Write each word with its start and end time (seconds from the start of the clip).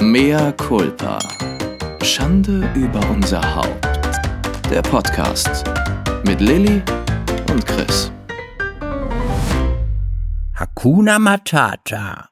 Mea 0.00 0.52
culpa. 0.52 1.18
Schande 2.04 2.72
über 2.76 3.00
unser 3.10 3.42
Haupt. 3.56 3.84
Der 4.70 4.80
Podcast 4.80 5.64
mit 6.24 6.40
Lilly 6.40 6.80
und 7.50 7.66
Chris. 7.66 8.12
Hakuna 10.54 11.18
Matata. 11.18 12.30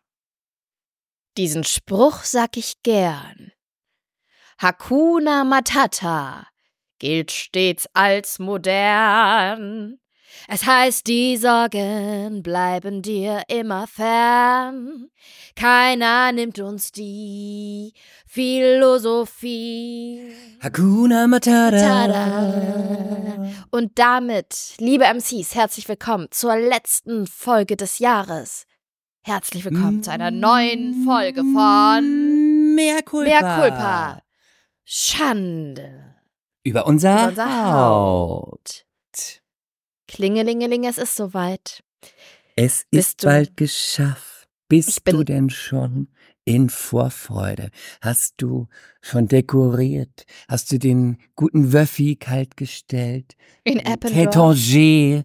Diesen 1.37 1.65
Spruch 1.65 2.23
sag 2.23 2.57
ich 2.57 2.85
gern. 2.85 3.51
Hakuna 4.59 5.43
Matata 5.43 6.47
gilt 7.01 7.33
stets 7.33 7.89
als 7.95 8.39
modern. 8.39 9.99
Es 10.49 10.65
heißt, 10.65 11.09
die 11.09 11.37
Sorgen 11.37 12.41
bleiben 12.45 13.03
dir 13.03 13.43
immer 13.49 13.89
fern. 13.89 15.09
Keiner 15.57 16.31
nimmt 16.31 16.61
uns 16.61 16.93
die 16.93 17.93
Philosophie. 18.29 20.21
Hakuna 20.63 21.27
Matata. 21.27 21.77
Tada. 22.07 23.51
Und 23.73 23.99
damit, 23.99 24.75
liebe 24.79 25.05
MCs, 25.13 25.57
herzlich 25.57 25.89
willkommen 25.89 26.29
zur 26.31 26.55
letzten 26.55 27.27
Folge 27.27 27.77
des 27.77 27.99
Jahres. 27.99 28.67
Herzlich 29.23 29.65
willkommen 29.65 30.05
zu 30.05 30.13
einer 30.13 30.31
neuen 30.31 31.05
Folge 31.05 31.43
von 31.43 32.75
Mehr 32.77 33.03
Culpa. 33.03 33.29
Mehr 33.29 33.41
Culpa. 33.41 34.23
Schande. 34.85 36.15
Über 36.63 36.87
unser, 36.87 37.15
Über 37.15 37.29
unser 37.31 37.73
Haut. 37.73 38.86
Klingelingeling, 40.17 40.85
es 40.85 40.97
ist 40.97 41.15
soweit. 41.15 41.83
Es 42.57 42.79
ist 42.81 42.91
Bist 42.91 43.23
du- 43.23 43.27
bald 43.27 43.57
geschafft. 43.59 44.49
Bist 44.69 45.03
du 45.05 45.23
denn 45.25 45.51
schon 45.51 46.09
in 46.47 46.71
Vorfreude? 46.71 47.69
Hast 48.01 48.35
du 48.39 48.67
schon 49.03 49.29
dekoriert? 49.29 50.25
Hast 50.49 50.73
du 50.73 50.79
den 50.79 51.19
guten 51.37 51.75
Wöffi 51.75 52.17
kalt 52.17 52.57
gestellt? 52.57 53.37
In 53.65 53.79
Eppendorf. 53.79 54.13
Tétanger 54.35 55.25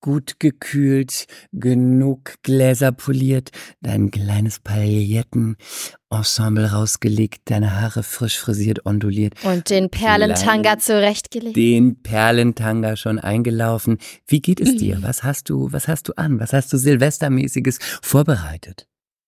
gut 0.00 0.38
gekühlt, 0.38 1.26
genug 1.52 2.34
Gläser 2.42 2.92
poliert, 2.92 3.50
dein 3.80 4.10
kleines 4.10 4.60
Pailletten-Ensemble 4.60 6.70
rausgelegt, 6.72 7.42
deine 7.50 7.80
Haare 7.80 8.02
frisch 8.02 8.38
frisiert, 8.38 8.84
onduliert, 8.86 9.34
Und 9.44 9.70
den 9.70 9.90
Perlentanga 9.90 10.78
zurechtgelegt. 10.78 11.56
den 11.56 12.02
Perlentanga 12.02 12.96
schon 12.96 13.18
eingelaufen. 13.18 13.98
Wie 14.26 14.40
geht 14.40 14.60
es 14.60 14.74
Mhm. 14.74 14.78
dir? 14.78 15.02
Was 15.02 15.22
hast 15.24 15.48
du, 15.50 15.72
was 15.72 15.88
hast 15.88 16.08
du 16.08 16.12
an? 16.16 16.38
Was 16.40 16.52
hast 16.52 16.72
du 16.72 16.78
Silvestermäßiges 16.78 17.78
vorbereitet? 18.02 18.86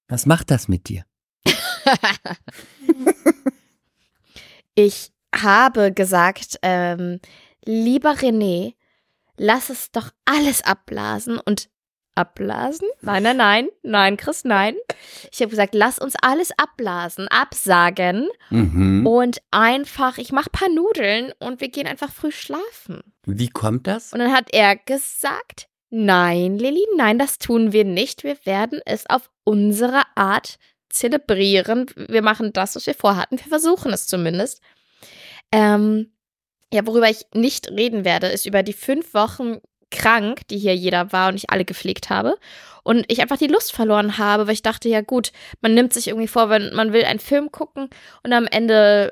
Was 0.09 0.27
macht 0.27 0.51
das 0.51 0.69
mit 0.69 0.89
dir? 0.89 1.05
Ich 4.75 5.11
habe 5.35 5.93
gesagt, 5.93 6.59
ähm, 6.63 7.21
lieber 7.65 8.13
René, 8.13 8.75
lass 9.39 9.71
es 9.71 9.91
doch 9.93 10.11
alles 10.25 10.63
abblasen 10.63 11.39
und 11.39 11.69
abblasen? 12.15 12.89
Nein, 13.01 13.23
nein, 13.23 13.37
nein, 13.37 13.69
nein, 13.83 14.17
Chris, 14.17 14.45
nein. 14.45 14.75
Ich 15.33 15.41
habe 15.41 15.51
gesagt, 15.51 15.75
lass 15.75 15.99
uns 15.99 16.15
alles 16.21 16.51
abblasen, 16.59 17.29
absagen 17.29 18.29
Mhm. 18.51 19.07
und 19.07 19.39
einfach, 19.51 20.19
ich 20.19 20.33
mache 20.33 20.51
paar 20.51 20.69
Nudeln 20.69 21.33
und 21.39 21.61
wir 21.61 21.69
gehen 21.69 21.87
einfach 21.87 22.11
früh 22.13 22.33
schlafen. 22.33 23.03
Wie 23.25 23.49
kommt 23.49 23.87
das? 23.87 24.13
Und 24.13 24.19
dann 24.19 24.33
hat 24.35 24.53
er 24.53 24.75
gesagt, 24.77 25.69
nein, 25.91 26.59
Lilly, 26.59 26.85
nein, 26.97 27.19
das 27.19 27.39
tun 27.39 27.73
wir 27.73 27.85
nicht. 27.85 28.25
Wir 28.25 28.37
werden 28.45 28.81
es 28.85 29.07
auf 29.09 29.31
unsere 29.45 30.03
Art 30.17 30.59
zelebrieren. 30.91 31.87
Wir 31.97 32.23
machen 32.23 32.53
das, 32.53 32.75
was 32.75 32.87
wir 32.87 32.95
vorhatten. 32.95 33.39
Wir 33.39 33.47
versuchen 33.47 33.93
es 33.93 34.07
zumindest. 34.07 34.61
Ähm, 35.53 36.13
ja, 36.73 36.87
worüber 36.87 37.09
ich 37.09 37.27
nicht 37.35 37.71
reden 37.71 38.05
werde, 38.05 38.27
ist 38.29 38.47
über 38.47 38.63
die 38.63 38.73
fünf 38.73 39.15
Wochen 39.15 39.59
krank, 39.91 40.43
die 40.49 40.59
hier 40.59 40.75
jeder 40.75 41.13
war 41.13 41.29
und 41.29 41.37
ich 41.37 41.51
alle 41.51 41.65
gepflegt 41.65 42.11
habe. 42.11 42.37
Und 42.85 43.05
ich 43.09 43.21
einfach 43.21 43.39
die 43.39 43.47
Lust 43.47 43.73
verloren 43.73 44.19
habe, 44.19 44.47
weil 44.47 44.55
ich 44.55 44.63
dachte, 44.63 44.89
ja 44.89 45.01
gut, 45.03 45.33
man 45.61 45.75
nimmt 45.75 45.93
sich 45.93 46.09
irgendwie 46.09 46.29
vor, 46.29 46.49
wenn 46.51 46.75
man 46.75 46.93
will 46.93 47.05
einen 47.05 47.19
Film 47.21 47.51
gucken 47.53 47.91
und 48.23 48.33
am 48.33 48.47
Ende, 48.47 49.11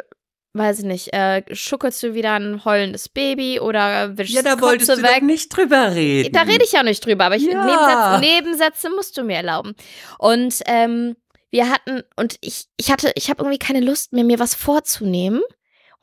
weiß 0.55 0.81
ich 0.81 0.85
nicht, 0.87 1.13
äh, 1.13 1.43
schuckelst 1.55 2.03
du 2.03 2.15
wieder 2.15 2.35
ein 2.35 2.65
heulendes 2.65 3.09
Baby 3.09 3.61
oder 3.61 4.17
wischst 4.17 4.35
Kotze 4.57 5.03
weg. 5.03 5.23
nicht 5.23 5.49
drüber 5.55 5.95
reden. 5.95 6.33
Da 6.33 6.43
rede 6.43 6.65
ich 6.65 6.73
ja 6.73 6.83
nicht 6.83 7.05
drüber, 7.05 7.27
aber 7.27 7.37
ich, 7.37 7.43
Ja. 7.45 7.65
Nebensätze, 7.67 8.35
Nebensätze 8.35 8.91
musst 8.91 9.17
du 9.19 9.25
mir 9.25 9.37
erlauben. 9.37 9.75
Und 10.19 10.61
ähm, 10.67 11.17
wir 11.51 11.71
hatten, 11.71 12.03
und 12.17 12.37
ich, 12.41 12.67
ich 12.79 12.91
hatte, 12.91 13.13
ich 13.15 13.29
habe 13.31 13.43
irgendwie 13.43 13.59
keine 13.59 13.81
Lust 13.81 14.13
mehr, 14.13 14.25
mir 14.25 14.39
was 14.39 14.55
vorzunehmen. 14.55 15.43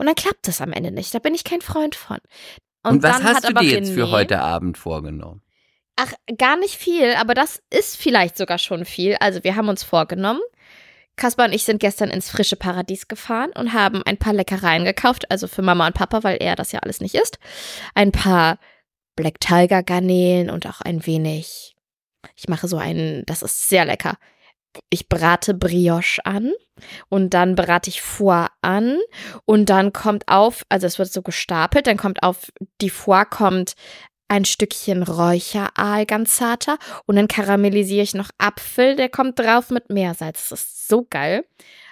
Und 0.03 0.07
dann 0.07 0.15
klappt 0.15 0.49
es 0.49 0.59
am 0.59 0.73
Ende 0.73 0.91
nicht. 0.91 1.15
Da 1.15 1.19
bin 1.19 1.33
ich 1.33 1.45
kein 1.45 1.61
Freund 1.61 1.95
von. 1.95 2.17
Und, 2.83 3.01
was 3.03 3.13
dann 3.13 3.23
hast 3.23 3.45
hat 3.45 3.49
du 3.49 3.53
dir 3.53 3.79
jetzt 3.79 3.93
für 3.93 4.03
René- 4.03 4.11
heute 4.11 4.41
Abend 4.41 4.77
vorgenommen? 4.77 5.41
Ach, 5.95 6.11
gar 6.37 6.57
nicht 6.57 6.75
viel, 6.75 7.13
aber 7.13 7.33
das 7.33 7.63
ist 7.69 7.95
vielleicht 7.95 8.35
sogar 8.35 8.57
schon 8.57 8.83
viel. 8.83 9.15
Also 9.21 9.45
wir 9.45 9.55
haben 9.55 9.69
uns 9.69 9.81
vorgenommen. 9.81 10.41
Kaspar 11.15 11.45
und 11.45 11.53
ich 11.53 11.63
sind 11.63 11.79
gestern 11.79 12.09
ins 12.09 12.29
frische 12.29 12.57
Paradies 12.57 13.07
gefahren 13.07 13.51
und 13.55 13.71
haben 13.71 14.03
ein 14.03 14.17
paar 14.17 14.33
Leckereien 14.33 14.83
gekauft, 14.83 15.31
also 15.31 15.47
für 15.47 15.61
Mama 15.61 15.87
und 15.87 15.93
Papa, 15.93 16.25
weil 16.25 16.35
er 16.41 16.57
das 16.57 16.73
ja 16.73 16.79
alles 16.79 16.99
nicht 16.99 17.15
isst. 17.15 17.39
Ein 17.95 18.11
paar 18.11 18.59
Black 19.15 19.39
Tiger 19.39 19.83
Garnelen 19.83 20.49
und 20.49 20.67
auch 20.67 20.81
ein 20.81 21.05
wenig. 21.05 21.77
Ich 22.35 22.49
mache 22.49 22.67
so 22.67 22.75
einen, 22.75 23.23
das 23.25 23.41
ist 23.41 23.69
sehr 23.69 23.85
lecker. 23.85 24.17
Ich 24.89 25.07
brate 25.07 25.53
Brioche 25.53 26.19
an 26.25 26.51
und 27.09 27.33
dann 27.33 27.55
brate 27.55 27.89
ich 27.89 28.01
Foie 28.01 28.47
an 28.61 28.97
und 29.45 29.69
dann 29.69 29.93
kommt 29.93 30.27
auf, 30.27 30.63
also 30.69 30.87
es 30.87 30.99
wird 30.99 31.11
so 31.11 31.21
gestapelt, 31.21 31.87
dann 31.87 31.97
kommt 31.97 32.23
auf 32.23 32.51
die 32.81 32.89
Foie 32.89 33.25
kommt 33.29 33.73
ein 34.29 34.45
Stückchen 34.45 35.03
Räucheraal 35.03 36.05
ganz 36.07 36.37
zarter 36.37 36.77
und 37.05 37.15
dann 37.17 37.27
karamellisiere 37.27 38.01
ich 38.03 38.13
noch 38.15 38.29
Apfel, 38.37 38.95
der 38.95 39.09
kommt 39.09 39.37
drauf 39.37 39.69
mit 39.69 39.89
Meersalz. 39.91 40.49
Das 40.49 40.59
ist 40.61 40.87
so 40.87 41.05
geil. 41.07 41.45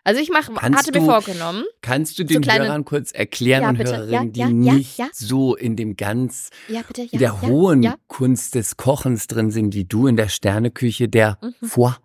Also 0.04 0.20
ich 0.20 0.32
mach, 0.32 0.52
Kannst 0.56 0.80
hatte 0.80 0.92
mir 1.00 1.06
du- 1.06 1.12
vorgenommen. 1.12 1.64
Kannst 1.84 2.18
du 2.18 2.24
den 2.24 2.42
kleine- 2.42 2.66
Hörern 2.66 2.86
kurz 2.86 3.12
erklären 3.12 3.62
Ja, 3.62 3.70
und 3.70 3.78
bitte. 3.78 3.92
Hörerinnen, 3.96 4.34
Ja, 4.34 4.48
die 4.48 4.66
ja, 4.66 4.72
ja, 4.72 4.78
nicht 4.80 5.00
so 5.14 5.56
in 5.56 5.76
dem 5.76 5.96
ganz 5.96 6.50
der 7.12 7.42
hohen. 7.44 7.94
Kunst 8.08 8.56
des 8.56 8.78
Kochens 8.78 9.28
drin 9.28 9.52
sind, 9.52 9.76
wie 9.76 9.86
du 9.86 10.08
in 10.08 10.16
der 10.18 10.30
Sterneküche, 10.30 11.08
der 11.08 11.38
Mhm. 11.42 11.68
Foie. 11.68 11.96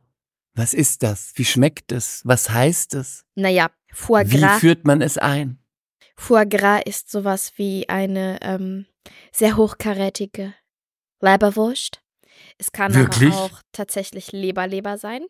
Was 0.57 0.73
ist 0.73 1.03
das? 1.03 1.33
Wie 1.35 1.45
schmeckt 1.45 1.93
es? 1.93 2.23
Was 2.25 2.49
heißt 2.49 2.95
es? 2.95 3.27
Naja, 3.35 3.71
Foie 3.93 4.25
Wie 4.31 4.41
Gras. 4.41 4.59
führt 4.59 4.87
man 4.87 5.03
es 5.03 5.19
ein? 5.19 5.59
Foie 6.17 6.47
Gras 6.47 6.81
ist 6.87 7.11
sowas 7.11 7.53
wie 7.57 7.89
eine 7.91 8.39
ähm, 8.41 8.87
sehr 9.33 9.59
hochkarätige 9.59 10.55
Leberwurst. 11.21 12.01
Es 12.57 12.73
kann 12.73 12.95
Wirklich? 12.95 13.35
aber 13.35 13.43
auch 13.43 13.61
tatsächlich 13.73 14.33
Leberleber 14.33 14.97
sein. 14.97 15.27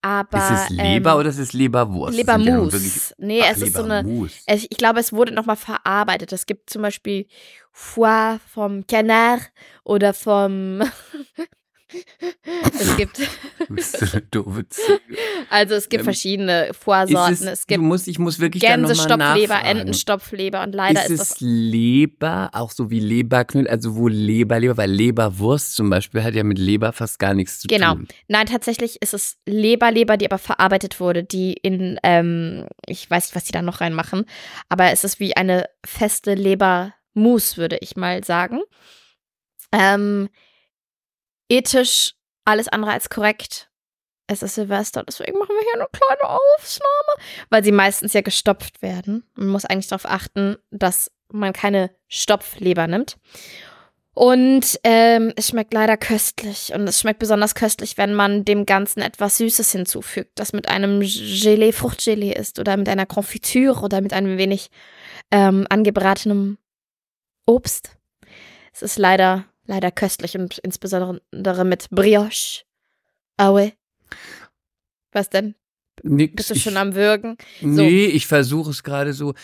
Aber 0.00 0.38
ist 0.38 0.50
es 0.64 0.70
Leber 0.70 1.12
ähm, 1.12 1.18
oder 1.18 1.28
ist 1.30 1.38
es 1.38 1.52
Leberwurst? 1.52 2.16
Sind 2.16 2.28
ja 2.28 2.36
Lebermus. 2.36 3.14
nee, 3.18 3.40
Ach, 3.42 3.50
es 3.50 3.62
ist 3.62 3.74
so 3.74 3.82
eine 3.82 4.02
Lebermus. 4.02 4.32
Es, 4.46 4.66
ich 4.68 4.76
glaube, 4.76 5.00
es 5.00 5.12
wurde 5.12 5.32
nochmal 5.32 5.56
verarbeitet. 5.56 6.32
Es 6.32 6.46
gibt 6.46 6.70
zum 6.70 6.82
Beispiel 6.82 7.26
Foie 7.72 8.38
vom 8.48 8.86
Canard 8.86 9.50
oder 9.82 10.14
vom. 10.14 10.82
es 12.78 12.96
gibt, 12.96 13.20
Du 14.30 14.44
also 15.50 15.74
es 15.74 15.88
gibt 15.88 16.00
Ähm, 16.00 16.04
verschiedene 16.04 16.66
Ist 16.68 16.76
Foie-Sorten. 16.82 17.32
es, 17.32 17.40
Es 17.42 17.60
du 17.66 17.74
gibt 17.74 17.82
musst, 17.84 18.08
ich 18.08 18.18
muss 18.18 18.38
wirklich 18.40 18.62
Gänsestopfleber. 18.62 19.62
Entenstopfleber 19.64 20.62
und 20.62 20.74
leider 20.74 21.04
ist 21.04 21.10
ist, 21.10 21.20
es. 21.20 21.36
Leber, 21.40 22.50
auch 22.52 22.70
so 22.70 22.90
wie 22.90 23.00
Leberknödel, 23.00 23.70
also 23.70 23.96
wo 23.96 24.08
Leber, 24.08 24.58
Leber, 24.60 24.76
weil 24.76 24.90
Leberwurst 24.90 25.74
zum 25.74 25.90
Beispiel 25.90 26.22
hat 26.22 26.34
ja 26.34 26.44
mit 26.44 26.58
Leber 26.58 26.92
fast 26.92 27.18
gar 27.18 27.34
nichts 27.34 27.60
zu 27.60 27.68
Genau. 27.68 27.94
tun. 27.94 28.08
Nein, 28.28 28.46
tatsächlich 28.46 29.00
ist 29.02 29.14
es 29.14 29.38
Leberleber, 29.46 30.16
die 30.16 30.26
aber 30.26 30.38
verarbeitet 30.38 31.00
wurde, 31.00 31.24
die 31.24 31.52
in, 31.54 31.98
ähm, 32.02 32.66
ich 32.86 33.10
weiß 33.10 33.26
nicht, 33.26 33.36
was 33.36 33.44
die 33.44 33.52
da 33.52 33.62
noch 33.62 33.80
reinmachen, 33.80 34.24
aber 34.68 34.90
es 34.92 35.04
ist 35.04 35.20
wie 35.20 35.36
eine 35.36 35.66
feste 35.84 36.34
Lebermus, 36.34 37.56
würde 37.56 37.78
ich 37.80 37.96
mal 37.96 38.24
sagen. 38.24 38.60
Ähm, 39.72 40.28
ethisch 41.52 42.14
alles 42.44 42.68
andere 42.68 42.92
als 42.92 43.10
korrekt. 43.10 43.70
Es 44.26 44.42
ist 44.42 44.54
Silvester, 44.54 45.02
deswegen 45.02 45.38
machen 45.38 45.54
wir 45.54 45.62
hier 45.62 45.74
eine 45.74 45.88
kleine 45.92 46.30
Aufnahme, 46.30 47.28
weil 47.50 47.62
sie 47.62 47.72
meistens 47.72 48.12
ja 48.14 48.22
gestopft 48.22 48.80
werden. 48.80 49.24
Man 49.34 49.48
muss 49.48 49.64
eigentlich 49.64 49.88
darauf 49.88 50.06
achten, 50.06 50.56
dass 50.70 51.10
man 51.30 51.52
keine 51.52 51.90
Stopfleber 52.08 52.86
nimmt. 52.86 53.18
Und 54.14 54.78
ähm, 54.84 55.32
es 55.36 55.48
schmeckt 55.48 55.72
leider 55.72 55.96
köstlich. 55.96 56.72
Und 56.74 56.86
es 56.86 57.00
schmeckt 57.00 57.18
besonders 57.18 57.54
köstlich, 57.54 57.96
wenn 57.96 58.14
man 58.14 58.44
dem 58.44 58.66
Ganzen 58.66 59.00
etwas 59.00 59.38
Süßes 59.38 59.72
hinzufügt, 59.72 60.32
das 60.34 60.52
mit 60.52 60.68
einem 60.68 61.00
Gelee, 61.00 61.72
Fruchtgelee 61.72 62.32
ist 62.32 62.58
oder 62.58 62.76
mit 62.76 62.88
einer 62.88 63.06
Konfitüre 63.06 63.80
oder 63.80 64.00
mit 64.02 64.12
einem 64.12 64.36
wenig 64.36 64.70
ähm, 65.30 65.66
angebratenem 65.70 66.58
Obst. 67.46 67.96
Es 68.74 68.82
ist 68.82 68.98
leider, 68.98 69.46
leider 69.66 69.90
köstlich 69.90 70.36
und 70.36 70.58
insbesondere 70.58 71.64
mit 71.64 71.88
Brioche. 71.90 72.62
Aue. 73.36 73.72
Was 75.12 75.30
denn? 75.30 75.54
Nix. 76.02 76.34
Bist 76.34 76.50
du 76.50 76.54
ich, 76.54 76.62
schon 76.62 76.76
am 76.76 76.94
Würgen? 76.94 77.36
Nee, 77.60 78.06
ich 78.06 78.26
versuche 78.26 78.70
es 78.70 78.82
gerade 78.82 79.12
so 79.12 79.34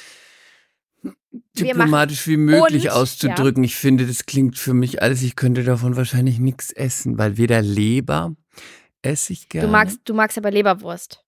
diplomatisch 1.59 2.27
wie 2.27 2.37
möglich 2.37 2.85
Und- 2.85 2.91
auszudrücken. 2.91 3.63
Ich 3.65 3.77
finde, 3.77 4.07
das 4.07 4.27
klingt 4.27 4.59
für 4.59 4.75
mich 4.75 5.03
alles, 5.03 5.23
ich 5.23 5.37
könnte 5.37 5.63
davon 5.65 5.97
wahrscheinlich 5.97 6.39
nichts 6.39 6.73
essen, 6.73 7.19
weil 7.19 7.37
weder 7.37 7.63
Leber 7.63 8.35
esse 9.03 9.33
ich 9.33 9.49
gerne. 9.49 9.67
Du 9.67 9.73
magst, 9.73 10.01
du 10.05 10.15
magst 10.15 10.39
aber 10.39 10.51
Leberwurst. 10.51 11.25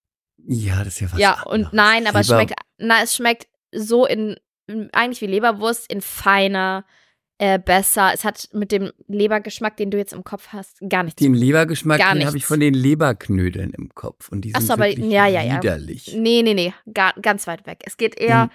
Ja, 0.47 0.79
das 0.85 0.95
ist 0.95 1.01
ja 1.01 1.13
was 1.13 1.19
ja, 1.21 1.33
anderes. 1.35 1.53
und 1.67 1.73
nein, 1.75 2.07
aber 2.07 2.21
es 2.21 2.29
Leber- 2.29 2.39
schmeckt, 2.41 2.61
na, 2.79 3.03
es 3.03 3.15
schmeckt 3.15 3.47
so 3.73 4.07
in- 4.07 4.37
eigentlich 4.93 5.21
wie 5.21 5.27
Leberwurst, 5.27 5.91
in 5.93 6.01
feiner, 6.01 6.85
äh, 7.43 7.59
besser. 7.59 8.11
Es 8.13 8.23
hat 8.25 8.51
mit 8.53 8.71
dem 8.71 8.93
Lebergeschmack, 9.09 9.75
den 9.79 9.91
du 9.91 9.97
jetzt 9.97 10.13
im 10.13 10.25
Kopf 10.25 10.49
hast, 10.49 10.79
gar 10.89 11.03
nichts. 11.05 11.19
Den 11.19 11.33
Lebergeschmack, 11.33 11.99
habe 12.03 12.37
ich 12.37 12.45
von 12.45 12.61
den 12.61 12.75
Leberknödeln 12.75 13.71
im 13.73 13.89
Kopf. 13.95 14.29
Und 14.29 14.43
die 14.43 14.51
sind 14.53 14.63
so, 14.63 14.75
aber- 14.75 14.87
ja, 14.89 15.27
ja, 15.27 15.43
ja. 15.43 15.57
widerlich. 15.57 16.15
Nee, 16.15 16.43
nee, 16.43 16.53
nee, 16.53 16.75
gar, 16.93 17.15
ganz 17.15 17.47
weit 17.47 17.67
weg. 17.67 17.79
Es 17.87 17.97
geht 17.97 18.21
eher. 18.21 18.47
Mhm. 18.47 18.51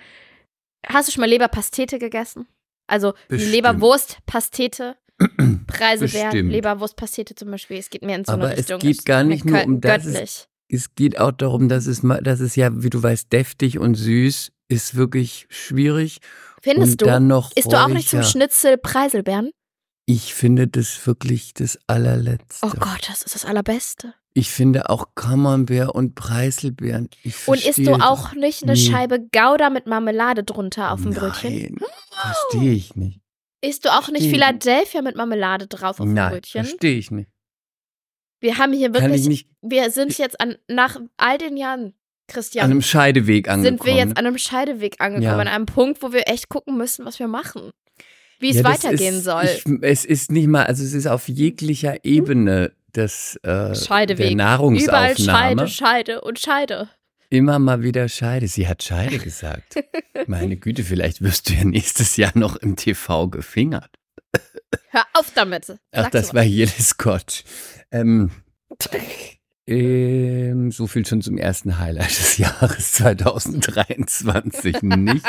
Hast 0.88 1.08
du 1.08 1.12
schon 1.14 1.22
mal 1.22 1.30
Leberpastete 1.30 1.98
gegessen? 1.98 2.46
Also. 2.86 3.14
Leberwurstpastete, 3.30 4.96
Preiselbeeren, 5.68 6.30
Bestimmt. 6.30 6.52
Leberwurstpastete 6.52 7.34
zum 7.36 7.50
Beispiel. 7.52 7.78
Es 7.78 7.90
geht 7.90 8.04
mehr 8.04 8.18
in 8.18 8.26
so 8.26 8.34
Aber 8.34 8.44
eine 8.46 8.54
es 8.54 8.60
Richtung. 8.60 8.80
geht 8.80 9.06
gar 9.06 9.24
nicht 9.24 9.46
nur 9.46 9.64
um 9.64 9.82
das, 9.82 10.06
es-. 10.06 10.48
Es 10.68 10.94
geht 10.94 11.20
auch 11.20 11.32
darum, 11.32 11.70
dass 11.70 11.88
es, 11.88 12.02
dass 12.22 12.40
es 12.40 12.56
ja, 12.56 12.70
wie 12.84 12.90
du 12.90 13.02
weißt, 13.02 13.32
deftig 13.34 13.80
und 13.80 13.96
süß 13.96 14.52
ist 14.68 14.96
wirklich 14.96 15.48
schwierig. 15.50 16.20
Findest 16.62 16.94
und 16.94 17.02
du? 17.02 17.06
dann 17.06 17.28
noch 17.28 17.52
Isst 17.56 17.72
du 17.72 17.78
auch 17.82 17.88
nicht 17.88 18.10
zum. 18.10 18.24
Schnitzel 18.24 18.78
Preiselbeeren? 18.78 19.52
Ich 20.08 20.34
finde 20.36 20.68
das 20.68 21.06
wirklich 21.08 21.54
das 21.54 21.80
allerletzte. 21.88 22.66
Oh 22.66 22.72
Gott, 22.80 23.08
das 23.08 23.24
ist 23.24 23.34
das 23.34 23.46
Allerbeste. 23.46 24.14
Ich 24.36 24.52
finde 24.52 24.90
auch 24.90 25.08
Camembert 25.16 25.90
und 25.96 26.14
Preiselbeeren. 26.14 27.10
Und 27.48 27.66
isst 27.66 27.80
du 27.80 27.94
auch 27.94 28.34
nicht 28.34 28.64
eine 28.64 28.74
nie. 28.74 28.78
Scheibe 28.78 29.20
Gouda 29.32 29.70
mit 29.70 29.88
Marmelade 29.88 30.44
drunter 30.44 30.92
auf 30.92 31.02
dem 31.02 31.14
Brötchen? 31.14 31.54
Nein, 31.54 31.78
verstehe 32.12 32.74
ich 32.74 32.96
nicht. 32.96 33.22
Isst 33.62 33.86
du 33.86 33.90
auch 33.90 34.10
nicht 34.10 34.30
Verstehe. 34.30 34.32
Philadelphia 34.32 35.02
mit 35.02 35.16
Marmelade 35.16 35.68
drauf 35.68 36.00
auf 36.00 36.06
dem 36.06 36.14
Nein, 36.14 36.34
Brötchen? 36.34 36.66
verstehe 36.66 36.98
ich 36.98 37.10
nicht. 37.10 37.30
Wir 38.42 38.58
haben 38.58 38.74
hier 38.74 38.94
wirklich, 38.94 39.26
nicht 39.28 39.50
wir 39.62 39.90
sind 39.90 40.16
jetzt 40.18 40.40
an, 40.40 40.58
nach 40.68 41.00
all 41.18 41.38
den 41.38 41.58
Jahren, 41.58 41.96
an 42.28 42.34
Christian, 42.34 42.66
einem 42.72 42.82
Scheideweg 42.82 43.48
angekommen. 43.50 43.78
sind 43.80 43.86
wir 43.86 43.96
jetzt 43.98 44.18
an 44.18 44.26
einem 44.26 44.38
Scheideweg 44.38 44.96
angekommen, 45.00 45.24
Ja. 45.24 45.38
an 45.38 45.48
einem 45.48 45.66
Punkt, 45.66 46.02
wo 46.02 46.12
wir 46.12 46.28
echt 46.28 46.50
gucken 46.50 46.78
müssen, 46.78 47.06
was 47.06 47.20
wir 47.20 47.28
machen. 47.28 47.72
Wie 48.40 48.50
es 48.50 48.58
Ja, 48.58 48.64
das 48.64 48.84
weitergehen 48.84 49.16
ist, 49.18 49.24
soll. 49.24 49.44
Ich, 49.46 49.64
es 49.82 50.06
ist 50.06 50.32
nicht 50.32 50.48
mal, 50.48 50.66
also 50.66 50.84
es 50.84 50.94
ist 50.94 51.08
auf 51.08 51.28
jeglicher 51.30 52.04
Ebene 52.04 52.74
des, 52.96 53.38
äh, 53.44 53.76
Scheideweg. 53.76 54.18
der 54.18 54.32
Überall 54.32 54.36
Nahrungsaufnahme. 54.36 55.68
Scheide, 55.68 55.70
Scheide 55.70 56.22
und 56.22 56.40
Scheide. 56.40 56.90
Immer 57.30 57.60
mal 57.60 57.82
wieder 57.82 58.08
Scheide. 58.10 58.48
Sie 58.48 58.68
hat 58.68 58.84
Scheide 58.84 59.20
gesagt. 59.20 59.76
Meine 60.28 60.58
Güte, 60.58 60.84
vielleicht 60.84 61.22
wirst 61.22 61.50
du 61.50 61.54
ja 61.54 61.64
nächstes 61.64 62.18
Jahr 62.18 62.32
noch 62.36 62.56
im 62.56 62.76
TV 62.76 63.28
gefingert. 63.30 63.90
Hör 64.90 65.06
auf 65.14 65.32
damit. 65.34 65.66
Ach, 65.92 66.04
Sag 66.04 66.12
das 66.12 66.28
sowas. 66.28 66.36
war 66.36 66.44
der 66.46 66.68
Scotch. 66.68 67.44
Ähm, 67.92 68.32
ähm, 69.68 70.72
so 70.72 70.88
viel 70.88 71.06
schon 71.06 71.22
zum 71.22 71.38
ersten 71.38 71.80
Highlight 71.80 72.10
des 72.10 72.38
Jahres 72.40 72.94
2023 72.94 74.82
nicht. 74.84 75.26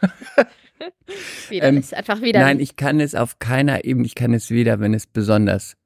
Widerlich, 1.48 1.96
einfach 1.96 2.22
wieder. 2.22 2.40
ähm, 2.40 2.46
Nein, 2.46 2.60
ich 2.60 2.76
kann 2.76 3.00
es 3.00 3.14
auf 3.14 3.38
keiner 3.38 3.84
Ebene. 3.84 4.06
Ich 4.06 4.14
kann 4.14 4.32
es 4.32 4.50
weder, 4.50 4.80
wenn 4.80 4.94
es 4.94 5.06
besonders 5.06 5.76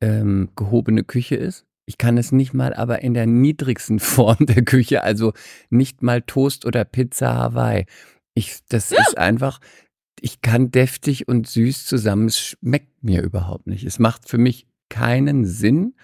ähm, 0.00 0.50
gehobene 0.56 1.04
Küche 1.04 1.36
ist. 1.36 1.66
Ich 1.86 1.98
kann 1.98 2.16
es 2.18 2.32
nicht 2.32 2.54
mal 2.54 2.72
aber 2.72 3.02
in 3.02 3.14
der 3.14 3.26
niedrigsten 3.26 3.98
Form 4.00 4.46
der 4.46 4.64
Küche, 4.64 5.02
also 5.02 5.32
nicht 5.70 6.02
mal 6.02 6.22
Toast 6.22 6.64
oder 6.64 6.84
Pizza 6.84 7.34
Hawaii. 7.34 7.86
Ich, 8.34 8.60
das 8.68 8.92
ist 8.92 9.18
einfach, 9.18 9.60
ich 10.20 10.40
kann 10.40 10.70
deftig 10.70 11.28
und 11.28 11.46
süß 11.48 11.84
zusammen. 11.84 12.26
Es 12.26 12.38
schmeckt 12.38 13.02
mir 13.02 13.22
überhaupt 13.22 13.66
nicht. 13.66 13.84
Es 13.84 13.98
macht 13.98 14.28
für 14.28 14.38
mich 14.38 14.66
keinen 14.88 15.44
Sinn. 15.44 15.94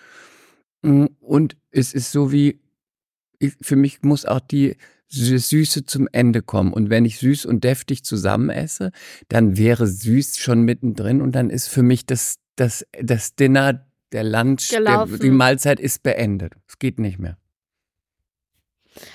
Mm, 0.86 1.06
Und 1.20 1.56
es 1.70 1.92
ist 1.92 2.12
so 2.12 2.32
wie, 2.32 2.60
für 3.60 3.76
mich 3.76 4.02
muss 4.02 4.24
auch 4.24 4.40
die 4.40 4.76
Sü- 5.12 5.38
Süße 5.38 5.84
zum 5.84 6.08
Ende 6.12 6.42
kommen. 6.42 6.72
Und 6.72 6.90
wenn 6.90 7.04
ich 7.04 7.18
süß 7.18 7.44
und 7.46 7.64
deftig 7.64 8.04
zusammen 8.04 8.50
esse, 8.50 8.90
dann 9.28 9.56
wäre 9.56 9.86
süß 9.86 10.38
schon 10.38 10.62
mittendrin 10.62 11.20
und 11.22 11.32
dann 11.32 11.50
ist 11.50 11.68
für 11.68 11.82
mich 11.82 12.06
das, 12.06 12.36
das, 12.56 12.86
das 13.00 13.34
Dinner, 13.34 13.86
der 14.12 14.24
Lunch, 14.24 14.68
der, 14.70 15.18
die 15.18 15.30
Mahlzeit 15.36 15.80
ist 15.80 16.02
beendet. 16.02 16.54
Es 16.68 16.78
geht 16.78 16.98
nicht 16.98 17.18
mehr. 17.18 17.36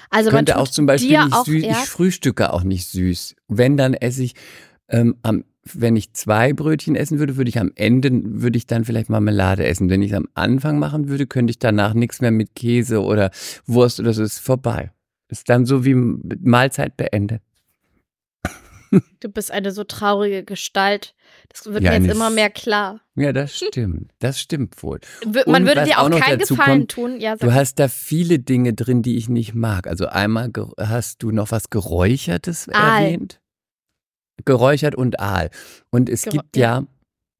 also 0.09 0.29
könnte 0.29 0.57
auch 0.57 0.67
zum 0.67 0.85
Beispiel 0.85 1.09
nicht 1.25 1.33
auch 1.35 1.45
süß, 1.45 1.63
ich 1.83 1.89
frühstücke 1.89 2.53
auch 2.53 2.63
nicht 2.63 2.87
süß. 2.89 3.35
Wenn, 3.47 3.77
dann 3.77 3.93
esse 3.93 4.23
ich, 4.23 4.35
ähm, 4.89 5.15
am, 5.23 5.43
wenn 5.63 5.95
ich 5.95 6.13
zwei 6.13 6.53
Brötchen 6.53 6.95
essen 6.95 7.19
würde, 7.19 7.37
würde 7.37 7.49
ich 7.49 7.59
am 7.59 7.71
Ende, 7.75 8.09
würde 8.11 8.57
ich 8.57 8.65
dann 8.65 8.83
vielleicht 8.83 9.09
Marmelade 9.09 9.65
essen. 9.65 9.89
Wenn 9.89 10.01
ich 10.01 10.11
es 10.11 10.17
am 10.17 10.27
Anfang 10.33 10.79
machen 10.79 11.07
würde, 11.07 11.27
könnte 11.27 11.51
ich 11.51 11.59
danach 11.59 11.93
nichts 11.93 12.21
mehr 12.21 12.31
mit 12.31 12.55
Käse 12.55 13.01
oder 13.01 13.31
Wurst 13.65 13.99
oder 13.99 14.13
so, 14.13 14.23
ist 14.23 14.39
vorbei. 14.39 14.91
Ist 15.29 15.49
dann 15.49 15.65
so 15.65 15.85
wie 15.85 15.93
Mahlzeit 15.95 16.97
beendet. 16.97 17.41
du 19.21 19.29
bist 19.29 19.51
eine 19.51 19.71
so 19.71 19.83
traurige 19.83 20.43
Gestalt. 20.43 21.13
Das 21.49 21.65
wird 21.65 21.83
Ja, 21.83 21.91
mir 21.91 22.05
jetzt 22.05 22.13
immer 22.13 22.29
mehr 22.29 22.49
klar. 22.49 22.99
Ja, 23.15 23.31
das 23.31 23.55
stimmt. 23.55 24.11
Das 24.19 24.39
stimmt 24.39 24.81
wohl. 24.83 24.99
Man 25.25 25.63
Und 25.63 25.67
würde 25.67 25.83
dir 25.83 25.99
auch 25.99 26.09
auch 26.11 26.19
keinen 26.19 26.39
Gefallen 26.39 26.79
kommt, 26.79 26.91
tun. 26.91 27.19
Ja, 27.21 27.35
Du 27.35 27.53
hast 27.53 27.75
da 27.75 27.87
viele 27.87 28.39
Dinge 28.39 28.73
drin, 28.73 29.01
die 29.01 29.17
ich 29.17 29.29
nicht 29.29 29.53
mag. 29.53 29.87
Also 29.87 30.07
einmal 30.07 30.51
hast 30.77 31.23
du 31.23 31.31
noch 31.31 31.51
was 31.51 31.69
Geräuchertes 31.69 32.67
Aal. 32.69 33.03
erwähnt. 33.03 33.40
Geräuchert 34.45 34.95
und 34.95 35.19
Aal. 35.19 35.49
Und 35.89 36.09
es 36.09 36.23
Gerä- 36.25 36.31
gibt 36.31 36.57
ja, 36.57 36.85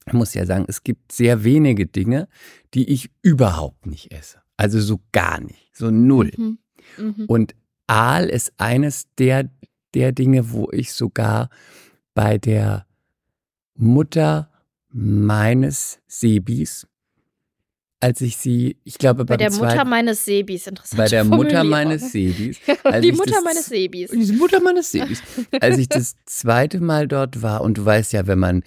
ich 0.07 0.13
muss 0.13 0.33
ja 0.33 0.45
sagen, 0.45 0.65
es 0.67 0.83
gibt 0.83 1.11
sehr 1.11 1.43
wenige 1.43 1.85
Dinge, 1.85 2.27
die 2.73 2.89
ich 2.89 3.09
überhaupt 3.21 3.85
nicht 3.85 4.11
esse. 4.11 4.39
Also 4.57 4.79
so 4.79 4.99
gar 5.11 5.39
nicht. 5.41 5.71
So 5.73 5.89
null. 5.91 6.31
Mhm. 6.37 6.57
Mhm. 6.97 7.25
Und 7.27 7.55
Aal 7.87 8.29
ist 8.29 8.53
eines 8.57 9.07
der, 9.17 9.49
der 9.93 10.11
Dinge, 10.11 10.51
wo 10.51 10.69
ich 10.71 10.93
sogar 10.93 11.49
bei 12.13 12.37
der 12.37 12.85
Mutter 13.75 14.49
meines 14.89 15.99
Sebis, 16.07 16.87
als 18.01 18.19
ich 18.21 18.35
sie, 18.37 18.77
ich 18.83 18.97
glaube, 18.97 19.23
Bei 19.25 19.37
der 19.37 19.51
Mutter 19.51 19.69
zweiten, 19.69 19.89
meines 19.89 20.25
Sebis, 20.25 20.67
interessant. 20.67 20.97
bei 20.97 21.07
der 21.07 21.23
Mutter 21.37 21.63
meines 21.63 22.11
Sebis, 22.11 22.57
Die 23.01 23.11
Mutter 23.11 23.31
das- 23.35 23.43
meines 23.43 23.65
Sebis. 23.67 24.09
die 24.11 24.33
Mutter 24.33 24.59
meines 24.59 24.91
Sebis, 24.91 25.21
als 25.61 25.77
ich 25.77 25.87
das 25.87 26.15
zweite 26.25 26.81
Mal 26.81 27.07
dort 27.07 27.41
war 27.41 27.61
und 27.61 27.77
du 27.77 27.85
weißt 27.85 28.11
ja, 28.13 28.27
wenn 28.27 28.39
man 28.39 28.63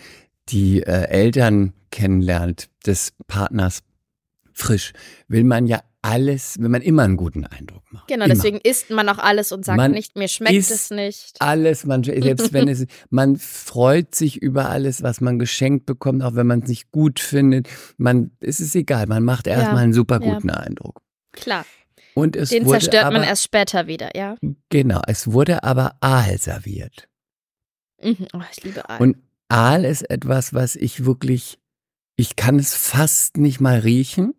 die 0.49 0.83
äh, 0.83 1.09
Eltern 1.09 1.73
kennenlernt 1.91 2.69
des 2.87 3.13
Partners 3.27 3.81
frisch, 4.55 4.93
will 5.29 5.45
man 5.45 5.67
ja 5.67 5.83
alles, 6.05 6.59
will 6.59 6.69
man 6.69 6.83
immer 6.83 7.03
einen 7.03 7.17
guten 7.17 7.47
Eindruck 7.47 7.83
machen. 7.91 8.05
Genau, 8.09 8.27
immer. 8.27 8.35
deswegen 8.35 8.59
isst 8.59 8.91
man 8.91 9.09
auch 9.09 9.19
alles 9.19 9.53
und 9.53 9.65
sagt 9.65 9.79
Man 9.79 9.93
nicht, 9.93 10.17
mir 10.17 10.29
schmeckt 10.29 10.55
es 10.55 10.91
nicht. 10.91 11.37
alles, 11.41 11.87
man, 11.87 12.05
selbst 12.05 12.53
wenn 12.53 12.69
es, 12.69 12.85
man 13.11 13.37
freut 13.37 14.15
sich 14.15 14.37
über 14.37 14.69
alles, 14.69 15.03
was 15.03 15.23
man 15.23 15.39
geschenkt 15.39 15.87
bekommt, 15.87 16.23
auch 16.23 16.35
wenn 16.35 16.47
man 16.47 16.61
es 16.61 16.69
nicht 16.69 16.93
gut 16.93 17.21
findet. 17.21 17.69
Man, 17.97 18.33
es 18.41 18.61
ist 18.61 18.77
egal, 18.77 19.07
man 19.07 19.25
macht 19.25 19.47
erstmal 19.47 19.83
einen 19.83 19.95
super 19.95 20.21
ja. 20.23 20.35
guten 20.35 20.51
Eindruck. 20.51 21.01
Klar, 21.33 21.65
Und 22.15 22.37
es 22.37 22.51
den 22.51 22.67
wurde 22.67 22.81
zerstört 22.81 23.07
aber, 23.07 23.19
man 23.19 23.27
erst 23.27 23.43
später 23.43 23.87
wieder, 23.87 24.15
ja. 24.15 24.37
Genau, 24.69 25.01
es 25.07 25.33
wurde 25.33 25.65
aber 25.65 25.97
Aal 26.01 26.37
serviert. 26.37 27.09
Mhm. 28.03 28.27
Oh, 28.35 28.41
ich 28.53 28.63
liebe 28.63 28.89
Aal. 28.91 29.01
Und 29.01 29.17
Aal 29.49 29.87
ist 29.87 30.03
etwas, 30.11 30.53
was 30.53 30.77
ich 30.77 31.07
wirklich, 31.07 31.59
ich 32.17 32.37
kann 32.37 32.59
es 32.59 32.75
fast 32.75 33.39
nicht 33.39 33.61
mal 33.61 33.79
riechen. 33.79 34.35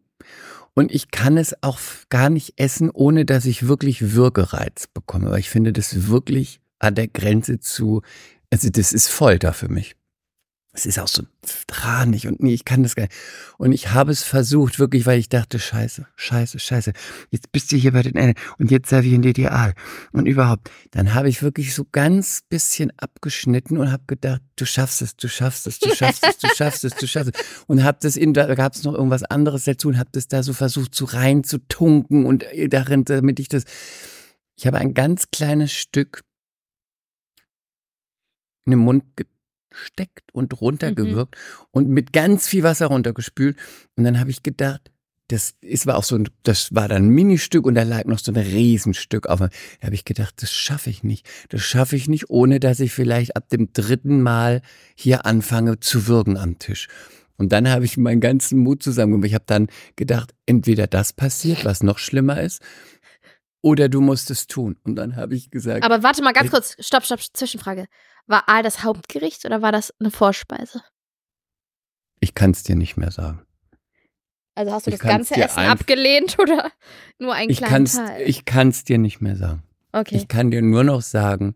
Und 0.75 0.91
ich 0.91 1.09
kann 1.09 1.37
es 1.37 1.55
auch 1.63 1.79
gar 2.09 2.29
nicht 2.29 2.53
essen, 2.57 2.91
ohne 2.91 3.25
dass 3.25 3.45
ich 3.45 3.67
wirklich 3.67 4.13
Würgereiz 4.13 4.87
bekomme. 4.87 5.31
Weil 5.31 5.39
ich 5.39 5.49
finde 5.49 5.73
das 5.73 6.07
wirklich 6.07 6.59
an 6.79 6.95
der 6.95 7.07
Grenze 7.07 7.59
zu, 7.59 8.01
also 8.51 8.69
das 8.69 8.91
ist 8.93 9.07
Folter 9.07 9.53
für 9.53 9.69
mich. 9.69 9.95
Es 10.75 10.85
ist 10.85 10.99
auch 10.99 11.07
so 11.07 11.23
tranig 11.67 12.27
und 12.27 12.43
nee, 12.43 12.53
ich 12.53 12.65
kann 12.65 12.83
das 12.83 12.95
gar 12.95 13.03
nicht. 13.03 13.15
Und 13.57 13.71
ich 13.71 13.91
habe 13.91 14.11
es 14.11 14.23
versucht, 14.23 14.77
wirklich, 14.77 15.05
weil 15.05 15.17
ich 15.17 15.29
dachte, 15.29 15.57
scheiße, 15.57 16.05
scheiße, 16.17 16.59
scheiße. 16.59 16.91
Jetzt 17.31 17.53
bist 17.53 17.71
du 17.71 17.77
hier 17.77 17.93
bei 17.93 18.01
den 18.01 18.15
Ende 18.15 18.39
und 18.57 18.71
jetzt 18.71 18.89
servieren 18.89 19.21
dir 19.21 19.31
die 19.31 19.47
Aal. 19.47 19.73
Und 20.11 20.25
überhaupt, 20.25 20.69
dann 20.91 21.13
habe 21.13 21.29
ich 21.29 21.41
wirklich 21.41 21.73
so 21.73 21.85
ganz 21.89 22.41
bisschen 22.49 22.91
abgeschnitten 22.97 23.77
und 23.77 23.89
habe 23.89 24.03
gedacht, 24.05 24.41
du 24.57 24.65
schaffst 24.65 25.01
es, 25.01 25.15
du 25.15 25.29
schaffst 25.29 25.65
es, 25.65 25.79
du 25.79 25.95
schaffst 25.95 26.25
es, 26.27 26.37
du 26.39 26.47
schaffst 26.53 26.83
es, 26.83 26.93
du 26.95 27.07
schaffst 27.07 27.31
es. 27.33 27.63
Und 27.67 27.81
habe 27.81 27.97
das 28.01 28.17
in, 28.17 28.33
da 28.33 28.53
gab 28.53 28.73
es 28.73 28.83
noch 28.83 28.95
irgendwas 28.95 29.23
anderes 29.23 29.63
dazu 29.63 29.87
und 29.87 29.97
habe 29.97 30.09
das 30.11 30.27
da 30.27 30.43
so 30.43 30.51
versucht, 30.51 30.93
so 30.93 31.05
rein 31.05 31.45
zu 31.45 31.59
und 31.79 32.45
darin, 32.67 33.05
damit 33.05 33.39
ich 33.39 33.47
das, 33.47 33.63
ich 34.57 34.67
habe 34.67 34.77
ein 34.77 34.93
ganz 34.93 35.31
kleines 35.31 35.71
Stück 35.71 36.23
in 38.65 38.71
den 38.71 38.79
Mund 38.79 39.03
gesteckt 39.75 40.33
und 40.33 40.59
runtergewirkt 40.61 41.35
und 41.71 41.89
mit 41.89 42.13
ganz 42.13 42.47
viel 42.47 42.63
Wasser 42.63 42.87
runtergespült. 42.87 43.57
Und 43.95 44.03
dann 44.03 44.19
habe 44.19 44.29
ich 44.29 44.43
gedacht, 44.43 44.91
das 45.27 45.55
ist 45.61 45.87
war 45.87 45.97
auch 45.97 46.03
so 46.03 46.15
ein, 46.15 46.29
das 46.43 46.73
war 46.75 46.87
dann 46.87 47.07
ein 47.07 47.09
Ministück 47.09 47.65
und 47.65 47.75
da 47.75 47.83
lag 47.83 48.05
noch 48.05 48.19
so 48.19 48.31
ein 48.31 48.37
Riesenstück 48.37 49.27
auf. 49.27 49.39
Da 49.39 49.49
habe 49.83 49.95
ich 49.95 50.05
gedacht, 50.05 50.35
das 50.41 50.51
schaffe 50.51 50.89
ich 50.89 51.03
nicht. 51.03 51.27
Das 51.49 51.61
schaffe 51.61 51.95
ich 51.95 52.07
nicht, 52.07 52.29
ohne 52.29 52.59
dass 52.59 52.79
ich 52.79 52.91
vielleicht 52.91 53.35
ab 53.35 53.49
dem 53.49 53.73
dritten 53.73 54.21
Mal 54.21 54.61
hier 54.95 55.25
anfange 55.25 55.79
zu 55.79 56.07
würgen 56.07 56.37
am 56.37 56.59
Tisch. 56.59 56.87
Und 57.37 57.51
dann 57.51 57.69
habe 57.69 57.85
ich 57.85 57.97
meinen 57.97 58.21
ganzen 58.21 58.59
Mut 58.59 58.81
zusammengenommen. 58.81 59.27
Ich 59.27 59.33
habe 59.33 59.45
dann 59.47 59.67
gedacht, 59.95 60.33
entweder 60.45 60.87
das 60.87 61.11
passiert, 61.11 61.65
was 61.65 61.83
noch 61.83 61.97
schlimmer 61.97 62.41
ist, 62.41 62.61
oder 63.65 63.89
du 63.89 63.99
musst 63.99 64.29
es 64.29 64.45
tun. 64.45 64.77
Und 64.83 64.95
dann 64.95 65.15
habe 65.15 65.33
ich 65.33 65.49
gesagt. 65.49 65.83
Aber 65.83 66.03
warte 66.03 66.21
mal 66.21 66.33
ganz 66.33 66.51
kurz, 66.51 66.75
stopp, 66.85 67.03
stopp, 67.03 67.19
Zwischenfrage. 67.19 67.87
War 68.27 68.47
Aal 68.47 68.61
das 68.61 68.83
Hauptgericht 68.83 69.43
oder 69.43 69.63
war 69.63 69.71
das 69.71 69.91
eine 69.99 70.11
Vorspeise? 70.11 70.83
Ich 72.19 72.35
kann 72.35 72.51
es 72.51 72.61
dir 72.61 72.75
nicht 72.75 72.95
mehr 72.95 73.09
sagen. 73.09 73.41
Also 74.53 74.71
hast 74.71 74.85
du 74.85 74.91
Ich 74.91 74.99
das 74.99 75.07
ganze 75.07 75.33
Essen 75.35 75.57
abgelehnt 75.61 76.37
oder 76.39 76.71
nur 77.17 77.33
einen 77.33 77.49
Ich 77.49 77.57
kleinen 77.57 77.71
kann's, 77.73 77.95
Teil? 77.95 78.21
ich 78.29 78.45
kann's 78.45 78.83
dir 78.83 78.99
nicht 78.99 79.19
mehr 79.19 79.35
sagen. 79.35 79.63
okay. 79.93 80.15
Ich 80.15 80.27
kann 80.27 80.51
dir 80.51 80.61
nur 80.61 80.83
noch 80.83 81.01
sagen, 81.01 81.55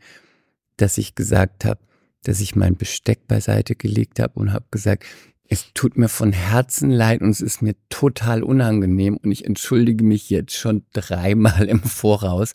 dass 0.78 0.98
ich 0.98 1.13
gesagt 1.13 1.63
habe, 1.63 1.80
dass 2.24 2.39
ich 2.42 2.56
mein 2.56 2.75
Besteck 2.75 3.28
beiseite 3.28 3.75
gelegt 3.75 4.20
habe 4.20 4.34
und 4.39 4.51
habe 4.51 4.66
gesagt, 4.72 5.06
es 5.51 5.74
tut 5.74 5.98
mir 5.98 6.10
von 6.10 6.32
Herzen 6.32 6.91
leid 6.91 7.22
und 7.22 7.32
es 7.32 7.41
ist 7.41 7.63
mir 7.63 7.75
total 7.89 8.44
unangenehm 8.44 9.18
und 9.18 9.32
ich 9.32 9.46
entschuldige 9.46 10.03
mich 10.03 10.29
jetzt 10.29 10.56
schon 10.56 10.86
dreimal 10.94 11.65
im 11.68 11.82
Voraus. 11.82 12.53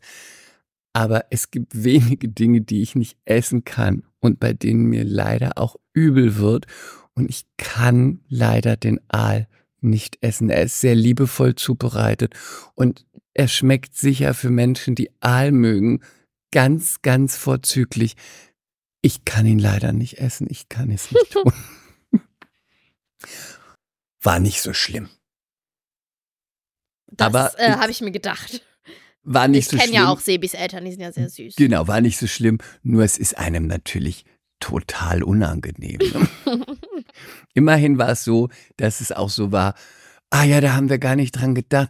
Aber 0.92 1.24
es 1.30 1.50
gibt 1.50 1.82
wenige 1.82 2.28
Dinge, 2.28 2.60
die 2.60 2.82
ich 2.82 2.94
nicht 2.94 3.18
essen 3.24 3.64
kann 3.64 4.04
und 4.20 4.38
bei 4.38 4.52
denen 4.52 4.84
mir 4.84 5.02
leider 5.04 5.58
auch 5.58 5.74
übel 5.92 6.36
wird. 6.36 6.66
Und 7.14 7.28
ich 7.28 7.46
kann 7.56 8.20
leider 8.28 8.76
den 8.76 9.00
Aal 9.08 9.48
nicht 9.80 10.18
essen. 10.20 10.48
Er 10.48 10.62
ist 10.62 10.80
sehr 10.80 10.94
liebevoll 10.94 11.56
zubereitet 11.56 12.34
und 12.76 13.06
er 13.34 13.48
schmeckt 13.48 13.96
sicher 13.96 14.34
für 14.34 14.50
Menschen, 14.50 14.94
die 14.94 15.10
Aal 15.20 15.50
mögen, 15.50 16.00
ganz, 16.52 17.02
ganz 17.02 17.36
vorzüglich. 17.36 18.14
Ich 19.02 19.24
kann 19.24 19.46
ihn 19.46 19.58
leider 19.58 19.92
nicht 19.92 20.18
essen. 20.18 20.46
Ich 20.48 20.68
kann 20.68 20.92
es 20.92 21.10
nicht 21.10 21.30
tun. 21.32 21.52
War 24.22 24.40
nicht 24.40 24.62
so 24.62 24.72
schlimm. 24.72 25.08
das 27.12 27.26
aber 27.26 27.58
äh, 27.58 27.72
habe 27.72 27.90
ich 27.90 28.00
mir 28.00 28.10
gedacht. 28.10 28.62
War 29.22 29.48
nicht 29.48 29.72
ich 29.72 29.78
so 29.78 29.84
kenne 29.84 29.96
ja 29.96 30.08
auch 30.08 30.20
Sebis 30.20 30.54
Eltern, 30.54 30.84
die 30.84 30.90
sind 30.92 31.00
ja 31.00 31.12
sehr 31.12 31.30
süß. 31.30 31.56
Genau, 31.56 31.88
war 31.88 32.00
nicht 32.00 32.18
so 32.18 32.26
schlimm. 32.26 32.58
Nur 32.82 33.04
es 33.04 33.16
ist 33.16 33.38
einem 33.38 33.66
natürlich 33.66 34.24
total 34.60 35.22
unangenehm. 35.22 35.98
ne? 35.98 36.28
Immerhin 37.54 37.98
war 37.98 38.10
es 38.10 38.24
so, 38.24 38.48
dass 38.76 39.00
es 39.00 39.12
auch 39.12 39.30
so 39.30 39.50
war, 39.52 39.74
ah 40.30 40.44
ja, 40.44 40.60
da 40.60 40.74
haben 40.74 40.90
wir 40.90 40.98
gar 40.98 41.16
nicht 41.16 41.32
dran 41.32 41.54
gedacht. 41.54 41.88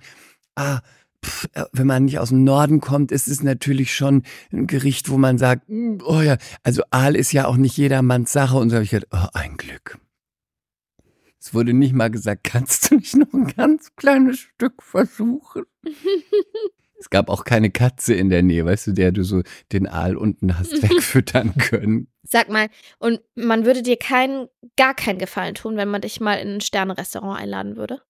Ah, 0.54 0.80
pff, 1.24 1.48
äh, 1.54 1.64
wenn 1.72 1.86
man 1.86 2.04
nicht 2.04 2.18
aus 2.18 2.28
dem 2.28 2.44
Norden 2.44 2.80
kommt, 2.80 3.10
ist 3.10 3.26
es 3.28 3.42
natürlich 3.42 3.94
schon 3.94 4.22
ein 4.52 4.66
Gericht, 4.66 5.08
wo 5.08 5.16
man 5.18 5.38
sagt, 5.38 5.68
"Mm, 5.68 5.98
oh 6.04 6.20
ja, 6.20 6.36
also 6.62 6.82
Aal 6.90 7.16
ist 7.16 7.32
ja 7.32 7.46
auch 7.46 7.56
nicht 7.56 7.76
jedermanns 7.76 8.32
Sache. 8.32 8.56
Und 8.56 8.70
so 8.70 8.76
habe 8.76 8.84
ich 8.84 8.90
gedacht, 8.90 9.08
oh, 9.12 9.28
ein 9.32 9.56
Glück. 9.56 9.98
Es 11.44 11.52
wurde 11.52 11.74
nicht 11.74 11.92
mal 11.92 12.10
gesagt, 12.10 12.44
kannst 12.44 12.90
du 12.90 12.96
nicht 12.96 13.16
noch 13.16 13.32
ein 13.32 13.46
ganz 13.48 13.94
kleines 13.96 14.38
Stück 14.38 14.82
versuchen? 14.82 15.64
Es 16.96 17.10
gab 17.10 17.28
auch 17.28 17.44
keine 17.44 17.70
Katze 17.70 18.14
in 18.14 18.30
der 18.30 18.42
Nähe, 18.42 18.64
weißt 18.64 18.86
du, 18.86 18.92
der 18.92 19.12
du 19.12 19.24
so 19.24 19.42
den 19.72 19.86
Aal 19.86 20.16
unten 20.16 20.58
hast 20.58 20.72
wegfüttern 20.82 21.54
können. 21.56 22.06
Sag 22.22 22.48
mal, 22.48 22.68
und 22.98 23.20
man 23.34 23.66
würde 23.66 23.82
dir 23.82 23.98
keinen, 23.98 24.46
gar 24.78 24.94
keinen 24.94 25.18
Gefallen 25.18 25.54
tun, 25.54 25.76
wenn 25.76 25.88
man 25.88 26.00
dich 26.00 26.20
mal 26.20 26.36
in 26.36 26.54
ein 26.54 26.60
Sterne-Restaurant 26.62 27.38
einladen 27.38 27.76
würde? 27.76 28.00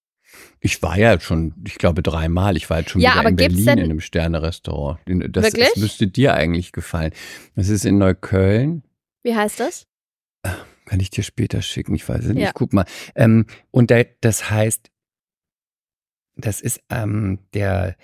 Ich 0.61 0.81
war 0.81 0.97
ja 0.97 1.19
schon, 1.19 1.55
ich 1.67 1.75
glaube, 1.75 2.03
dreimal. 2.03 2.55
Ich 2.55 2.69
war 2.69 2.79
jetzt 2.79 2.91
schon 2.91 3.01
Ja, 3.01 3.19
wieder 3.19 3.29
in 3.29 3.35
Berlin 3.35 3.67
in 3.67 3.79
einem 3.79 3.99
Sterne-Restaurant. 3.99 4.99
Das, 5.05 5.51
das 5.51 5.75
müsste 5.75 6.07
dir 6.07 6.35
eigentlich 6.35 6.71
gefallen. 6.71 7.11
Das 7.55 7.67
ist 7.67 7.83
in 7.83 7.97
Neukölln. 7.97 8.83
Wie 9.23 9.35
heißt 9.35 9.59
das? 9.59 9.87
Kann 10.85 10.99
ich 10.99 11.09
dir 11.09 11.23
später 11.23 11.61
schicken, 11.61 11.95
ich 11.95 12.07
weiß 12.07 12.25
es 12.25 12.33
nicht. 12.33 12.43
Ja. 12.43 12.51
Guck 12.53 12.73
mal. 12.73 12.85
Ähm, 13.15 13.45
und 13.71 13.91
da, 13.91 14.03
das 14.21 14.49
heißt, 14.49 14.89
das 16.35 16.61
ist 16.61 16.81
ähm, 16.89 17.39
der 17.53 17.95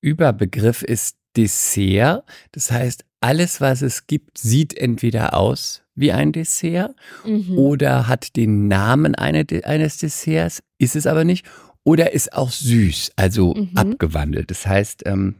Überbegriff 0.00 0.82
ist 0.82 1.16
Dessert. 1.36 2.24
Das 2.52 2.70
heißt, 2.70 3.04
alles, 3.20 3.60
was 3.60 3.82
es 3.82 4.06
gibt, 4.06 4.36
sieht 4.36 4.74
entweder 4.76 5.34
aus 5.34 5.82
wie 5.94 6.12
ein 6.12 6.32
Dessert 6.32 6.94
Mhm. 7.24 7.56
oder 7.56 8.08
hat 8.08 8.36
den 8.36 8.68
Namen 8.68 9.14
eine, 9.14 9.46
eines 9.64 9.98
Desserts, 9.98 10.62
ist 10.78 10.96
es 10.96 11.06
aber 11.06 11.24
nicht, 11.24 11.46
oder 11.84 12.12
ist 12.12 12.32
auch 12.32 12.50
süß, 12.50 13.12
also 13.16 13.54
Mhm. 13.54 13.76
abgewandelt. 13.76 14.50
Das 14.50 14.66
heißt, 14.66 15.02
ähm, 15.06 15.36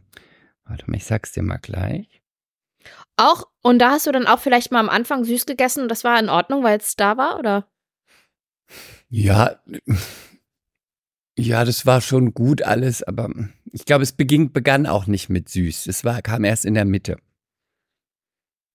warte 0.65 0.89
mal, 0.89 0.97
ich 0.97 1.05
sag's 1.05 1.31
dir 1.33 1.43
mal 1.43 1.57
gleich. 1.57 2.21
Auch, 3.17 3.45
und 3.63 3.79
da 3.79 3.91
hast 3.91 4.05
du 4.05 4.11
dann 4.11 4.27
auch 4.27 4.39
vielleicht 4.39 4.71
mal 4.71 4.79
am 4.79 4.89
Anfang 4.89 5.23
süß 5.23 5.45
gegessen 5.45 5.83
und 5.83 5.89
das 5.89 6.03
war 6.03 6.19
in 6.19 6.29
Ordnung, 6.29 6.63
weil 6.63 6.77
es 6.77 6.95
da 6.95 7.17
war, 7.17 7.39
oder? 7.39 7.67
Ja, 9.09 9.59
ja, 11.37 11.65
das 11.65 11.85
war 11.85 12.01
schon 12.01 12.33
gut 12.33 12.61
alles, 12.61 13.01
aber 13.01 13.29
ich 13.71 13.85
glaube, 13.85 14.03
es 14.03 14.11
beging, 14.11 14.51
begann 14.51 14.85
auch 14.85 15.07
nicht 15.07 15.29
mit 15.29 15.49
süß. 15.49 15.87
Es 15.87 16.03
war, 16.03 16.21
kam 16.21 16.43
erst 16.43 16.65
in 16.65 16.75
der 16.75 16.85
Mitte. 16.85 17.17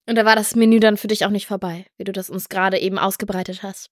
Und 0.07 0.17
da 0.17 0.25
war 0.25 0.35
das 0.35 0.57
Menü 0.57 0.81
dann 0.81 0.97
für 0.97 1.07
dich 1.07 1.25
auch 1.25 1.31
nicht 1.31 1.47
vorbei, 1.47 1.87
wie 1.99 2.05
du 2.05 2.13
das 2.13 2.31
uns 2.31 2.49
gerade 2.49 2.79
eben 2.79 2.99
ausgebreitet 2.99 3.63
hast. 3.63 3.91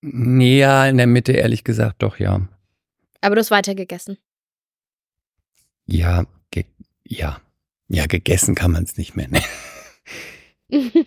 Nee, 0.00 0.60
ja, 0.60 0.86
in 0.86 0.96
der 0.96 1.08
Mitte, 1.08 1.32
ehrlich 1.32 1.64
gesagt, 1.64 2.02
doch, 2.02 2.18
ja. 2.18 2.46
Aber 3.20 3.34
du 3.34 3.40
hast 3.40 3.50
weitergegessen. 3.50 4.18
Ja, 5.86 6.26
ja. 7.04 7.40
Ja, 7.88 8.06
gegessen 8.06 8.54
kann 8.54 8.70
man 8.72 8.84
es 8.84 8.96
nicht 8.96 9.16
mehr 9.16 9.28
nennen. 9.28 9.44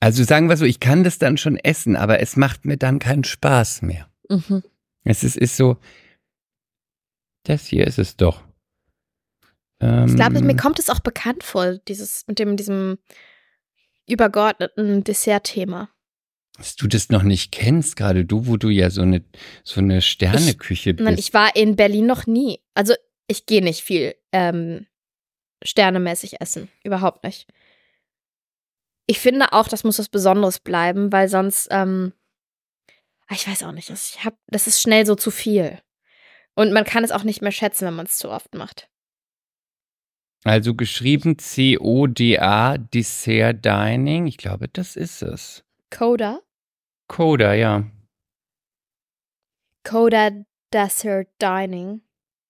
Also 0.00 0.24
sagen 0.24 0.48
wir 0.48 0.56
so, 0.56 0.64
ich 0.64 0.80
kann 0.80 1.04
das 1.04 1.18
dann 1.18 1.36
schon 1.36 1.56
essen, 1.56 1.94
aber 1.94 2.18
es 2.18 2.34
macht 2.34 2.64
mir 2.64 2.76
dann 2.76 2.98
keinen 2.98 3.22
Spaß 3.22 3.82
mehr. 3.82 4.10
mhm. 4.28 4.64
Es 5.04 5.22
ist, 5.22 5.36
ist 5.36 5.56
so, 5.56 5.76
das 7.44 7.66
hier 7.66 7.86
ist 7.86 8.00
es 8.00 8.16
doch. 8.16 8.42
Ähm, 9.80 10.06
Ich 10.08 10.16
glaube, 10.16 10.40
mir 10.42 10.56
kommt 10.56 10.80
es 10.80 10.90
auch 10.90 10.98
bekannt 10.98 11.44
vor, 11.44 11.78
dieses 11.86 12.26
mit 12.26 12.40
dem, 12.40 12.56
diesem 12.56 12.98
übergeordneten 14.08 15.04
Dessert-Thema. 15.04 15.88
dass 16.56 16.74
du 16.74 16.88
das 16.88 17.08
noch 17.10 17.22
nicht 17.22 17.52
kennst, 17.52 17.94
gerade 17.94 18.24
du, 18.24 18.46
wo 18.48 18.56
du 18.56 18.70
ja 18.70 18.90
so 18.90 19.02
eine, 19.02 19.24
so 19.62 19.80
eine 19.80 20.02
Sterneküche 20.02 20.94
Nein, 20.94 21.14
bist. 21.14 21.28
ich 21.28 21.34
war 21.34 21.54
in 21.54 21.76
Berlin 21.76 22.06
noch 22.06 22.26
nie. 22.26 22.58
Also 22.74 22.94
ich 23.28 23.46
gehe 23.46 23.62
nicht 23.62 23.82
viel 23.82 24.16
ähm, 24.32 24.86
sternemäßig 25.64 26.40
essen. 26.40 26.68
Überhaupt 26.84 27.24
nicht. 27.24 27.46
Ich 29.06 29.18
finde 29.18 29.52
auch, 29.52 29.68
das 29.68 29.84
muss 29.84 29.98
was 29.98 30.08
Besonderes 30.08 30.60
bleiben, 30.60 31.12
weil 31.12 31.28
sonst, 31.28 31.68
ähm, 31.70 32.12
ah, 33.26 33.34
ich 33.34 33.46
weiß 33.48 33.62
auch 33.64 33.72
nicht, 33.72 33.90
das- 33.90 34.14
ich 34.14 34.24
hab, 34.24 34.36
das 34.46 34.66
ist 34.66 34.80
schnell 34.80 35.04
so 35.06 35.14
zu 35.14 35.30
viel. 35.30 35.78
Und 36.54 36.72
man 36.72 36.84
kann 36.84 37.02
es 37.04 37.10
auch 37.12 37.24
nicht 37.24 37.42
mehr 37.42 37.52
schätzen, 37.52 37.86
wenn 37.86 37.94
man 37.96 38.06
es 38.06 38.18
zu 38.18 38.30
oft 38.30 38.54
macht. 38.54 38.88
Also 40.44 40.74
geschrieben 40.74 41.38
C-O-D-A, 41.38 42.76
Dessert 42.78 43.64
Dining. 43.64 44.26
Ich 44.26 44.36
glaube, 44.38 44.68
das 44.68 44.96
ist 44.96 45.22
es. 45.22 45.64
Coda? 45.90 46.40
Coda, 47.08 47.54
ja. 47.54 47.84
Coda 49.84 50.30
Dessert 50.72 51.28
Dining. 51.40 52.02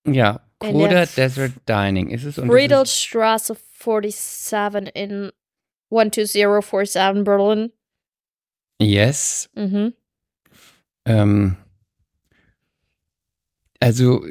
Ja, 0.07 0.40
Der 0.62 1.07
Desert 1.07 1.52
Dining 1.69 2.11
ist 2.11 2.25
es. 2.25 2.37
Friedelstraße 2.37 3.57
47 3.78 4.95
in 4.95 5.31
12047 5.90 7.25
Berlin. 7.25 7.73
yes. 8.81 9.50
Mhm. 9.54 9.95
Ähm, 11.04 11.57
also 13.81 14.25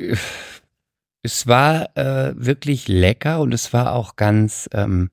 es 1.23 1.45
war 1.45 1.95
äh, 1.97 2.33
wirklich 2.35 2.87
lecker 2.87 3.41
und 3.41 3.53
es 3.53 3.73
war 3.73 3.93
auch 3.93 4.15
ganz 4.15 4.69
ähm, 4.73 5.11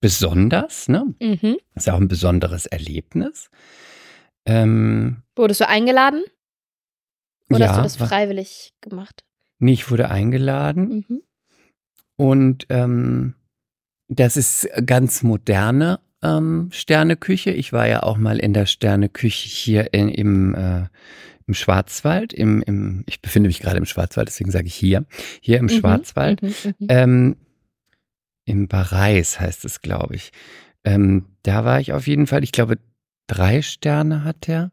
besonders. 0.00 0.88
Ne? 0.88 1.14
Mhm. 1.20 1.56
Ist 1.74 1.88
auch 1.88 1.96
ein 1.96 2.08
besonderes 2.08 2.66
Erlebnis. 2.66 3.50
Ähm, 4.44 5.22
Wurdest 5.34 5.60
du 5.60 5.68
eingeladen? 5.68 6.24
Oder 7.50 7.60
ja, 7.60 7.68
hast 7.68 7.78
du 7.78 7.82
das 8.00 8.08
freiwillig 8.08 8.74
gemacht? 8.80 9.24
Nee, 9.58 9.72
ich 9.72 9.90
wurde 9.90 10.10
eingeladen 10.10 11.04
Mhm. 11.08 11.22
und 12.16 12.66
ähm, 12.70 13.34
das 14.08 14.36
ist 14.36 14.68
ganz 14.86 15.22
moderne 15.22 16.00
ähm, 16.22 16.68
Sterneküche. 16.72 17.50
Ich 17.50 17.72
war 17.72 17.86
ja 17.88 18.02
auch 18.02 18.16
mal 18.18 18.38
in 18.38 18.52
der 18.52 18.66
Sterneküche 18.66 19.48
hier 19.48 19.92
in, 19.92 20.08
im, 20.08 20.54
äh, 20.54 20.84
im 21.46 21.54
Schwarzwald. 21.54 22.32
Im, 22.32 22.62
im, 22.62 23.04
ich 23.06 23.20
befinde 23.20 23.48
mich 23.48 23.60
gerade 23.60 23.78
im 23.78 23.84
Schwarzwald, 23.84 24.28
deswegen 24.28 24.50
sage 24.50 24.66
ich 24.66 24.74
hier. 24.74 25.04
Hier 25.40 25.58
im 25.58 25.66
Mhm, 25.66 25.70
Schwarzwald. 25.70 26.42
Mhm. 26.42 26.54
Mhm. 26.78 26.86
Ähm, 26.88 27.36
Im 28.44 28.68
Bareis 28.68 29.40
heißt 29.40 29.64
es, 29.64 29.80
glaube 29.82 30.14
ich. 30.14 30.30
Ähm, 30.84 31.26
da 31.42 31.64
war 31.64 31.80
ich 31.80 31.92
auf 31.92 32.06
jeden 32.06 32.28
Fall, 32.28 32.44
ich 32.44 32.52
glaube, 32.52 32.78
drei 33.26 33.60
Sterne 33.60 34.22
hat 34.22 34.48
er. 34.48 34.70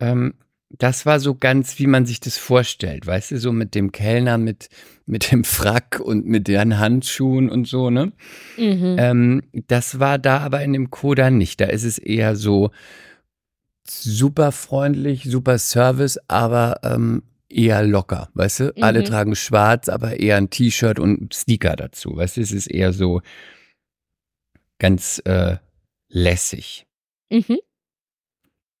Ähm, 0.00 0.34
das 0.78 1.04
war 1.04 1.18
so 1.18 1.34
ganz, 1.34 1.78
wie 1.78 1.86
man 1.88 2.06
sich 2.06 2.20
das 2.20 2.38
vorstellt, 2.38 3.06
weißt 3.06 3.32
du, 3.32 3.38
so 3.38 3.52
mit 3.52 3.74
dem 3.74 3.90
Kellner, 3.92 4.38
mit, 4.38 4.68
mit 5.04 5.32
dem 5.32 5.42
Frack 5.44 6.00
und 6.00 6.26
mit 6.26 6.46
den 6.48 6.78
Handschuhen 6.78 7.50
und 7.50 7.66
so, 7.66 7.90
ne? 7.90 8.12
Mhm. 8.56 8.96
Ähm, 8.98 9.42
das 9.66 9.98
war 9.98 10.18
da 10.18 10.38
aber 10.38 10.62
in 10.62 10.72
dem 10.72 10.90
Koda 10.90 11.30
nicht. 11.30 11.60
Da 11.60 11.66
ist 11.66 11.84
es 11.84 11.98
eher 11.98 12.36
so 12.36 12.70
super 13.88 14.52
freundlich, 14.52 15.24
super 15.24 15.58
Service, 15.58 16.18
aber 16.28 16.80
ähm, 16.84 17.24
eher 17.48 17.82
locker, 17.82 18.28
weißt 18.34 18.60
du? 18.60 18.74
Alle 18.80 19.00
Mhm. 19.00 19.04
tragen 19.06 19.34
schwarz, 19.34 19.88
aber 19.88 20.20
eher 20.20 20.36
ein 20.36 20.50
T-Shirt 20.50 21.00
und 21.00 21.34
Sneaker 21.34 21.74
dazu, 21.74 22.16
weißt 22.16 22.36
du? 22.36 22.40
Es 22.42 22.52
ist 22.52 22.68
eher 22.68 22.92
so 22.92 23.22
ganz 24.78 25.20
äh, 25.24 25.56
lässig. 26.08 26.86
Mhm. 27.30 27.58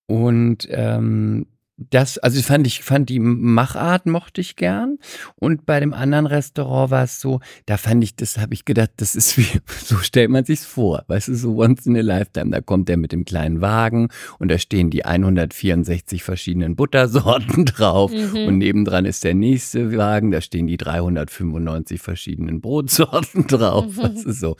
Und 0.06 0.68
ähm, 0.70 1.46
das, 1.88 2.18
also 2.18 2.38
ich 2.38 2.44
fand 2.44 2.66
ich 2.66 2.82
fand 2.82 3.08
die 3.08 3.18
Machart 3.18 4.04
mochte 4.04 4.42
ich 4.42 4.56
gern. 4.56 4.98
Und 5.36 5.64
bei 5.64 5.80
dem 5.80 5.94
anderen 5.94 6.26
Restaurant 6.26 6.90
war 6.90 7.04
es 7.04 7.20
so, 7.20 7.40
da 7.64 7.78
fand 7.78 8.04
ich, 8.04 8.14
das 8.16 8.36
habe 8.36 8.52
ich 8.52 8.66
gedacht, 8.66 8.90
das 8.98 9.14
ist 9.14 9.38
wie, 9.38 9.60
so 9.84 9.96
stellt 9.96 10.30
man 10.30 10.44
sich's 10.44 10.66
vor, 10.66 11.04
weißt 11.06 11.28
du, 11.28 11.34
so 11.34 11.56
once 11.56 11.86
in 11.86 11.96
a 11.96 12.00
lifetime. 12.00 12.50
Da 12.50 12.60
kommt 12.60 12.88
der 12.88 12.98
mit 12.98 13.12
dem 13.12 13.24
kleinen 13.24 13.62
Wagen 13.62 14.08
und 14.38 14.50
da 14.50 14.58
stehen 14.58 14.90
die 14.90 15.06
164 15.06 16.22
verschiedenen 16.22 16.76
Buttersorten 16.76 17.64
drauf. 17.64 18.12
Mhm. 18.12 18.46
Und 18.46 18.58
nebendran 18.58 19.06
ist 19.06 19.24
der 19.24 19.34
nächste 19.34 19.96
Wagen, 19.96 20.30
da 20.30 20.42
stehen 20.42 20.66
die 20.66 20.76
395 20.76 22.00
verschiedenen 22.00 22.60
Brotsorten 22.60 23.46
drauf. 23.48 23.96
Mhm. 23.96 24.02
Das 24.02 24.24
ist 24.24 24.40
so. 24.40 24.56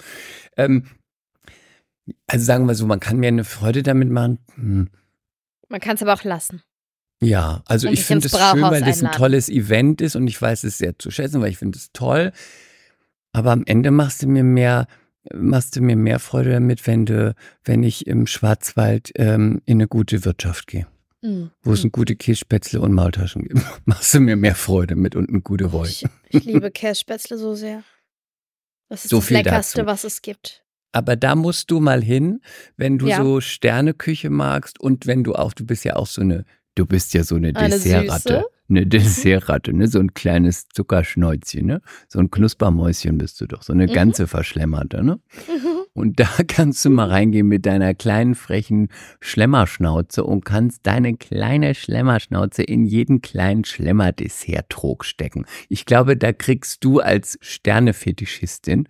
Ähm, 0.57 0.85
also 2.27 2.45
sagen 2.45 2.67
wir 2.67 2.75
so, 2.75 2.87
man 2.87 3.01
kann 3.01 3.19
mir 3.19 3.29
eine 3.29 3.45
Freude 3.45 3.83
damit 3.83 4.11
machen. 4.11 4.39
Hm. 4.55 4.89
Man 5.69 5.81
kann 5.81 5.95
es 5.95 6.03
aber 6.03 6.15
auch 6.15 6.25
lassen. 6.25 6.63
Ja, 7.23 7.63
also 7.67 7.89
ich 7.89 8.05
finde 8.05 8.27
es 8.27 8.33
schön, 8.33 8.63
weil 8.63 8.83
das 8.83 9.03
ein 9.03 9.13
tolles 9.13 9.49
Event 9.49 10.01
ist 10.01 10.17
und 10.17 10.27
ich 10.27 10.41
weiß 10.41 10.65
es 10.65 10.79
sehr 10.79 10.99
zu 10.99 11.11
schätzen, 11.11 11.41
weil 11.43 11.51
ich 11.51 11.59
finde 11.59 11.77
es 11.79 11.91
toll. 11.93 12.33
Aber 13.33 13.53
am 13.53 13.63
Ende 13.67 13.91
machst 13.91 14.23
du 14.23 14.27
mir 14.27 14.43
mehr, 14.43 14.87
machst 15.35 15.77
du 15.77 15.83
mir 15.83 15.97
mehr 15.97 16.19
Freude 16.19 16.53
damit, 16.53 16.87
wenn 16.87 17.05
du, 17.07 17.35
wenn 17.65 17.83
ich 17.83 18.07
im 18.07 18.27
Schwarzwald 18.27 19.13
ähm, 19.17 19.61
in 19.67 19.77
eine 19.79 19.87
gute 19.89 20.25
Wirtschaft 20.25 20.67
gehe, 20.67 20.87
Mhm. 21.23 21.51
wo 21.63 21.75
es 21.75 21.83
eine 21.83 21.91
gute 21.91 22.17
Kässpätzle 22.17 22.81
und 22.81 22.95
Maultaschen 22.95 23.43
gibt. 23.45 23.61
Machst 23.85 24.15
du 24.15 24.21
mir 24.21 24.37
mehr 24.37 24.55
Freude 24.55 24.97
mit 24.97 25.15
und 25.15 25.29
eine 25.29 25.43
gute 25.43 25.67
Reue. 25.67 25.89
Ich, 25.89 26.07
ich 26.31 26.45
liebe 26.47 26.71
Kässpätzle 26.71 27.37
so 27.37 27.55
sehr. 27.55 27.83
Das 28.89 29.05
ist 29.05 29.11
So 29.11 29.19
das 29.19 29.27
viel 29.27 29.37
Leckerste, 29.37 29.79
dazu. 29.83 29.87
was 29.87 30.05
es 30.05 30.23
gibt. 30.23 30.65
Aber 30.93 31.15
da 31.17 31.35
musst 31.37 31.71
du 31.71 31.79
mal 31.79 32.03
hin, 32.03 32.41
wenn 32.79 32.97
du 32.99 33.07
Ja. 33.09 33.19
so 33.23 33.41
Sterneküche 33.43 34.31
magst 34.31 34.81
und 34.81 35.07
wenn 35.07 35.23
du 35.23 35.35
auch, 35.35 35.53
du 35.53 35.65
bist 35.67 35.85
ja 35.85 35.95
auch 35.97 36.07
so 36.09 36.23
eine, 36.23 36.45
du 36.75 36.87
bist 36.87 37.15
ja 37.15 37.25
so 37.25 37.37
eine, 37.37 37.49
Eine 37.49 37.69
Dessertratte. 37.71 38.35
Süße? 38.39 38.45
Eine 38.69 38.87
Dessertratte, 38.87 39.73
ne? 39.73 39.89
So 39.89 39.99
ein 39.99 40.15
kleines 40.15 40.69
Zuckerschnäuzchen, 40.69 41.67
ne? 41.67 41.83
So 42.09 42.19
ein 42.21 42.31
Knuspermäuschen 42.31 43.19
bist 43.19 43.41
du 43.41 43.47
doch, 43.47 43.63
so 43.63 43.73
eine 43.73 43.87
Mhm. 43.89 43.93
ganze 43.93 44.27
Verschlemmerte, 44.27 45.03
ne? 45.03 45.21
Mhm. 45.49 45.67
Und 45.93 46.21
da 46.21 46.29
kannst 46.47 46.85
du 46.85 46.91
mal 46.91 47.09
reingehen 47.09 47.49
mit 47.49 47.67
deiner 47.67 47.95
kleinen 47.95 48.37
frechen 48.37 48.89
Schlemmerschnauze 49.21 50.23
und 50.23 50.45
kannst 50.45 50.87
deine 50.87 51.17
kleine 51.17 51.75
Schlemmerschnauze 51.75 52.63
in 52.63 52.85
jeden 52.85 53.21
kleinen 53.23 53.65
Schlemmer-Dessert-Trog 53.65 55.05
stecken. 55.05 55.47
Ich 55.69 55.85
glaube, 55.87 56.17
da 56.17 56.33
kriegst 56.33 56.85
du 56.85 57.01
als 57.01 57.39
Sternefetischistin 57.41 58.89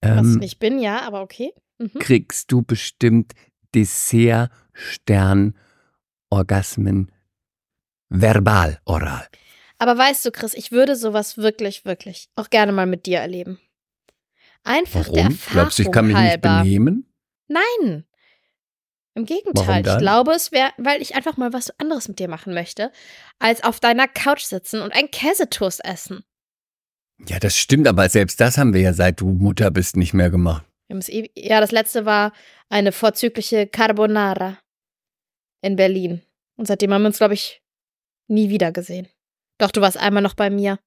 Was 0.00 0.26
ich 0.26 0.32
ähm, 0.34 0.38
nicht 0.40 0.58
bin, 0.58 0.78
ja, 0.78 1.02
aber 1.06 1.20
okay. 1.20 1.50
Mhm. 1.78 1.90
kriegst 1.98 2.50
du 2.50 2.62
bestimmt 2.62 3.32
Dessert, 3.74 4.50
Stern, 4.72 5.54
Orgasmen, 6.32 7.12
verbal, 8.08 8.80
oral. 8.86 9.28
Aber 9.78 9.98
weißt 9.98 10.24
du, 10.24 10.30
Chris, 10.30 10.54
ich 10.54 10.72
würde 10.72 10.96
sowas 10.96 11.36
wirklich, 11.36 11.84
wirklich 11.84 12.28
auch 12.36 12.48
gerne 12.50 12.72
mal 12.72 12.86
mit 12.86 13.04
dir 13.06 13.18
erleben. 13.18 13.58
Einfach 14.64 15.04
der 15.04 15.24
Warum? 15.24 15.32
Erfahrung 15.32 15.52
Glaubst 15.52 15.78
du, 15.78 15.82
ich 15.82 15.90
kann 15.92 16.06
mich 16.06 16.16
nicht 16.16 16.24
halber. 16.30 16.62
benehmen? 16.62 17.12
Nein. 17.48 18.04
Im 19.14 19.26
Gegenteil, 19.26 19.86
ich 19.86 19.98
glaube, 19.98 20.32
es 20.32 20.52
wäre, 20.52 20.70
weil 20.78 21.02
ich 21.02 21.14
einfach 21.16 21.36
mal 21.36 21.52
was 21.52 21.78
anderes 21.78 22.08
mit 22.08 22.18
dir 22.18 22.28
machen 22.28 22.54
möchte, 22.54 22.90
als 23.38 23.62
auf 23.62 23.78
deiner 23.78 24.08
Couch 24.08 24.44
sitzen 24.44 24.80
und 24.80 24.94
ein 24.94 25.10
Käsetoast 25.10 25.84
essen. 25.84 26.24
Ja, 27.28 27.38
das 27.38 27.56
stimmt, 27.58 27.86
aber 27.88 28.08
selbst 28.08 28.40
das 28.40 28.56
haben 28.56 28.72
wir 28.72 28.80
ja 28.80 28.94
seit 28.94 29.20
du 29.20 29.26
Mutter 29.28 29.70
bist 29.70 29.96
nicht 29.96 30.14
mehr 30.14 30.30
gemacht. 30.30 30.64
Eh- 30.88 31.28
Ja, 31.36 31.60
das 31.60 31.72
letzte 31.72 32.06
war 32.06 32.32
eine 32.70 32.90
vorzügliche 32.92 33.66
Carbonara 33.66 34.58
in 35.62 35.76
Berlin. 35.76 36.22
Und 36.56 36.66
seitdem 36.66 36.92
haben 36.92 37.02
wir 37.02 37.06
uns, 37.08 37.18
glaube 37.18 37.34
ich, 37.34 37.62
nie 38.28 38.50
wieder 38.50 38.70
gesehen. 38.72 39.08
Doch, 39.58 39.70
du 39.70 39.80
warst 39.80 39.96
einmal 39.96 40.22
noch 40.22 40.34
bei 40.34 40.50
mir 40.50 40.78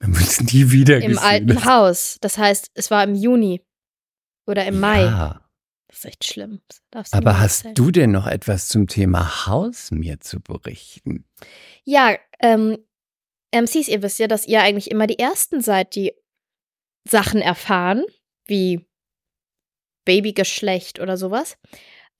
Wir 0.00 0.06
haben 0.08 0.14
uns 0.16 0.40
nie 0.40 0.70
wieder 0.70 0.96
im 0.96 1.12
gesehen. 1.12 1.18
alten 1.18 1.64
Haus. 1.64 2.18
Das 2.20 2.36
heißt, 2.38 2.70
es 2.74 2.90
war 2.90 3.02
im 3.04 3.14
Juni 3.14 3.62
oder 4.46 4.66
im 4.66 4.80
Mai. 4.80 5.02
Ja, 5.04 5.48
Das 5.88 5.98
ist 5.98 6.04
echt 6.06 6.24
schlimm. 6.24 6.60
Aber 7.12 7.38
hast 7.38 7.58
erzählen. 7.58 7.74
du 7.74 7.90
denn 7.90 8.10
noch 8.10 8.26
etwas 8.26 8.68
zum 8.68 8.86
Thema 8.88 9.46
Haus 9.46 9.90
mir 9.90 10.20
zu 10.20 10.40
berichten? 10.40 11.24
Ja, 11.84 12.16
ähm, 12.40 12.78
MCs, 13.54 13.88
ihr 13.88 14.02
wisst 14.02 14.18
ja, 14.18 14.26
dass 14.28 14.46
ihr 14.46 14.60
eigentlich 14.62 14.90
immer 14.90 15.06
die 15.06 15.18
Ersten 15.18 15.60
seid, 15.60 15.94
die 15.96 16.14
Sachen 17.08 17.40
erfahren, 17.40 18.04
wie 18.46 18.86
Babygeschlecht 20.04 21.00
oder 21.00 21.16
sowas. 21.16 21.56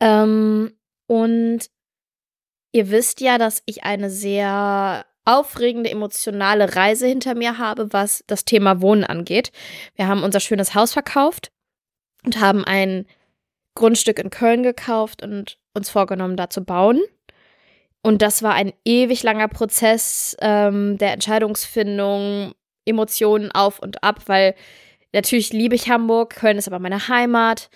Ähm, 0.00 0.72
und 1.06 1.70
ihr 2.72 2.90
wisst 2.90 3.20
ja, 3.20 3.38
dass 3.38 3.62
ich 3.66 3.84
eine 3.84 4.10
sehr 4.10 5.04
aufregende, 5.24 5.90
emotionale 5.90 6.76
Reise 6.76 7.06
hinter 7.06 7.34
mir 7.34 7.58
habe, 7.58 7.92
was 7.92 8.24
das 8.26 8.44
Thema 8.44 8.80
Wohnen 8.80 9.04
angeht. 9.04 9.52
Wir 9.94 10.08
haben 10.08 10.22
unser 10.22 10.40
schönes 10.40 10.74
Haus 10.74 10.92
verkauft 10.92 11.52
und 12.24 12.40
haben 12.40 12.64
ein 12.64 13.06
Grundstück 13.74 14.18
in 14.18 14.30
Köln 14.30 14.62
gekauft 14.62 15.22
und 15.22 15.58
uns 15.74 15.90
vorgenommen, 15.90 16.36
da 16.36 16.50
zu 16.50 16.64
bauen. 16.64 17.00
Und 18.02 18.22
das 18.22 18.42
war 18.42 18.54
ein 18.54 18.72
ewig 18.84 19.22
langer 19.22 19.48
Prozess 19.48 20.36
ähm, 20.40 20.96
der 20.98 21.12
Entscheidungsfindung, 21.12 22.52
Emotionen 22.86 23.52
auf 23.52 23.78
und 23.78 24.02
ab, 24.02 24.22
weil 24.26 24.54
natürlich 25.12 25.52
liebe 25.52 25.74
ich 25.74 25.90
Hamburg, 25.90 26.34
Köln 26.34 26.56
ist 26.56 26.66
aber 26.66 26.78
meine 26.78 27.08
Heimat. 27.08 27.68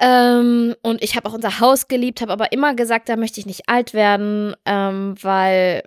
Ähm, 0.00 0.74
und 0.82 1.02
ich 1.04 1.14
habe 1.14 1.28
auch 1.28 1.34
unser 1.34 1.60
Haus 1.60 1.86
geliebt, 1.86 2.22
habe 2.22 2.32
aber 2.32 2.52
immer 2.52 2.74
gesagt, 2.74 3.08
da 3.10 3.16
möchte 3.16 3.38
ich 3.38 3.46
nicht 3.46 3.68
alt 3.68 3.92
werden, 3.92 4.56
ähm, 4.64 5.14
weil 5.20 5.82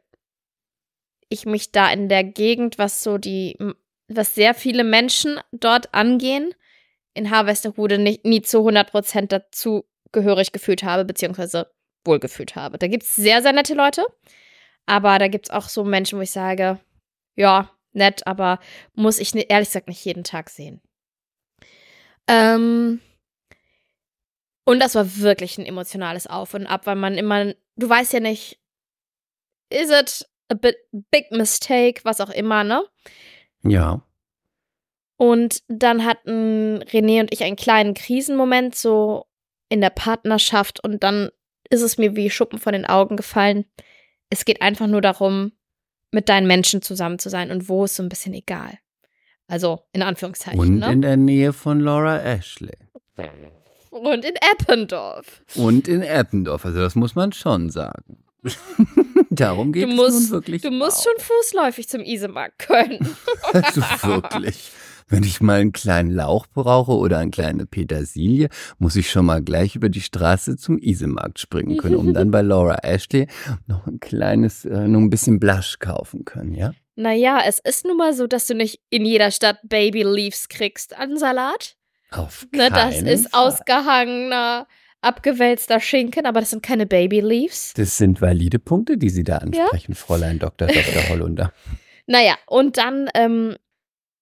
ich 1.30 1.46
mich 1.46 1.72
da 1.72 1.92
in 1.92 2.10
der 2.10 2.24
Gegend, 2.24 2.78
was 2.78 3.02
so 3.02 3.18
die, 3.18 3.58
was 4.08 4.36
sehr 4.36 4.54
viele 4.54 4.84
Menschen 4.84 5.40
dort 5.52 5.94
angehen, 5.96 6.54
in 7.16 7.32
Harvesterhude 7.32 7.98
nicht, 7.98 8.24
nie 8.24 8.44
zu 8.44 8.60
100% 8.60 9.28
dazu 9.28 9.86
gehörig 10.12 10.52
gefühlt 10.52 10.84
habe, 10.84 11.06
beziehungsweise 11.06 11.72
wohlgefühlt 12.06 12.56
habe. 12.56 12.78
Da 12.78 12.88
gibt 12.88 13.04
es 13.04 13.16
sehr, 13.16 13.42
sehr 13.42 13.54
nette 13.54 13.74
Leute, 13.74 14.06
aber 14.86 15.18
da 15.18 15.28
gibt 15.28 15.48
es 15.48 15.52
auch 15.52 15.70
so 15.70 15.84
Menschen, 15.84 16.20
wo 16.20 16.22
ich 16.22 16.32
sage, 16.32 16.80
ja, 17.36 17.72
nett, 17.94 18.28
aber 18.28 18.60
muss 18.94 19.18
ich 19.18 19.34
ehrlich 19.50 19.70
gesagt 19.70 19.88
nicht 19.88 20.06
jeden 20.06 20.24
Tag 20.24 20.52
sehen. 20.52 20.82
Ähm, 22.28 23.00
und 24.66 24.80
das 24.80 24.96
war 24.96 25.18
wirklich 25.18 25.58
ein 25.58 25.66
emotionales 25.66 26.28
Auf 26.28 26.54
und 26.54 26.68
Ab, 26.68 26.86
weil 26.86 26.96
man 26.96 27.18
immer, 27.18 27.54
du 27.76 27.90
weißt 27.90 28.14
ja 28.14 28.20
nicht, 28.20 28.60
is 29.70 29.90
it 29.90 30.28
a 30.50 30.56
bit 30.56 30.78
big 31.12 31.32
mistake, 31.32 32.02
was 32.04 32.22
auch 32.22 32.30
immer, 32.30 32.64
ne? 32.64 32.84
Ja. 33.64 34.02
Und 35.18 35.64
dann 35.68 36.06
hatten 36.06 36.84
René 36.84 37.22
und 37.22 37.34
ich 37.34 37.44
einen 37.44 37.56
kleinen 37.56 37.94
Krisenmoment 37.94 38.76
so 38.76 39.26
in 39.70 39.82
der 39.82 39.90
Partnerschaft 39.90 40.84
und 40.84 41.04
dann 41.04 41.30
ist 41.70 41.82
es 41.82 41.98
mir 41.98 42.16
wie 42.16 42.30
Schuppen 42.30 42.60
von 42.60 42.74
den 42.74 42.86
Augen 42.86 43.16
gefallen. 43.16 43.66
Es 44.30 44.46
geht 44.46 44.62
einfach 44.62 44.88
nur 44.88 45.02
darum, 45.02 45.54
mit 46.12 46.30
deinen 46.30 46.48
Menschen 46.48 46.82
zusammen 46.82 47.20
zu 47.20 47.30
sein 47.30 47.52
und 47.52 47.70
wo 47.70 47.86
ist 47.86 47.96
so 47.96 48.04
ein 48.04 48.10
bisschen 48.10 48.34
egal. 48.34 48.78
Also 49.48 49.82
in 49.92 50.02
Anführungszeichen. 50.02 50.60
Und 50.60 50.80
ne? 50.80 50.92
in 50.92 51.02
der 51.02 51.18
Nähe 51.18 51.54
von 51.54 51.80
Laura 51.80 52.20
Ashley. 52.22 52.78
Und 53.94 54.26
in 54.26 54.36
Eppendorf. 54.52 55.44
Und 55.56 55.88
in 55.88 56.02
Eppendorf, 56.02 56.66
also 56.66 56.80
das 56.80 56.96
muss 56.96 57.16
man 57.16 57.32
schon 57.32 57.70
sagen. 57.70 58.24
Darum 59.30 59.72
geht 59.72 59.88
es 59.88 59.96
nun 59.96 60.30
wirklich 60.30 60.62
du 60.62 60.72
musst 60.72 61.00
auch. 61.00 61.04
schon 61.04 61.20
fußläufig 61.20 61.88
zum 61.88 62.02
Isemarkt 62.02 62.60
können. 62.60 63.16
Also 63.54 63.82
wirklich. 64.04 64.72
Wenn 65.08 65.24
ich 65.24 65.42
mal 65.42 65.60
einen 65.60 65.74
kleinen 65.74 66.12
Lauch 66.12 66.48
brauche 66.48 66.94
oder 66.94 67.20
eine 67.20 67.30
kleine 67.30 67.66
Petersilie, 67.66 68.50
muss 68.80 68.96
ich 68.96 69.12
schon 69.12 69.26
mal 69.26 69.44
gleich 69.44 69.76
über 69.76 69.90
die 69.90 70.02
Straße 70.02 70.58
zum 70.58 70.80
Isemarkt 70.80 71.40
springen 71.40 71.78
können, 71.78 71.96
um 71.96 72.14
dann 72.14 72.32
bei 72.32 72.42
Laura 72.42 72.78
Ashley 72.84 73.28
noch 73.68 73.86
ein 73.86 74.00
kleines, 74.00 74.66
äh, 74.66 74.88
noch 74.88 75.00
ein 75.00 75.10
bisschen 75.10 75.40
Blush 75.40 75.78
kaufen 75.80 76.26
können, 76.26 76.56
ja? 76.56 76.74
naja, 76.96 77.42
es 77.46 77.60
ist 77.60 77.86
nun 77.86 77.98
mal 77.98 78.14
so, 78.14 78.28
dass 78.28 78.48
du 78.48 78.56
nicht 78.56 78.80
in 78.90 79.06
jeder 79.06 79.32
Stadt 79.32 79.58
Baby 79.64 80.04
Leaves 80.04 80.48
kriegst 80.50 80.98
an 80.98 81.18
Salat. 81.18 81.76
Auf 82.14 82.48
Ne, 82.52 82.70
das 82.70 82.96
keinen 82.96 83.08
ist 83.08 83.30
Fall. 83.30 83.48
ausgehangener, 83.48 84.68
abgewälzter 85.02 85.80
Schinken, 85.80 86.26
aber 86.26 86.40
das 86.40 86.52
sind 86.52 86.64
keine 86.64 86.86
Baby 86.86 87.20
Leaves. 87.22 87.74
Das 87.76 87.98
sind 87.98 88.22
valide 88.22 88.60
Punkte, 88.60 88.98
die 88.98 89.10
Sie 89.10 89.24
da 89.24 89.38
ansprechen, 89.38 89.92
ja? 89.92 89.98
Fräulein 89.98 90.40
Dr. 90.40 90.68
Dr. 90.68 90.84
Hollunder. 91.10 91.54
Naja, 92.06 92.38
und 92.48 92.78
dann 92.78 93.10
ähm, 93.16 93.56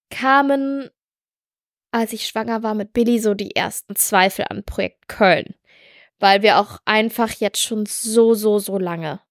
kamen, 0.09 0.89
als 1.91 2.13
ich 2.13 2.27
schwanger 2.27 2.63
war 2.63 2.75
mit 2.75 2.93
Billy, 2.93 3.19
so 3.19 3.33
die 3.33 3.55
ersten 3.55 3.95
Zweifel 3.95 4.45
an 4.49 4.63
Projekt 4.63 5.07
Köln. 5.07 5.55
Weil 6.19 6.43
wir 6.43 6.59
auch 6.59 6.77
einfach 6.85 7.31
jetzt 7.31 7.61
schon 7.61 7.85
so, 7.87 8.35
so, 8.35 8.59
so 8.59 8.77
lange 8.77 9.21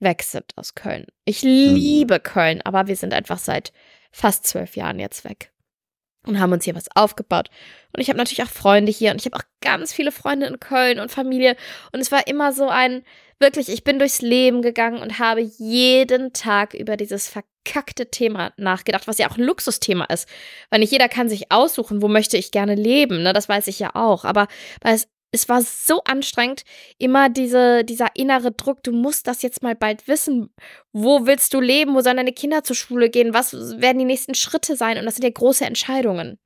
weg 0.00 0.22
sind 0.22 0.52
aus 0.56 0.74
Köln. 0.74 1.06
Ich 1.24 1.42
liebe 1.42 2.18
mhm. 2.18 2.22
Köln, 2.22 2.62
aber 2.62 2.86
wir 2.86 2.96
sind 2.96 3.14
einfach 3.14 3.38
seit 3.38 3.72
fast 4.12 4.46
zwölf 4.46 4.76
Jahren 4.76 4.98
jetzt 4.98 5.24
weg 5.24 5.50
und 6.28 6.40
haben 6.40 6.52
uns 6.52 6.64
hier 6.64 6.74
was 6.74 6.94
aufgebaut. 6.94 7.48
Und 7.92 8.00
ich 8.00 8.08
habe 8.08 8.18
natürlich 8.18 8.42
auch 8.42 8.52
Freunde 8.52 8.92
hier 8.92 9.10
und 9.10 9.20
ich 9.20 9.26
habe 9.26 9.36
auch 9.36 9.46
ganz 9.60 9.92
viele 9.92 10.12
Freunde 10.12 10.46
in 10.46 10.60
Köln 10.60 11.00
und 11.00 11.10
Familie. 11.10 11.56
Und 11.92 12.00
es 12.00 12.12
war 12.12 12.26
immer 12.26 12.52
so 12.52 12.68
ein, 12.68 13.02
wirklich, 13.40 13.68
ich 13.68 13.84
bin 13.84 13.98
durchs 13.98 14.20
Leben 14.20 14.62
gegangen 14.62 15.00
und 15.00 15.18
habe 15.18 15.40
jeden 15.40 16.32
Tag 16.32 16.74
über 16.74 16.96
dieses 16.96 17.28
verkackte 17.28 18.10
Thema 18.10 18.52
nachgedacht, 18.56 19.06
was 19.06 19.18
ja 19.18 19.30
auch 19.30 19.38
ein 19.38 19.44
Luxusthema 19.44 20.04
ist. 20.04 20.28
Weil 20.70 20.80
nicht 20.80 20.92
jeder 20.92 21.08
kann 21.08 21.28
sich 21.28 21.50
aussuchen, 21.50 22.02
wo 22.02 22.08
möchte 22.08 22.36
ich 22.36 22.50
gerne 22.50 22.74
leben, 22.74 23.22
ne? 23.22 23.32
Das 23.32 23.48
weiß 23.48 23.66
ich 23.66 23.78
ja 23.78 23.94
auch. 23.94 24.24
Aber 24.24 24.48
weil 24.82 25.00
es 25.30 25.48
war 25.48 25.60
so 25.62 26.02
anstrengend, 26.04 26.62
immer 26.98 27.28
diese, 27.28 27.84
dieser 27.84 28.08
innere 28.14 28.52
Druck, 28.52 28.82
du 28.82 28.92
musst 28.92 29.26
das 29.26 29.42
jetzt 29.42 29.62
mal 29.62 29.74
bald 29.74 30.08
wissen. 30.08 30.50
Wo 30.92 31.26
willst 31.26 31.52
du 31.52 31.60
leben? 31.60 31.94
Wo 31.94 32.00
sollen 32.00 32.16
deine 32.16 32.32
Kinder 32.32 32.64
zur 32.64 32.76
Schule 32.76 33.10
gehen? 33.10 33.34
Was 33.34 33.52
werden 33.80 33.98
die 33.98 34.04
nächsten 34.04 34.34
Schritte 34.34 34.76
sein? 34.76 34.98
Und 34.98 35.04
das 35.04 35.16
sind 35.16 35.24
ja 35.24 35.30
große 35.30 35.66
Entscheidungen. 35.66 36.38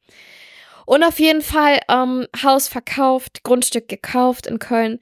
Und 0.85 1.05
auf 1.05 1.21
jeden 1.21 1.43
Fall 1.43 1.81
ähm, 1.89 2.27
Haus 2.43 2.67
verkauft, 2.69 3.45
Grundstück 3.45 3.89
gekauft 3.89 4.47
in 4.49 4.59
Köln. 4.59 4.99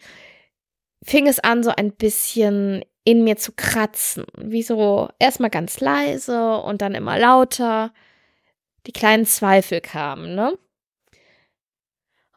Fing 1.02 1.26
es 1.26 1.38
an, 1.38 1.62
so 1.62 1.70
ein 1.74 1.92
bisschen 1.92 2.84
in 3.04 3.24
mir 3.24 3.36
zu 3.36 3.52
kratzen. 3.52 4.24
Wie 4.36 4.62
so 4.62 5.08
erstmal 5.18 5.50
ganz 5.50 5.80
leise 5.80 6.58
und 6.58 6.82
dann 6.82 6.94
immer 6.94 7.18
lauter. 7.18 7.92
Die 8.86 8.92
kleinen 8.92 9.24
Zweifel 9.24 9.80
kamen, 9.80 10.34
ne? 10.34 10.58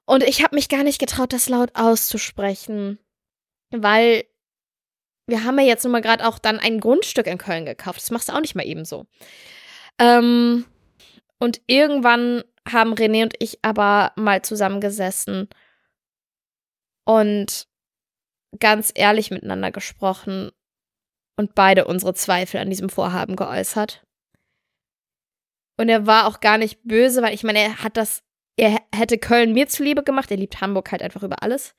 Und 0.06 0.24
ich 0.24 0.44
habe 0.44 0.56
mich 0.56 0.70
gar 0.70 0.84
nicht 0.84 1.00
getraut, 1.00 1.34
das 1.34 1.50
laut 1.50 1.72
auszusprechen, 1.76 3.00
weil 3.72 4.26
wir 5.28 5.46
haben 5.46 5.58
ja 5.60 5.66
jetzt 5.66 5.84
nun 5.84 5.94
mal 5.94 6.02
gerade 6.02 6.28
auch 6.28 6.40
dann 6.40 6.60
ein 6.60 6.80
Grundstück 6.80 7.28
in 7.28 7.38
Köln 7.38 7.66
gekauft. 7.66 8.02
Das 8.02 8.12
machst 8.12 8.30
du 8.30 8.34
auch 8.34 8.42
nicht 8.42 8.56
mal 8.56 8.66
eben 8.66 8.84
so. 8.84 9.06
Ähm, 10.00 10.66
und 11.40 11.62
irgendwann 11.68 12.44
haben 12.70 12.94
René 12.94 13.24
und 13.24 13.36
ich 13.40 13.60
aber 13.64 14.12
mal 14.16 14.42
zusammengesessen 14.42 15.48
und 17.06 17.68
ganz 18.60 18.92
ehrlich 18.94 19.32
miteinander 19.32 19.72
gesprochen 19.72 20.52
und 21.38 21.56
beide 21.56 21.86
unsere 21.86 22.14
Zweifel 22.14 22.60
an 22.60 22.70
diesem 22.70 22.90
Vorhaben 22.90 23.36
geäußert. 23.36 24.06
Und 25.78 25.90
er 25.90 26.06
war 26.06 26.28
auch 26.28 26.40
gar 26.40 26.58
nicht 26.58 26.84
böse, 26.84 27.22
weil 27.22 27.34
ich 27.34 27.44
meine, 27.44 27.60
er 27.60 27.84
hat 27.84 27.98
das 27.98 28.24
er 28.58 28.80
hätte 28.94 29.18
Köln 29.18 29.54
mir 29.54 29.68
zuliebe 29.68 30.04
gemacht. 30.04 30.32
Er 30.32 30.38
liebt 30.38 30.62
Hamburg 30.62 30.92
halt 30.92 31.02
einfach 31.02 31.24
über 31.24 31.42
alles. 31.42 31.76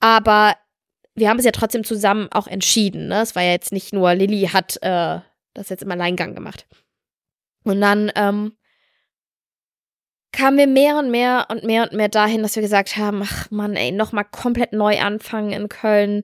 Aber 0.00 0.56
wir 1.14 1.28
haben 1.28 1.38
es 1.38 1.44
ja 1.44 1.50
trotzdem 1.50 1.84
zusammen 1.84 2.28
auch 2.30 2.46
entschieden. 2.46 3.08
Ne? 3.08 3.20
Es 3.20 3.34
war 3.34 3.42
ja 3.42 3.52
jetzt 3.52 3.72
nicht 3.72 3.92
nur, 3.92 4.14
Lilly 4.14 4.48
hat 4.52 4.78
äh, 4.82 5.20
das 5.54 5.68
jetzt 5.68 5.82
im 5.82 5.90
Alleingang 5.90 6.34
gemacht. 6.34 6.66
Und 7.64 7.80
dann 7.80 8.10
ähm, 8.14 8.56
kamen 10.32 10.56
wir 10.56 10.66
mehr 10.66 10.96
und 10.96 11.10
mehr 11.10 11.46
und 11.50 11.64
mehr 11.64 11.82
und 11.82 11.92
mehr 11.92 12.08
dahin, 12.08 12.42
dass 12.42 12.56
wir 12.56 12.62
gesagt 12.62 12.96
haben, 12.96 13.22
ach 13.22 13.50
Mann, 13.50 13.76
ey, 13.76 13.92
nochmal 13.92 14.24
komplett 14.24 14.72
neu 14.72 14.98
anfangen 15.00 15.52
in 15.52 15.68
Köln. 15.68 16.22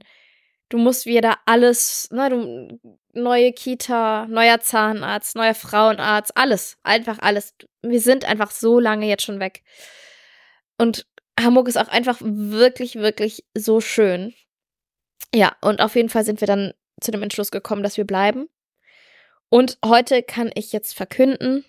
Du 0.69 0.79
musst 0.79 1.07
wieder 1.07 1.37
alles, 1.45 2.09
ne, 2.11 2.31
du, 2.31 2.81
neue 3.17 3.53
Kita, 3.53 4.27
neuer 4.29 4.61
Zahnarzt, 4.61 5.37
neuer 5.37 5.55
Frauenarzt, 5.55 6.37
alles, 6.37 6.79
einfach 6.83 7.19
alles. 7.21 7.55
Wir 7.83 8.01
sind 8.01 8.25
einfach 8.25 8.51
so 8.51 8.79
lange 8.79 9.07
jetzt 9.07 9.25
schon 9.25 9.41
weg. 9.41 9.63
Und 10.79 11.07
Hamburg 11.39 11.69
ist 11.69 11.79
auch 11.79 11.89
einfach 11.89 12.19
wirklich, 12.21 12.97
wirklich 12.97 13.45
so 13.55 13.81
schön. 13.81 14.35
Ja, 15.35 15.57
und 15.61 15.81
auf 15.81 15.97
jeden 15.97 16.09
Fall 16.09 16.25
sind 16.25 16.41
wir 16.41 16.47
dann 16.47 16.73
zu 17.01 17.11
dem 17.11 17.23
Entschluss 17.23 17.51
gekommen, 17.51 17.83
dass 17.83 17.97
wir 17.97 18.07
bleiben. 18.07 18.49
Und 19.49 19.79
heute 19.85 20.23
kann 20.23 20.51
ich 20.55 20.73
jetzt 20.73 20.95
verkünden, 20.95 21.65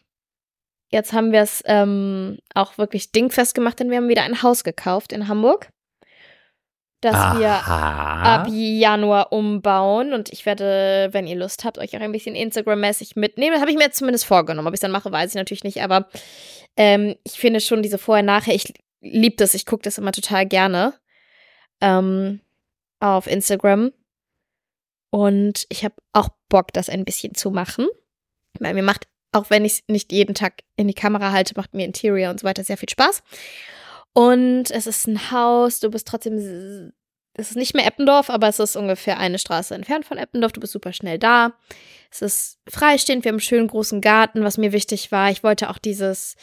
jetzt 0.90 1.14
haben 1.14 1.32
wir 1.32 1.42
es 1.42 1.64
ähm, 1.66 2.40
auch 2.54 2.78
wirklich 2.78 3.12
dingfest 3.12 3.54
gemacht, 3.56 3.80
denn 3.80 3.90
wir 3.90 3.98
haben 3.98 4.10
wieder 4.10 4.24
ein 4.24 4.42
Haus 4.42 4.64
gekauft 4.64 5.12
in 5.12 5.28
Hamburg 5.28 5.70
dass 7.02 7.16
Aha. 7.16 7.40
wir 7.40 7.52
ab 7.52 8.48
Januar 8.50 9.32
umbauen 9.32 10.14
und 10.14 10.30
ich 10.34 10.46
werde, 10.46 11.10
wenn 11.12 11.28
ihr 11.28 11.36
Lust 11.36 11.64
habt, 11.64 11.78
euch 11.78 11.96
auch 11.96 12.02
ein 12.02 12.12
bisschen 12.12 12.36
Instagram-mäßig 12.36 13.16
mitnehmen. 13.16 13.54
Das 13.54 13.62
habe 13.62 13.70
ich 13.70 13.78
mir 13.78 13.84
jetzt 13.84 13.98
zumindest 13.98 14.26
vorgenommen. 14.26 14.68
Ob 14.68 14.74
ich 14.74 14.78
es 14.78 14.82
dann 14.82 14.92
mache, 14.92 15.12
weiß 15.12 15.32
ich 15.32 15.36
natürlich 15.36 15.64
nicht, 15.64 15.84
aber 15.84 16.08
ähm, 16.76 17.16
ich 17.24 17.34
finde 17.34 17.62
schon 17.62 17.84
diese 17.84 17.98
Vorher-Nachher, 17.98 18.56
ich 18.56 18.74
liebe 19.02 19.36
das, 19.36 19.54
ich 19.54 19.66
gucke 19.66 19.84
das 19.84 19.98
immer 20.00 20.12
total 20.12 20.48
gerne 20.48 20.94
ähm, 21.82 22.42
auf 23.00 23.28
Instagram 23.28 23.92
und 25.12 25.66
ich 25.70 25.84
habe 25.84 25.96
auch 26.14 26.30
Bock, 26.50 26.74
das 26.74 26.90
ein 26.90 27.06
bisschen 27.06 27.36
zu 27.36 27.52
machen, 27.52 27.88
weil 28.60 28.74
mir 28.74 28.84
macht, 28.84 29.08
auch 29.32 29.50
wenn 29.50 29.66
ich 29.66 29.74
es 29.74 29.84
nicht 29.88 30.12
jeden 30.12 30.36
Tag 30.36 30.64
in 30.76 30.88
die 30.88 30.94
Kamera 30.94 31.32
halte, 31.32 31.54
macht 31.56 31.74
mir 31.74 31.86
Interior 31.86 32.32
und 32.32 32.40
so 32.40 32.46
weiter 32.46 32.64
sehr 32.64 32.78
viel 32.78 32.90
Spaß. 32.90 33.22
Und 34.18 34.72
es 34.72 34.88
ist 34.88 35.06
ein 35.06 35.30
Haus, 35.30 35.80
du 35.80 35.92
bist 35.92 36.08
trotzdem, 36.08 36.92
es 37.36 37.52
ist 37.52 37.56
nicht 37.56 37.76
mehr 37.76 37.86
Eppendorf, 37.86 38.32
aber 38.32 38.48
es 38.48 38.58
ist 38.58 38.76
ungefähr 38.76 39.20
eine 39.20 39.38
Straße 39.38 39.76
entfernt 39.76 40.06
von 40.06 40.18
Eppendorf. 40.18 40.54
Du 40.54 40.60
bist 40.60 40.74
super 40.74 40.92
schnell 40.92 41.20
da. 41.20 41.54
Es 42.10 42.24
ist 42.24 42.60
freistehend, 42.68 43.24
wir 43.24 43.30
haben 43.30 43.36
einen 43.36 43.42
schönen 43.42 43.68
großen 43.68 44.02
Garten, 44.02 44.44
was 44.44 44.58
mir 44.58 44.72
wichtig 44.72 45.12
war. 45.12 45.30
Ich 45.30 45.44
wollte 45.44 45.70
auch 45.70 45.78
dieses, 45.78 46.36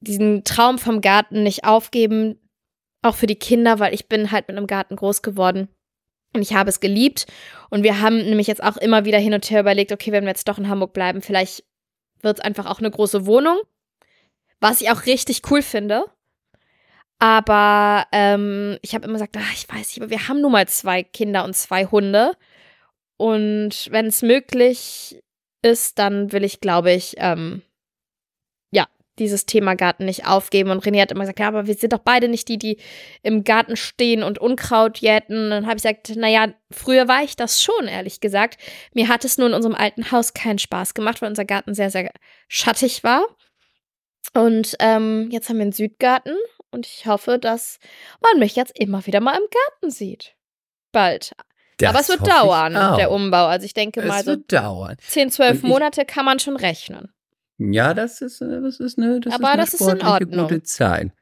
diesen 0.00 0.42
Traum 0.42 0.80
vom 0.80 1.02
Garten 1.02 1.44
nicht 1.44 1.62
aufgeben, 1.62 2.50
auch 3.02 3.14
für 3.14 3.28
die 3.28 3.38
Kinder, 3.38 3.78
weil 3.78 3.94
ich 3.94 4.08
bin 4.08 4.32
halt 4.32 4.48
mit 4.48 4.56
einem 4.56 4.66
Garten 4.66 4.96
groß 4.96 5.22
geworden. 5.22 5.68
Und 6.34 6.42
ich 6.42 6.52
habe 6.52 6.68
es 6.68 6.80
geliebt. 6.80 7.26
Und 7.70 7.84
wir 7.84 8.00
haben 8.00 8.16
nämlich 8.16 8.48
jetzt 8.48 8.64
auch 8.64 8.76
immer 8.76 9.04
wieder 9.04 9.18
hin 9.18 9.34
und 9.34 9.48
her 9.48 9.60
überlegt, 9.60 9.92
okay, 9.92 10.10
wenn 10.10 10.24
wir 10.24 10.30
jetzt 10.30 10.48
doch 10.48 10.58
in 10.58 10.68
Hamburg 10.68 10.94
bleiben, 10.94 11.22
vielleicht 11.22 11.62
wird 12.22 12.38
es 12.38 12.44
einfach 12.44 12.66
auch 12.66 12.80
eine 12.80 12.90
große 12.90 13.24
Wohnung 13.24 13.60
was 14.62 14.80
ich 14.80 14.90
auch 14.90 15.06
richtig 15.06 15.42
cool 15.50 15.60
finde. 15.60 16.04
Aber 17.18 18.06
ähm, 18.12 18.78
ich 18.82 18.94
habe 18.94 19.04
immer 19.04 19.14
gesagt, 19.14 19.36
ach, 19.38 19.52
ich 19.52 19.68
weiß 19.68 19.88
nicht, 19.88 20.00
aber 20.00 20.10
wir 20.10 20.28
haben 20.28 20.40
nun 20.40 20.52
mal 20.52 20.66
zwei 20.68 21.02
Kinder 21.02 21.44
und 21.44 21.54
zwei 21.54 21.86
Hunde. 21.86 22.32
Und 23.16 23.88
wenn 23.90 24.06
es 24.06 24.22
möglich 24.22 25.22
ist, 25.62 25.98
dann 25.98 26.32
will 26.32 26.44
ich, 26.44 26.60
glaube 26.60 26.92
ich, 26.92 27.14
ähm, 27.18 27.62
ja, 28.72 28.86
dieses 29.18 29.46
Thema 29.46 29.74
Garten 29.74 30.04
nicht 30.04 30.26
aufgeben. 30.26 30.70
Und 30.70 30.84
René 30.84 31.00
hat 31.00 31.12
immer 31.12 31.20
gesagt, 31.20 31.40
ja, 31.40 31.48
aber 31.48 31.66
wir 31.66 31.74
sind 31.74 31.92
doch 31.92 31.98
beide 31.98 32.28
nicht 32.28 32.48
die, 32.48 32.58
die 32.58 32.78
im 33.22 33.44
Garten 33.44 33.76
stehen 33.76 34.22
und 34.22 34.38
Unkraut 34.38 34.98
jäten. 34.98 35.44
Und 35.44 35.50
dann 35.50 35.66
habe 35.66 35.76
ich 35.76 35.82
gesagt, 35.82 36.16
naja, 36.16 36.54
früher 36.70 37.08
war 37.08 37.22
ich 37.22 37.36
das 37.36 37.62
schon, 37.62 37.88
ehrlich 37.88 38.20
gesagt. 38.20 38.60
Mir 38.94 39.08
hat 39.08 39.24
es 39.24 39.38
nur 39.38 39.48
in 39.48 39.54
unserem 39.54 39.74
alten 39.74 40.10
Haus 40.10 40.34
keinen 40.34 40.58
Spaß 40.58 40.94
gemacht, 40.94 41.20
weil 41.20 41.30
unser 41.30 41.44
Garten 41.44 41.74
sehr, 41.74 41.90
sehr 41.90 42.12
schattig 42.48 43.04
war. 43.04 43.24
Und 44.34 44.76
ähm, 44.78 45.28
jetzt 45.30 45.48
haben 45.48 45.56
wir 45.56 45.62
einen 45.62 45.72
Südgarten 45.72 46.36
und 46.70 46.86
ich 46.86 47.06
hoffe, 47.06 47.38
dass 47.38 47.78
man 48.20 48.38
mich 48.38 48.56
jetzt 48.56 48.78
immer 48.78 49.04
wieder 49.06 49.20
mal 49.20 49.36
im 49.36 49.46
Garten 49.50 49.90
sieht. 49.90 50.34
Bald. 50.92 51.32
Das 51.78 51.90
Aber 51.90 52.00
es 52.00 52.08
wird 52.08 52.26
dauern, 52.26 52.74
der 52.96 53.10
Umbau. 53.10 53.46
Also 53.46 53.66
ich 53.66 53.74
denke 53.74 54.00
es 54.00 54.06
mal 54.06 54.22
so 54.22 54.36
dauern. 54.36 54.96
10, 55.00 55.30
12 55.30 55.62
Monate 55.62 56.04
kann 56.04 56.24
man 56.24 56.38
schon 56.38 56.56
rechnen. 56.56 57.12
Ja, 57.58 57.94
das 57.94 58.20
ist, 58.20 58.40
äh, 58.40 58.60
das 58.60 58.80
ist 58.80 58.98
eine, 58.98 59.20
das 59.20 59.34
Aber 59.34 59.44
ist 59.44 59.50
eine 59.50 59.62
das 59.62 59.74
ist 59.74 59.88
in 59.88 60.02
Ordnung. 60.02 60.48
gute 60.48 60.62
Zeit. 60.62 61.12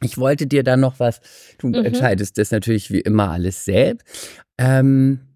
Ich 0.00 0.18
wollte 0.18 0.46
dir 0.46 0.62
dann 0.62 0.80
noch 0.80 0.98
was, 1.00 1.20
du 1.58 1.68
mhm. 1.68 1.84
entscheidest 1.84 2.38
das 2.38 2.50
natürlich 2.50 2.90
wie 2.90 3.00
immer 3.00 3.30
alles 3.30 3.64
selbst. 3.64 4.06
Ähm, 4.58 5.31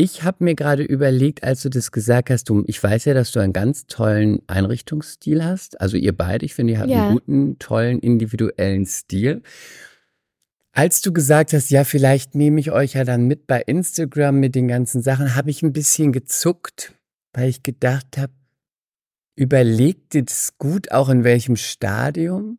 ich 0.00 0.22
habe 0.22 0.44
mir 0.44 0.54
gerade 0.54 0.82
überlegt, 0.82 1.44
als 1.44 1.60
du 1.60 1.68
das 1.68 1.92
gesagt 1.92 2.30
hast, 2.30 2.48
du, 2.48 2.64
ich 2.66 2.82
weiß 2.82 3.04
ja, 3.04 3.12
dass 3.12 3.32
du 3.32 3.40
einen 3.40 3.52
ganz 3.52 3.86
tollen 3.86 4.40
Einrichtungsstil 4.46 5.44
hast. 5.44 5.78
Also 5.78 5.98
ihr 5.98 6.16
beide, 6.16 6.46
ich 6.46 6.54
finde, 6.54 6.72
ihr 6.72 6.78
habt 6.78 6.88
ja. 6.88 7.04
einen 7.04 7.12
guten, 7.12 7.58
tollen, 7.58 7.98
individuellen 7.98 8.86
Stil. 8.86 9.42
Als 10.72 11.02
du 11.02 11.12
gesagt 11.12 11.52
hast, 11.52 11.68
ja, 11.68 11.84
vielleicht 11.84 12.34
nehme 12.34 12.60
ich 12.60 12.70
euch 12.70 12.94
ja 12.94 13.04
dann 13.04 13.26
mit 13.26 13.46
bei 13.46 13.60
Instagram 13.60 14.40
mit 14.40 14.54
den 14.54 14.68
ganzen 14.68 15.02
Sachen, 15.02 15.34
habe 15.34 15.50
ich 15.50 15.62
ein 15.62 15.74
bisschen 15.74 16.12
gezuckt, 16.12 16.94
weil 17.34 17.50
ich 17.50 17.62
gedacht 17.62 18.16
habe, 18.16 18.32
überlegt 19.36 20.14
ihr 20.14 20.24
das 20.24 20.56
gut, 20.56 20.92
auch 20.92 21.10
in 21.10 21.24
welchem 21.24 21.56
Stadium? 21.56 22.56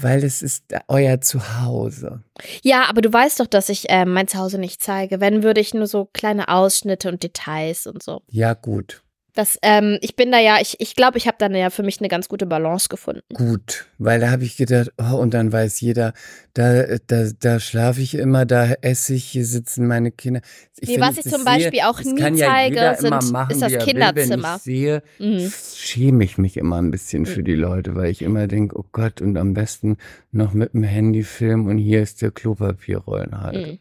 Weil 0.00 0.22
es 0.22 0.42
ist 0.42 0.64
euer 0.86 1.20
Zuhause. 1.20 2.22
Ja, 2.62 2.84
aber 2.88 3.00
du 3.00 3.12
weißt 3.12 3.40
doch, 3.40 3.46
dass 3.46 3.68
ich 3.68 3.90
äh, 3.90 4.04
mein 4.04 4.28
Zuhause 4.28 4.58
nicht 4.58 4.80
zeige. 4.80 5.20
Wenn, 5.20 5.42
würde 5.42 5.60
ich 5.60 5.74
nur 5.74 5.88
so 5.88 6.08
kleine 6.12 6.48
Ausschnitte 6.48 7.08
und 7.08 7.22
Details 7.22 7.86
und 7.86 8.02
so. 8.02 8.22
Ja, 8.28 8.54
gut. 8.54 9.02
Das, 9.38 9.56
ähm, 9.62 9.98
ich 10.00 10.16
bin 10.16 10.32
da 10.32 10.40
ja, 10.40 10.58
ich, 10.60 10.80
ich 10.80 10.96
glaube, 10.96 11.16
ich 11.16 11.28
habe 11.28 11.36
da 11.38 11.46
ja 11.46 11.70
für 11.70 11.84
mich 11.84 12.00
eine 12.00 12.08
ganz 12.08 12.28
gute 12.28 12.44
Balance 12.44 12.88
gefunden. 12.88 13.22
Gut, 13.32 13.86
weil 13.96 14.18
da 14.18 14.32
habe 14.32 14.42
ich 14.42 14.56
gedacht, 14.56 14.90
oh, 14.98 15.14
und 15.14 15.32
dann 15.32 15.52
weiß 15.52 15.80
jeder, 15.80 16.12
da, 16.54 16.96
da, 17.06 17.28
da 17.38 17.60
schlafe 17.60 18.00
ich 18.00 18.16
immer, 18.16 18.46
da 18.46 18.72
esse 18.80 19.14
ich, 19.14 19.26
hier 19.26 19.44
sitzen 19.44 19.86
meine 19.86 20.10
Kinder. 20.10 20.40
Ich 20.80 20.88
nee, 20.88 21.00
was 21.00 21.18
ich 21.18 21.32
zum 21.32 21.44
Beispiel 21.44 21.70
sehe, 21.70 21.88
auch 21.88 22.02
nie 22.02 22.36
zeige, 22.36 22.76
ja 22.78 22.96
sind, 22.96 23.30
machen, 23.30 23.52
ist 23.52 23.62
das 23.62 23.78
Kinderzimmer. 23.78 24.16
Will. 24.16 24.24
Wenn 24.24 24.56
ich 24.56 24.62
sehe, 24.62 25.02
mhm. 25.20 25.52
schäme 25.76 26.24
ich 26.24 26.36
mich 26.36 26.56
immer 26.56 26.82
ein 26.82 26.90
bisschen 26.90 27.24
für 27.24 27.44
die 27.44 27.54
Leute, 27.54 27.94
weil 27.94 28.10
ich 28.10 28.22
immer 28.22 28.48
denke, 28.48 28.76
oh 28.76 28.86
Gott, 28.90 29.20
und 29.20 29.36
am 29.36 29.54
besten 29.54 29.98
noch 30.32 30.52
mit 30.52 30.74
dem 30.74 30.82
Handy 30.82 31.22
filmen 31.22 31.68
und 31.68 31.78
hier 31.78 32.02
ist 32.02 32.22
der 32.22 32.32
Klopapierrollenhalter. 32.32 33.68
Mhm. 33.68 33.78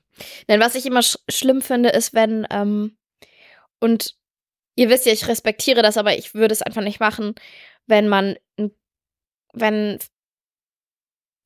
Denn 0.47 0.59
was 0.59 0.75
ich 0.75 0.85
immer 0.85 1.01
sch 1.01 1.17
schlimm 1.27 1.61
finde, 1.61 1.89
ist, 1.89 2.13
wenn, 2.13 2.45
ähm, 2.51 2.91
und 3.79 4.17
ihr 4.77 4.89
wisst 4.89 5.05
ja, 5.05 5.11
ich 5.11 5.27
respektiere 5.27 5.81
das, 5.81 5.97
aber 5.97 6.17
ich 6.17 6.33
würde 6.33 6.53
es 6.53 6.61
einfach 6.61 6.83
nicht 6.83 7.01
machen, 7.01 7.35
wenn 7.87 8.07
man, 8.07 8.37
wenn 9.53 9.99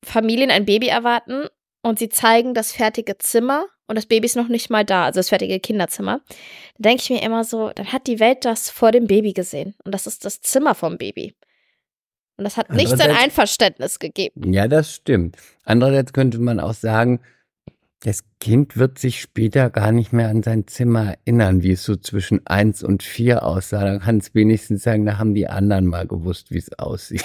Familien 0.04 0.50
ein 0.50 0.66
Baby 0.66 0.88
erwarten 0.88 1.46
und 1.82 1.98
sie 1.98 2.08
zeigen 2.08 2.54
das 2.54 2.72
fertige 2.72 3.18
Zimmer 3.18 3.66
und 3.88 3.96
das 3.96 4.06
Baby 4.06 4.26
ist 4.26 4.36
noch 4.36 4.48
nicht 4.48 4.70
mal 4.70 4.84
da, 4.84 5.06
also 5.06 5.18
das 5.18 5.30
fertige 5.30 5.58
Kinderzimmer, 5.58 6.20
dann 6.76 6.90
denke 6.90 7.02
ich 7.02 7.10
mir 7.10 7.22
immer 7.22 7.42
so, 7.42 7.70
dann 7.70 7.92
hat 7.92 8.06
die 8.06 8.20
Welt 8.20 8.44
das 8.44 8.70
vor 8.70 8.92
dem 8.92 9.06
Baby 9.06 9.32
gesehen 9.32 9.74
und 9.84 9.92
das 9.92 10.06
ist 10.06 10.24
das 10.24 10.40
Zimmer 10.40 10.74
vom 10.74 10.98
Baby. 10.98 11.34
Und 12.36 12.44
das 12.44 12.56
hat 12.56 12.70
nicht 12.70 12.96
sein 12.96 13.10
Einverständnis 13.10 13.98
gegeben. 13.98 14.52
Ja, 14.52 14.66
das 14.66 14.94
stimmt. 14.94 15.36
Andererseits 15.64 16.12
könnte 16.12 16.38
man 16.38 16.60
auch 16.60 16.74
sagen, 16.74 17.20
das 18.04 18.24
Kind 18.40 18.76
wird 18.76 18.98
sich 18.98 19.20
später 19.20 19.70
gar 19.70 19.92
nicht 19.92 20.12
mehr 20.12 20.28
an 20.28 20.42
sein 20.42 20.66
Zimmer 20.66 21.14
erinnern, 21.24 21.62
wie 21.62 21.70
es 21.70 21.84
so 21.84 21.94
zwischen 21.94 22.44
eins 22.46 22.82
und 22.82 23.04
vier 23.04 23.44
aussah. 23.44 23.84
Dann 23.84 24.00
kann 24.00 24.18
es 24.18 24.34
wenigstens 24.34 24.82
sagen, 24.82 25.06
da 25.06 25.18
haben 25.18 25.34
die 25.34 25.46
anderen 25.46 25.86
mal 25.86 26.08
gewusst, 26.08 26.50
wie 26.50 26.58
es 26.58 26.76
aussieht. 26.78 27.24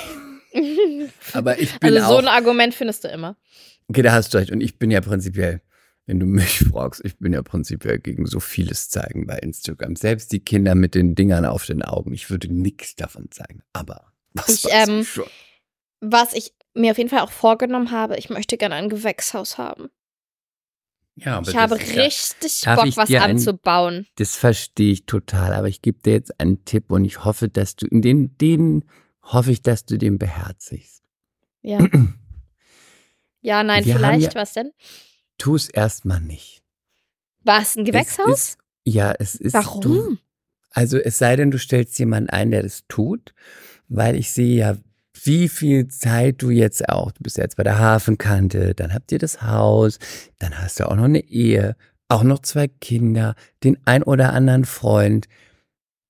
Aber 1.33 1.59
ich 1.59 1.79
bin 1.79 1.95
also 1.95 2.09
so 2.09 2.17
ein 2.17 2.27
Argument 2.27 2.75
findest 2.75 3.03
du 3.03 3.07
immer. 3.07 3.35
Okay, 3.87 4.03
da 4.03 4.13
hast 4.13 4.33
du 4.33 4.37
recht. 4.37 4.51
Und 4.51 4.61
ich 4.61 4.77
bin 4.77 4.91
ja 4.91 5.01
prinzipiell, 5.01 5.61
wenn 6.05 6.19
du 6.19 6.27
mich 6.27 6.59
fragst, 6.71 7.03
ich 7.03 7.17
bin 7.17 7.33
ja 7.33 7.41
prinzipiell 7.41 7.97
gegen 7.97 8.27
so 8.27 8.39
vieles 8.39 8.89
zeigen 8.89 9.25
bei 9.25 9.39
Instagram. 9.39 9.95
Selbst 9.95 10.31
die 10.31 10.41
Kinder 10.41 10.75
mit 10.75 10.93
den 10.93 11.15
Dingern 11.15 11.45
auf 11.45 11.65
den 11.65 11.81
Augen. 11.81 12.13
Ich 12.13 12.29
würde 12.29 12.53
nichts 12.53 12.95
davon 12.95 13.31
zeigen. 13.31 13.63
Aber 13.73 14.13
was 14.33 14.63
ich, 14.63 14.67
ähm, 14.71 15.07
was 16.01 16.33
ich 16.33 16.53
mir 16.75 16.91
auf 16.91 16.99
jeden 16.99 17.09
Fall 17.09 17.21
auch 17.21 17.31
vorgenommen 17.31 17.89
habe, 17.89 18.15
ich 18.17 18.29
möchte 18.29 18.57
gerne 18.57 18.75
ein 18.75 18.89
Gewächshaus 18.89 19.57
haben. 19.57 19.89
Ja, 21.19 21.41
ich 21.41 21.55
habe 21.55 21.79
richtig 21.79 22.61
ja, 22.61 22.75
Bock, 22.75 22.95
was 22.95 23.11
anzubauen. 23.11 23.95
Ein, 23.95 24.07
das 24.17 24.35
verstehe 24.35 24.91
ich 24.91 25.05
total, 25.07 25.53
aber 25.53 25.67
ich 25.67 25.81
gebe 25.81 25.99
dir 25.99 26.13
jetzt 26.13 26.39
einen 26.39 26.63
Tipp 26.63 26.91
und 26.91 27.05
ich 27.05 27.25
hoffe, 27.25 27.49
dass 27.49 27.75
du 27.75 27.87
den, 27.89 28.37
den 28.37 28.85
hoffe 29.23 29.51
ich, 29.51 29.63
dass 29.63 29.85
du 29.85 29.97
den 29.97 30.19
beherzigst. 30.19 31.03
Ja. 31.63 31.79
ja, 33.41 33.63
nein, 33.63 33.83
Wir 33.83 33.95
vielleicht, 33.95 34.35
ja, 34.35 34.41
was 34.41 34.53
denn? 34.53 34.71
Tu 35.39 35.55
es 35.55 35.69
erstmal 35.69 36.21
nicht. 36.21 36.61
Was, 37.43 37.75
ein 37.75 37.85
Gewächshaus? 37.85 38.27
Es 38.29 38.49
ist, 38.49 38.57
ja, 38.83 39.11
es 39.17 39.35
ist. 39.35 39.53
Warum? 39.53 39.81
Du, 39.81 40.17
also 40.69 40.97
es 40.99 41.17
sei 41.17 41.35
denn, 41.35 41.49
du 41.49 41.57
stellst 41.57 41.97
jemanden 41.97 42.29
ein, 42.29 42.51
der 42.51 42.61
das 42.61 42.85
tut, 42.87 43.33
weil 43.87 44.15
ich 44.15 44.31
sehe 44.31 44.55
ja 44.55 44.77
wie 45.25 45.49
viel 45.49 45.87
Zeit 45.87 46.41
du 46.41 46.49
jetzt 46.49 46.87
auch, 46.89 47.11
du 47.11 47.23
bist 47.23 47.37
jetzt 47.37 47.57
bei 47.57 47.63
der 47.63 47.79
Hafenkante, 47.79 48.73
dann 48.73 48.93
habt 48.93 49.11
ihr 49.11 49.19
das 49.19 49.41
Haus, 49.41 49.99
dann 50.39 50.57
hast 50.59 50.79
du 50.79 50.89
auch 50.89 50.95
noch 50.95 51.05
eine 51.05 51.23
Ehe, 51.23 51.75
auch 52.09 52.23
noch 52.23 52.39
zwei 52.39 52.67
Kinder, 52.67 53.35
den 53.63 53.77
ein 53.85 54.03
oder 54.03 54.33
anderen 54.33 54.65
Freund, 54.65 55.27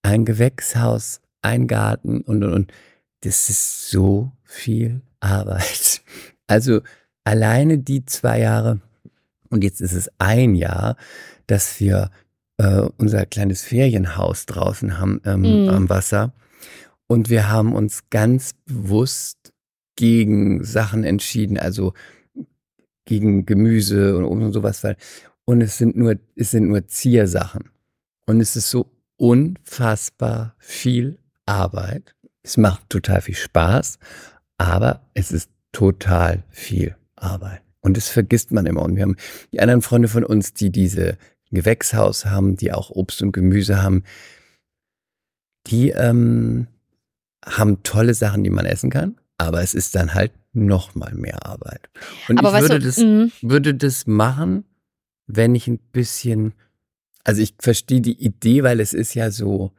ein 0.03 0.25
Gewächshaus, 0.25 1.21
ein 1.41 1.67
Garten 1.67 2.21
und, 2.21 2.43
und, 2.43 2.53
und. 2.53 2.73
Das 3.21 3.49
ist 3.49 3.89
so 3.89 4.31
viel 4.43 5.01
Arbeit. 5.19 6.01
Also 6.49 6.79
alleine 7.25 7.77
die 7.77 8.05
zwei 8.05 8.39
Jahre, 8.39 8.79
und 9.49 9.65
jetzt 9.65 9.81
ist 9.81 9.91
es 9.91 10.09
ein 10.17 10.55
Jahr, 10.55 10.95
dass 11.45 11.81
wir 11.81 12.09
äh, 12.55 12.83
unser 12.97 13.25
kleines 13.25 13.63
Ferienhaus 13.63 14.45
draußen 14.45 14.97
haben 14.97 15.19
ähm, 15.25 15.65
mm. 15.65 15.69
am 15.69 15.89
Wasser. 15.89 16.31
Und 17.07 17.29
wir 17.29 17.49
haben 17.49 17.73
uns 17.73 18.09
ganz 18.09 18.53
bewusst 18.65 19.53
gegen 19.95 20.63
Sachen 20.63 21.03
entschieden, 21.03 21.57
also 21.57 21.93
gegen 23.05 23.45
Gemüse 23.45 24.17
und, 24.17 24.25
und 24.25 24.53
sowas, 24.53 24.83
weil, 24.83 24.97
und 25.45 25.61
es 25.61 25.77
sind 25.77 25.95
nur, 25.95 26.15
es 26.35 26.51
sind 26.51 26.67
nur 26.67 26.87
Ziersachen. 26.87 27.69
Und 28.25 28.41
es 28.41 28.55
ist 28.55 28.69
so 28.69 28.91
unfassbar 29.15 30.55
viel 30.59 31.17
Arbeit. 31.45 32.13
Es 32.43 32.57
macht 32.57 32.89
total 32.89 33.21
viel 33.21 33.35
Spaß, 33.35 33.97
aber 34.57 35.09
es 35.13 35.31
ist 35.31 35.49
total 35.71 36.43
viel 36.49 36.95
Arbeit. 37.15 37.61
Und 37.81 37.95
das 37.95 38.09
vergisst 38.09 38.51
man 38.51 38.65
immer. 38.65 38.81
Und 38.81 38.97
wir 38.97 39.03
haben 39.03 39.15
die 39.53 39.61
anderen 39.61 39.81
Freunde 39.81 40.09
von 40.09 40.25
uns, 40.25 40.53
die 40.53 40.69
diese 40.69 41.17
Gewächshaus 41.51 42.25
haben, 42.25 42.57
die 42.57 42.73
auch 42.73 42.89
Obst 42.89 43.21
und 43.21 43.31
Gemüse 43.31 43.81
haben, 43.81 44.03
die 45.67 45.91
ähm, 45.91 46.67
haben 47.45 47.83
tolle 47.83 48.13
Sachen, 48.13 48.43
die 48.43 48.49
man 48.49 48.65
essen 48.65 48.89
kann, 48.89 49.15
aber 49.37 49.61
es 49.61 49.73
ist 49.73 49.95
dann 49.95 50.13
halt 50.13 50.31
noch 50.53 50.95
mal 50.95 51.13
mehr 51.13 51.45
Arbeit. 51.45 51.89
Und 52.27 52.39
aber 52.39 52.55
ich 52.55 52.61
würde, 52.61 52.79
du, 52.79 52.85
das, 52.85 52.97
mm. 52.97 53.25
würde 53.41 53.75
das 53.75 54.07
machen, 54.07 54.65
wenn 55.27 55.55
ich 55.55 55.67
ein 55.67 55.77
bisschen, 55.77 56.53
also 57.23 57.41
ich 57.41 57.55
verstehe 57.59 58.01
die 58.01 58.19
Idee, 58.19 58.63
weil 58.63 58.79
es 58.79 58.93
ist 58.93 59.13
ja 59.13 59.29
so, 59.29 59.71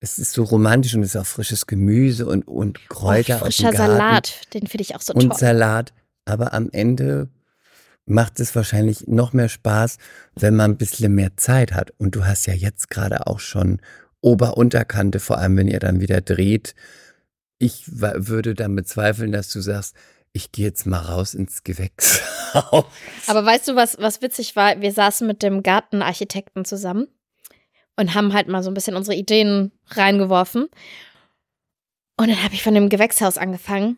es 0.00 0.18
ist 0.18 0.32
so 0.32 0.44
romantisch 0.44 0.94
und 0.94 1.02
es 1.02 1.14
ist 1.14 1.20
auch 1.20 1.26
frisches 1.26 1.66
Gemüse 1.66 2.26
und, 2.26 2.46
und 2.48 2.88
Kräuter. 2.88 3.38
Oh, 3.40 3.44
frischer 3.44 3.72
Salat, 3.72 4.40
den 4.54 4.66
finde 4.66 4.82
ich 4.82 4.96
auch 4.96 5.00
so 5.00 5.12
und 5.12 5.20
toll. 5.20 5.30
Und 5.30 5.38
Salat, 5.38 5.92
aber 6.24 6.54
am 6.54 6.70
Ende 6.72 7.28
macht 8.06 8.40
es 8.40 8.54
wahrscheinlich 8.56 9.06
noch 9.06 9.32
mehr 9.32 9.48
Spaß, 9.48 9.98
wenn 10.34 10.56
man 10.56 10.72
ein 10.72 10.76
bisschen 10.76 11.14
mehr 11.14 11.36
Zeit 11.36 11.72
hat. 11.72 11.92
Und 11.98 12.16
du 12.16 12.24
hast 12.24 12.46
ja 12.46 12.54
jetzt 12.54 12.90
gerade 12.90 13.26
auch 13.26 13.38
schon 13.38 13.80
Ober-Unterkante, 14.22 15.20
vor 15.20 15.38
allem 15.38 15.56
wenn 15.58 15.68
ihr 15.68 15.80
dann 15.80 16.00
wieder 16.00 16.22
dreht 16.22 16.74
ich 17.62 17.84
würde 17.86 18.54
dann 18.54 18.74
bezweifeln, 18.74 19.30
dass 19.30 19.52
du 19.52 19.60
sagst, 19.60 19.94
ich 20.32 20.50
gehe 20.50 20.66
jetzt 20.66 20.84
mal 20.84 20.98
raus 20.98 21.32
ins 21.32 21.62
Gewächshaus. 21.62 22.86
Aber 23.28 23.46
weißt 23.46 23.68
du, 23.68 23.76
was, 23.76 23.98
was 23.98 24.20
witzig 24.20 24.56
war? 24.56 24.80
Wir 24.80 24.92
saßen 24.92 25.26
mit 25.26 25.42
dem 25.42 25.62
Gartenarchitekten 25.62 26.64
zusammen 26.64 27.06
und 27.96 28.14
haben 28.14 28.32
halt 28.32 28.48
mal 28.48 28.64
so 28.64 28.70
ein 28.70 28.74
bisschen 28.74 28.96
unsere 28.96 29.16
Ideen 29.16 29.70
reingeworfen. 29.90 30.68
Und 32.16 32.28
dann 32.28 32.42
habe 32.42 32.54
ich 32.54 32.64
von 32.64 32.74
dem 32.74 32.88
Gewächshaus 32.88 33.38
angefangen. 33.38 33.96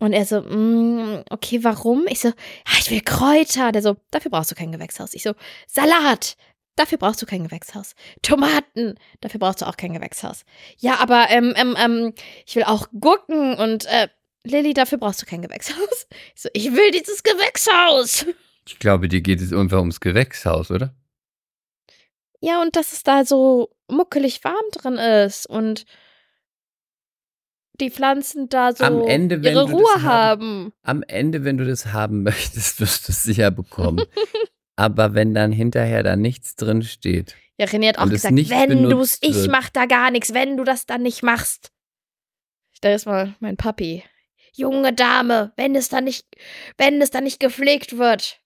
Und 0.00 0.12
er 0.12 0.26
so, 0.26 0.40
mm, 0.40 1.24
okay, 1.30 1.62
warum? 1.62 2.06
Ich 2.08 2.20
so, 2.20 2.28
ja, 2.28 2.78
ich 2.80 2.90
will 2.90 3.00
Kräuter. 3.02 3.70
Der 3.70 3.82
so, 3.82 3.96
dafür 4.10 4.32
brauchst 4.32 4.50
du 4.50 4.56
kein 4.56 4.72
Gewächshaus. 4.72 5.14
Ich 5.14 5.22
so, 5.22 5.34
Salat. 5.68 6.36
Dafür 6.76 6.98
brauchst 6.98 7.22
du 7.22 7.26
kein 7.26 7.44
Gewächshaus. 7.44 7.94
Tomaten, 8.22 8.98
dafür 9.20 9.38
brauchst 9.38 9.62
du 9.62 9.66
auch 9.66 9.76
kein 9.76 9.92
Gewächshaus. 9.92 10.44
Ja, 10.78 10.96
aber 10.98 11.26
ähm, 11.30 11.54
ähm, 11.56 11.76
ähm, 11.78 12.14
ich 12.46 12.56
will 12.56 12.64
auch 12.64 12.88
Gurken 12.98 13.54
und 13.54 13.84
äh, 13.86 14.08
Lilly, 14.42 14.74
dafür 14.74 14.98
brauchst 14.98 15.22
du 15.22 15.26
kein 15.26 15.42
Gewächshaus. 15.42 16.06
Ich 16.34 16.42
so, 16.42 16.48
ich 16.52 16.72
will 16.72 16.90
dieses 16.90 17.22
Gewächshaus. 17.22 18.26
Ich 18.66 18.78
glaube, 18.78 19.08
dir 19.08 19.20
geht 19.20 19.40
es 19.40 19.52
irgendwann 19.52 19.80
ums 19.80 20.00
Gewächshaus, 20.00 20.70
oder? 20.70 20.94
Ja, 22.40 22.60
und 22.60 22.76
dass 22.76 22.92
es 22.92 23.02
da 23.02 23.24
so 23.24 23.70
muckelig 23.88 24.44
warm 24.44 24.64
drin 24.72 24.96
ist 24.96 25.46
und 25.46 25.86
die 27.80 27.90
Pflanzen 27.90 28.48
da 28.48 28.72
so 28.74 28.84
am 28.84 29.02
Ende, 29.02 29.36
ihre 29.36 29.68
Ruhe 29.68 30.02
haben, 30.02 30.04
haben. 30.04 30.72
Am 30.82 31.02
Ende, 31.02 31.44
wenn 31.44 31.56
du 31.56 31.64
das 31.64 31.86
haben 31.86 32.22
möchtest, 32.22 32.80
wirst 32.80 33.08
du 33.08 33.12
es 33.12 33.22
sicher 33.22 33.50
bekommen. 33.50 34.04
Aber 34.76 35.14
wenn 35.14 35.34
dann 35.34 35.52
hinterher 35.52 36.02
da 36.02 36.16
nichts 36.16 36.56
drin 36.56 36.82
steht. 36.82 37.36
Ja, 37.58 37.66
René 37.66 37.88
hat 37.88 37.98
auch 37.98 38.08
gesagt, 38.08 38.34
wenn 38.34 38.90
du 38.90 39.00
es, 39.00 39.18
ich 39.22 39.48
mach 39.48 39.70
da 39.70 39.86
gar 39.86 40.10
nichts, 40.10 40.34
wenn 40.34 40.56
du 40.56 40.64
das 40.64 40.86
dann 40.86 41.02
nicht 41.02 41.22
machst. 41.22 41.70
Da 42.80 42.92
ist 42.92 43.06
mal 43.06 43.34
mein 43.40 43.56
Papi. 43.56 44.02
Junge 44.52 44.92
Dame, 44.92 45.52
wenn 45.56 45.74
es 45.74 45.88
dann 45.88 46.04
nicht, 46.04 46.26
wenn 46.76 47.00
es 47.00 47.10
dann 47.10 47.24
nicht 47.24 47.40
gepflegt 47.40 47.98
wird. 47.98 48.40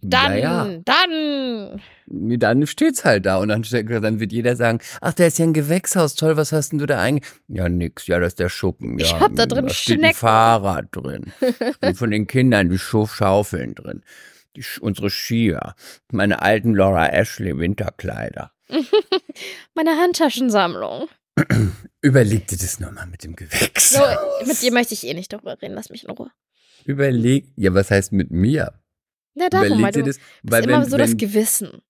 Dann, 0.00 0.38
ja, 0.38 0.66
ja. 0.66 0.78
dann. 0.84 1.80
Dann 2.06 2.66
steht's 2.66 3.04
halt 3.04 3.26
da 3.26 3.38
und 3.38 3.48
dann, 3.48 3.62
dann 3.62 4.20
wird 4.20 4.32
jeder 4.32 4.54
sagen, 4.54 4.78
ach, 5.00 5.12
der 5.12 5.26
ist 5.26 5.38
ja 5.38 5.44
ein 5.44 5.52
Gewächshaus, 5.52 6.14
toll, 6.14 6.36
was 6.36 6.52
hast 6.52 6.70
denn 6.70 6.78
du 6.78 6.86
da 6.86 7.00
eigentlich? 7.00 7.28
Ja, 7.48 7.68
nix, 7.68 8.06
ja, 8.06 8.20
das 8.20 8.28
ist 8.28 8.38
der 8.38 8.48
Schuppen. 8.48 8.98
Ja, 8.98 9.06
ich 9.06 9.14
hab 9.14 9.34
da 9.34 9.46
drin 9.46 9.66
da 9.66 9.74
steht 9.74 10.02
ein 10.02 10.14
Fahrrad 10.14 10.86
drin. 10.92 11.32
und 11.80 11.96
von 11.96 12.10
den 12.10 12.26
Kindern 12.26 12.70
die 12.70 12.78
Schaufeln 12.78 13.74
drin 13.74 14.02
die, 14.58 14.80
unsere 14.80 15.10
Skier, 15.10 15.74
meine 16.12 16.42
alten 16.42 16.74
Laura 16.74 17.08
Ashley 17.08 17.58
Winterkleider. 17.58 18.52
meine 19.74 19.96
Handtaschensammlung. 19.96 21.08
Überleg 22.00 22.46
dir 22.48 22.58
das 22.58 22.80
nochmal 22.80 23.06
mit 23.06 23.24
dem 23.24 23.36
Gewächs. 23.36 23.90
So, 23.90 24.00
mit 24.46 24.60
dir 24.60 24.72
möchte 24.72 24.94
ich 24.94 25.06
eh 25.06 25.14
nicht 25.14 25.32
darüber 25.32 25.60
reden, 25.60 25.74
lass 25.74 25.90
mich 25.90 26.04
in 26.04 26.10
Ruhe. 26.10 26.30
Überleg, 26.84 27.46
ja, 27.56 27.74
was 27.74 27.90
heißt 27.90 28.12
mit 28.12 28.30
mir? 28.30 28.72
Ja, 29.34 29.48
darum, 29.48 29.66
Überleg 29.66 29.84
weil 29.84 29.92
du 29.92 30.02
das, 30.02 30.18
weil 30.42 30.62
bist 30.62 30.68
wenn, 30.68 30.74
immer 30.74 30.84
so 30.84 30.92
wenn, 30.92 30.98
das 30.98 31.16
Gewissen. 31.16 31.82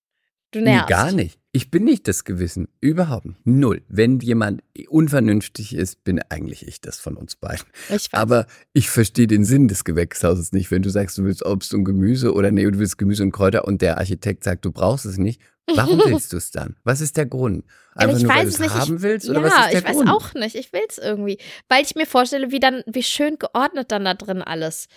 Du 0.51 0.61
nervst. 0.61 0.89
Nee, 0.89 0.95
gar 0.95 1.11
nicht. 1.11 1.38
Ich 1.51 1.71
bin 1.71 1.83
nicht 1.83 2.07
das 2.07 2.25
Gewissen. 2.25 2.67
Überhaupt 2.79 3.25
nicht. 3.25 3.39
Null. 3.43 3.81
Wenn 3.87 4.19
jemand 4.19 4.61
unvernünftig 4.87 5.73
ist, 5.73 6.03
bin 6.03 6.21
eigentlich 6.29 6.67
ich 6.67 6.79
das 6.79 6.99
von 6.99 7.17
uns 7.17 7.35
beiden. 7.35 7.65
Ich 7.87 8.13
weiß. 8.13 8.13
Aber 8.13 8.45
ich 8.71 8.89
verstehe 8.89 9.25
den 9.25 9.43
Sinn 9.43 9.67
des 9.67 9.83
Gewächshauses 9.83 10.51
nicht. 10.51 10.69
Wenn 10.69 10.83
du 10.83 10.91
sagst, 10.91 11.17
du 11.17 11.23
willst 11.23 11.43
Obst 11.43 11.73
und 11.73 11.85
Gemüse 11.85 12.33
oder 12.35 12.51
nee, 12.51 12.69
du 12.69 12.77
willst 12.77 12.99
Gemüse 12.99 13.23
und 13.23 13.31
Kräuter 13.31 13.65
und 13.65 13.81
der 13.81 13.97
Architekt 13.97 14.43
sagt, 14.43 14.63
du 14.63 14.71
brauchst 14.71 15.05
es 15.05 15.17
nicht. 15.17 15.41
Warum 15.73 15.99
willst 16.05 16.33
du 16.33 16.37
es 16.37 16.51
dann? 16.51 16.75
Was 16.83 17.01
ist 17.01 17.17
der 17.17 17.25
Grund? 17.25 17.65
Einfach 17.95 18.17
ich 18.17 18.23
nur, 18.23 18.31
weil 18.31 18.45
weiß 18.45 18.49
du 18.49 18.53
es 18.53 18.59
nicht. 18.59 18.75
haben 18.75 18.95
ich, 18.97 19.01
willst? 19.01 19.29
Oder 19.29 19.39
ja, 19.39 19.45
was 19.47 19.53
ist 19.53 19.71
der 19.71 19.79
ich 19.79 19.85
weiß 19.87 19.95
Grund? 19.95 20.09
auch 20.09 20.33
nicht. 20.35 20.55
Ich 20.55 20.71
will 20.71 20.85
es 20.87 20.97
irgendwie. 20.99 21.39
Weil 21.67 21.83
ich 21.83 21.95
mir 21.95 22.05
vorstelle, 22.05 22.51
wie 22.51 22.59
dann, 22.59 22.83
wie 22.85 23.03
schön 23.03 23.39
geordnet 23.39 23.91
dann 23.91 24.05
da 24.05 24.13
drin 24.13 24.43
alles. 24.43 24.87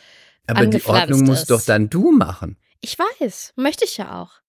Aber 0.47 0.67
die 0.67 0.85
Ordnung 0.85 1.25
musst 1.25 1.43
ist. 1.43 1.51
doch 1.51 1.63
dann 1.63 1.89
du 1.89 2.13
machen. 2.13 2.59
Ich 2.83 2.99
weiß, 2.99 3.55
möchte 3.57 3.87
ich 3.87 3.97
ja 3.97 4.21
auch. 4.21 4.42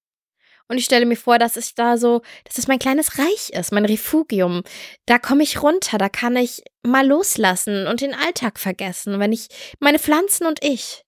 Und 0.73 0.79
ich 0.79 0.85
stelle 0.85 1.05
mir 1.05 1.15
vor, 1.15 1.37
dass 1.37 1.55
ich 1.55 1.75
da 1.75 1.97
so, 1.97 2.23
dass 2.45 2.57
es 2.57 2.67
mein 2.67 2.79
kleines 2.79 3.19
Reich 3.19 3.51
ist, 3.51 3.71
mein 3.71 3.85
Refugium. 3.85 4.63
Da 5.05 5.19
komme 5.19 5.43
ich 5.43 5.61
runter, 5.61 5.99
da 5.99 6.09
kann 6.09 6.35
ich 6.35 6.63
mal 6.81 7.05
loslassen 7.05 7.85
und 7.85 8.01
den 8.01 8.15
Alltag 8.15 8.57
vergessen, 8.57 9.19
wenn 9.19 9.31
ich 9.31 9.49
meine 9.79 9.99
Pflanzen 9.99 10.47
und 10.47 10.63
ich, 10.63 11.03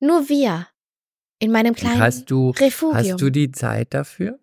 nur 0.00 0.30
wir, 0.30 0.68
in 1.38 1.52
meinem 1.52 1.74
kleinen 1.74 2.00
Hast 2.00 2.30
du, 2.30 2.52
Refugium. 2.52 2.96
hast 2.96 3.20
du 3.20 3.28
die 3.28 3.52
Zeit 3.52 3.92
dafür? 3.92 4.38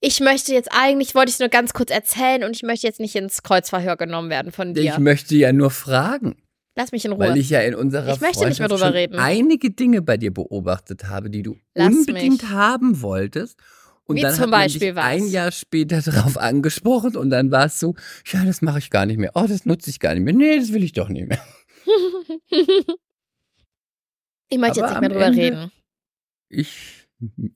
ich 0.00 0.20
möchte 0.20 0.52
jetzt 0.52 0.68
eigentlich, 0.70 1.14
wollte 1.14 1.30
ich 1.30 1.36
es 1.36 1.40
nur 1.40 1.48
ganz 1.48 1.72
kurz 1.72 1.90
erzählen 1.90 2.44
und 2.44 2.54
ich 2.54 2.62
möchte 2.62 2.86
jetzt 2.86 3.00
nicht 3.00 3.16
ins 3.16 3.42
Kreuzverhör 3.42 3.96
genommen 3.96 4.28
werden 4.28 4.52
von 4.52 4.74
dir. 4.74 4.92
Ich 4.92 4.98
möchte 4.98 5.34
ja 5.36 5.54
nur 5.54 5.70
fragen. 5.70 6.36
Lass 6.78 6.92
mich 6.92 7.04
in 7.04 7.10
Ruhe. 7.12 7.18
Weil 7.30 7.36
ich 7.38 7.50
ja 7.50 7.60
in 7.60 7.74
unserer 7.74 8.14
Ich 8.14 8.20
möchte 8.20 8.46
nicht 8.46 8.60
mehr 8.60 8.68
drüber 8.68 8.94
reden. 8.94 9.18
einige 9.18 9.70
Dinge 9.72 10.00
bei 10.00 10.16
dir 10.16 10.32
beobachtet 10.32 11.08
habe, 11.08 11.28
die 11.28 11.42
du 11.42 11.56
Lass 11.74 11.88
unbedingt 11.92 12.42
mich. 12.42 12.50
haben 12.50 13.02
wolltest. 13.02 13.58
Und 14.04 14.16
Wie 14.16 14.20
dann 14.22 14.32
zum 14.34 14.44
hat 14.44 14.50
man 14.50 14.60
Beispiel 14.62 14.80
dich 14.88 14.94
was? 14.96 15.04
ein 15.04 15.26
Jahr 15.26 15.50
später 15.50 16.00
darauf 16.02 16.38
angesprochen 16.38 17.16
und 17.16 17.30
dann 17.30 17.50
war 17.50 17.66
es 17.66 17.80
so, 17.80 17.94
ja, 18.32 18.44
das 18.44 18.62
mache 18.62 18.78
ich 18.78 18.90
gar 18.90 19.06
nicht 19.06 19.18
mehr. 19.18 19.32
Oh, 19.34 19.44
das 19.48 19.66
nutze 19.66 19.90
ich 19.90 19.98
gar 20.00 20.14
nicht 20.14 20.22
mehr. 20.22 20.32
Nee, 20.32 20.58
das 20.60 20.72
will 20.72 20.84
ich 20.84 20.92
doch 20.92 21.08
nicht 21.08 21.28
mehr. 21.28 21.44
ich 24.50 24.58
möchte 24.58 24.82
Aber 24.84 24.88
jetzt 24.88 24.90
nicht 24.92 25.00
mehr 25.00 25.08
drüber 25.10 25.24
Ende- 25.26 25.42
reden. 25.42 25.72
Ich 26.48 27.06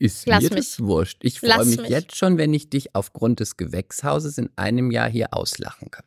ist 0.00 0.26
Lass 0.26 0.42
mir 0.42 0.50
mich. 0.50 0.58
das 0.58 0.80
wurscht. 0.80 1.18
Ich 1.22 1.38
freue 1.40 1.64
mich 1.64 1.76
mich. 1.80 1.88
jetzt 1.88 2.16
schon, 2.16 2.36
wenn 2.36 2.52
ich 2.52 2.68
dich 2.68 2.94
aufgrund 2.96 3.38
des 3.40 3.56
Gewächshauses 3.56 4.36
in 4.36 4.50
einem 4.56 4.90
Jahr 4.90 5.08
hier 5.08 5.28
auslachen 5.32 5.90
kann. 5.92 6.04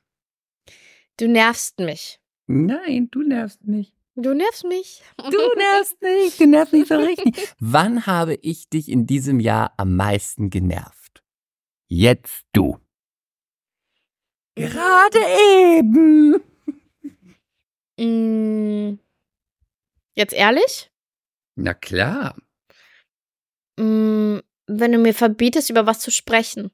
Du 1.17 1.27
nervst 1.29 1.79
mich. 1.79 2.19
Nein, 2.47 3.09
du 3.11 3.21
nervst 3.21 3.65
nicht. 3.65 3.93
Du 4.15 4.33
nervst 4.33 4.63
mich. 4.63 5.03
Du 5.17 5.55
nervst 5.57 6.01
nicht, 6.01 6.39
du 6.39 6.45
nervst 6.47 6.73
nicht 6.73 6.87
so 6.87 6.95
richtig. 6.95 7.53
Wann 7.59 8.05
habe 8.05 8.35
ich 8.35 8.69
dich 8.69 8.89
in 8.89 9.05
diesem 9.05 9.39
Jahr 9.41 9.73
am 9.77 9.95
meisten 9.95 10.49
genervt? 10.49 11.21
Jetzt 11.87 12.45
du. 12.53 12.79
Gerade 14.55 15.19
eben. 15.69 16.41
Mm, 17.99 18.99
Jetzt 20.15 20.33
ehrlich? 20.33 20.91
Na 21.55 21.73
klar. 21.73 22.37
Mm, 23.77 24.39
Wenn 24.67 24.91
du 24.93 24.97
mir 24.97 25.13
verbietest, 25.13 25.69
über 25.69 25.85
was 25.85 25.99
zu 25.99 26.09
sprechen. 26.11 26.71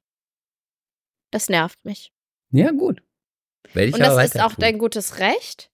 Das 1.31 1.49
nervt 1.49 1.83
mich. 1.85 2.13
Ja, 2.51 2.71
gut. 2.71 3.01
Und 3.75 3.99
das 3.99 4.25
ist 4.25 4.39
auch 4.39 4.49
tun. 4.53 4.59
dein 4.59 4.77
gutes 4.77 5.19
Recht. 5.19 5.69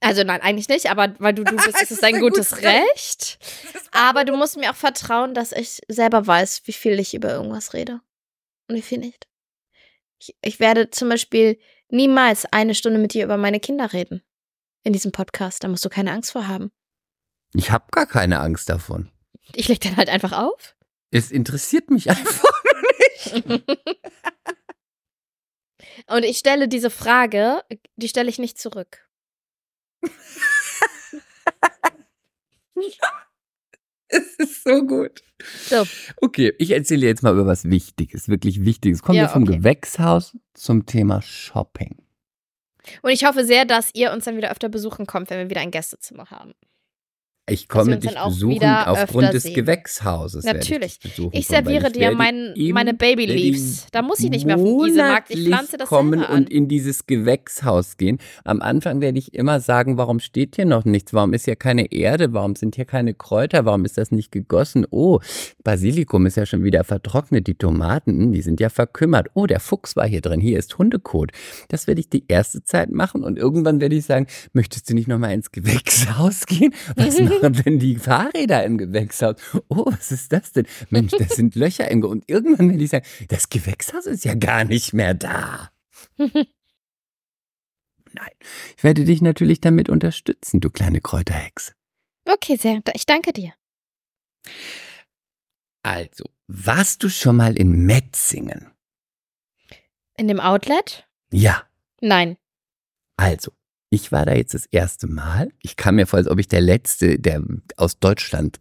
Also 0.00 0.22
nein, 0.22 0.40
eigentlich 0.42 0.68
nicht, 0.68 0.90
aber 0.90 1.14
weil 1.18 1.34
du 1.34 1.44
du 1.44 1.56
bist, 1.56 1.80
ist 1.82 1.90
Es 1.90 2.00
dein 2.00 2.16
ein 2.16 2.20
gutes 2.20 2.50
gutes 2.50 2.62
Recht. 2.64 3.38
Aber 3.90 4.24
du 4.24 4.36
musst 4.36 4.56
mir 4.56 4.70
auch 4.70 4.76
vertrauen, 4.76 5.34
dass 5.34 5.52
ich 5.52 5.80
selber 5.88 6.26
weiß, 6.26 6.62
wie 6.64 6.72
viel 6.72 6.98
ich 7.00 7.14
über 7.14 7.30
irgendwas 7.30 7.74
rede 7.74 8.00
und 8.68 8.76
wie 8.76 8.82
viel 8.82 8.98
nicht. 8.98 9.26
Ich, 10.20 10.36
ich 10.42 10.60
werde 10.60 10.90
zum 10.90 11.08
Beispiel 11.08 11.58
niemals 11.88 12.44
eine 12.52 12.74
Stunde 12.74 12.98
mit 12.98 13.14
dir 13.14 13.24
über 13.24 13.36
meine 13.36 13.60
Kinder 13.60 13.92
reden. 13.92 14.22
In 14.84 14.92
diesem 14.92 15.12
Podcast. 15.12 15.64
Da 15.64 15.68
musst 15.68 15.84
du 15.84 15.88
keine 15.88 16.12
Angst 16.12 16.32
vor 16.32 16.46
haben. 16.46 16.70
Ich 17.54 17.70
habe 17.70 17.86
gar 17.90 18.06
keine 18.06 18.40
Angst 18.40 18.68
davon. 18.68 19.10
Ich 19.54 19.68
leg 19.68 19.80
dann 19.80 19.96
halt 19.96 20.08
einfach 20.08 20.32
auf. 20.32 20.76
Es 21.10 21.30
interessiert 21.30 21.90
mich 21.90 22.08
einfach 22.10 22.62
nicht. 23.32 23.64
Und 26.06 26.24
ich 26.24 26.38
stelle 26.38 26.68
diese 26.68 26.90
Frage, 26.90 27.62
die 27.96 28.08
stelle 28.08 28.28
ich 28.30 28.38
nicht 28.38 28.58
zurück. 28.58 29.08
Es 34.08 34.34
ist 34.38 34.64
so 34.64 34.86
gut. 34.86 35.22
So. 35.66 35.84
Okay, 36.20 36.54
ich 36.58 36.70
erzähle 36.70 37.06
jetzt 37.06 37.22
mal 37.22 37.34
über 37.34 37.46
was 37.46 37.68
Wichtiges, 37.68 38.28
wirklich 38.28 38.64
Wichtiges. 38.64 39.02
Kommen 39.02 39.18
Ja, 39.18 39.24
wir 39.24 39.28
vom 39.28 39.42
okay. 39.42 39.58
Gewächshaus 39.58 40.36
zum 40.54 40.86
Thema 40.86 41.20
Shopping. 41.20 41.96
Und 43.02 43.10
ich 43.10 43.24
hoffe 43.24 43.44
sehr, 43.44 43.66
dass 43.66 43.90
ihr 43.94 44.12
uns 44.12 44.24
dann 44.24 44.36
wieder 44.36 44.50
öfter 44.50 44.68
besuchen 44.70 45.06
kommt, 45.06 45.28
wenn 45.28 45.38
wir 45.38 45.50
wieder 45.50 45.60
ein 45.60 45.70
Gästezimmer 45.70 46.30
haben. 46.30 46.54
Ich 47.48 47.68
komme 47.68 47.98
dich 47.98 48.14
besuchen 48.14 48.62
aufgrund 48.64 49.32
des 49.32 49.44
sehen. 49.44 49.54
Gewächshauses. 49.54 50.44
Natürlich. 50.44 50.98
Ich, 51.02 51.18
Ich 51.32 51.46
serviere 51.46 51.90
dir 51.90 52.12
mein, 52.12 52.54
meine 52.72 52.94
Baby 52.94 53.26
Leaves. 53.26 53.86
Da 53.92 54.02
muss 54.02 54.20
ich 54.20 54.30
nicht 54.30 54.46
mehr 54.46 54.56
auf 54.56 54.62
den 54.62 54.90
Isemarkt. 54.90 55.30
Ich 55.30 55.44
pflanze 55.46 55.76
das 55.76 55.88
kommen 55.88 56.20
selber 56.20 56.30
an. 56.30 56.42
und 56.42 56.50
in 56.50 56.68
dieses 56.68 57.06
Gewächshaus 57.06 57.96
gehen. 57.96 58.18
Am 58.44 58.60
Anfang 58.62 59.00
werde 59.00 59.18
ich 59.18 59.34
immer 59.34 59.60
sagen, 59.60 59.96
warum 59.96 60.20
steht 60.20 60.56
hier 60.56 60.64
noch 60.66 60.84
nichts? 60.84 61.12
Warum 61.12 61.32
ist 61.32 61.44
hier 61.46 61.56
keine 61.56 61.92
Erde? 61.92 62.32
Warum 62.32 62.56
sind 62.56 62.76
hier 62.76 62.84
keine 62.84 63.14
Kräuter? 63.14 63.64
Warum 63.64 63.84
ist 63.84 63.98
das 63.98 64.10
nicht 64.10 64.32
gegossen? 64.32 64.86
Oh, 64.90 65.20
Basilikum 65.64 66.26
ist 66.26 66.36
ja 66.36 66.46
schon 66.46 66.64
wieder 66.64 66.84
vertrocknet. 66.84 67.46
Die 67.46 67.54
Tomaten, 67.54 68.18
hm, 68.18 68.32
die 68.32 68.42
sind 68.42 68.60
ja 68.60 68.68
verkümmert. 68.68 69.28
Oh, 69.34 69.46
der 69.46 69.60
Fuchs 69.60 69.96
war 69.96 70.06
hier 70.06 70.20
drin. 70.20 70.40
Hier 70.40 70.58
ist 70.58 70.78
Hundekot. 70.78 71.32
Das 71.68 71.86
werde 71.86 72.00
ich 72.00 72.08
die 72.08 72.24
erste 72.28 72.62
Zeit 72.64 72.90
machen 72.90 73.24
und 73.24 73.38
irgendwann 73.38 73.80
werde 73.80 73.96
ich 73.96 74.04
sagen, 74.04 74.26
möchtest 74.52 74.90
du 74.90 74.94
nicht 74.94 75.08
noch 75.08 75.18
mal 75.18 75.32
ins 75.32 75.50
Gewächshaus 75.52 76.46
gehen? 76.46 76.74
Was 76.96 77.18
machen 77.42 77.62
denn 77.64 77.78
die 77.78 77.96
Fahrräder 77.96 78.64
im 78.64 78.78
Gewächshaus? 78.78 79.36
Oh, 79.68 79.86
was 79.86 80.12
ist 80.12 80.32
das 80.32 80.52
denn? 80.52 80.66
Mensch, 80.90 81.12
das 81.12 81.36
sind 81.36 81.54
Löcher 81.54 81.90
im 81.90 82.04
Und 82.04 82.28
irgendwann 82.28 82.70
werde 82.70 82.82
ich 82.82 82.90
sagen, 82.90 83.06
das 83.28 83.48
Gewächshaus 83.48 84.06
ist 84.06 84.24
ja 84.24 84.34
gar 84.34 84.64
nicht 84.64 84.92
mehr 84.92 85.14
da. 85.14 85.70
Nein, 86.18 86.46
ich 88.76 88.84
werde 88.84 89.04
dich 89.04 89.20
natürlich 89.20 89.60
damit 89.60 89.88
unterstützen, 89.88 90.60
du 90.60 90.70
kleine 90.70 91.00
Kräuterhexe. 91.00 91.72
Okay, 92.24 92.56
sehr. 92.56 92.80
Ich 92.94 93.06
danke 93.06 93.32
dir. 93.32 93.52
Also, 95.82 96.24
warst 96.46 97.02
du 97.02 97.08
schon 97.08 97.36
mal 97.36 97.56
in 97.56 97.86
Metzingen? 97.86 98.70
In 100.16 100.28
dem 100.28 100.40
Outlet? 100.40 101.08
Ja, 101.30 101.62
Nein. 102.00 102.36
also, 103.16 103.52
ich 103.90 104.12
war 104.12 104.26
da 104.26 104.34
jetzt 104.34 104.54
das 104.54 104.66
erste 104.66 105.06
Mal. 105.06 105.50
Ich 105.62 105.76
kam 105.76 105.96
mir 105.96 106.06
vor, 106.06 106.18
als 106.18 106.28
ob 106.28 106.38
ich 106.38 106.48
der 106.48 106.60
Letzte, 106.60 107.18
der 107.18 107.42
aus 107.76 107.98
Deutschland 107.98 108.60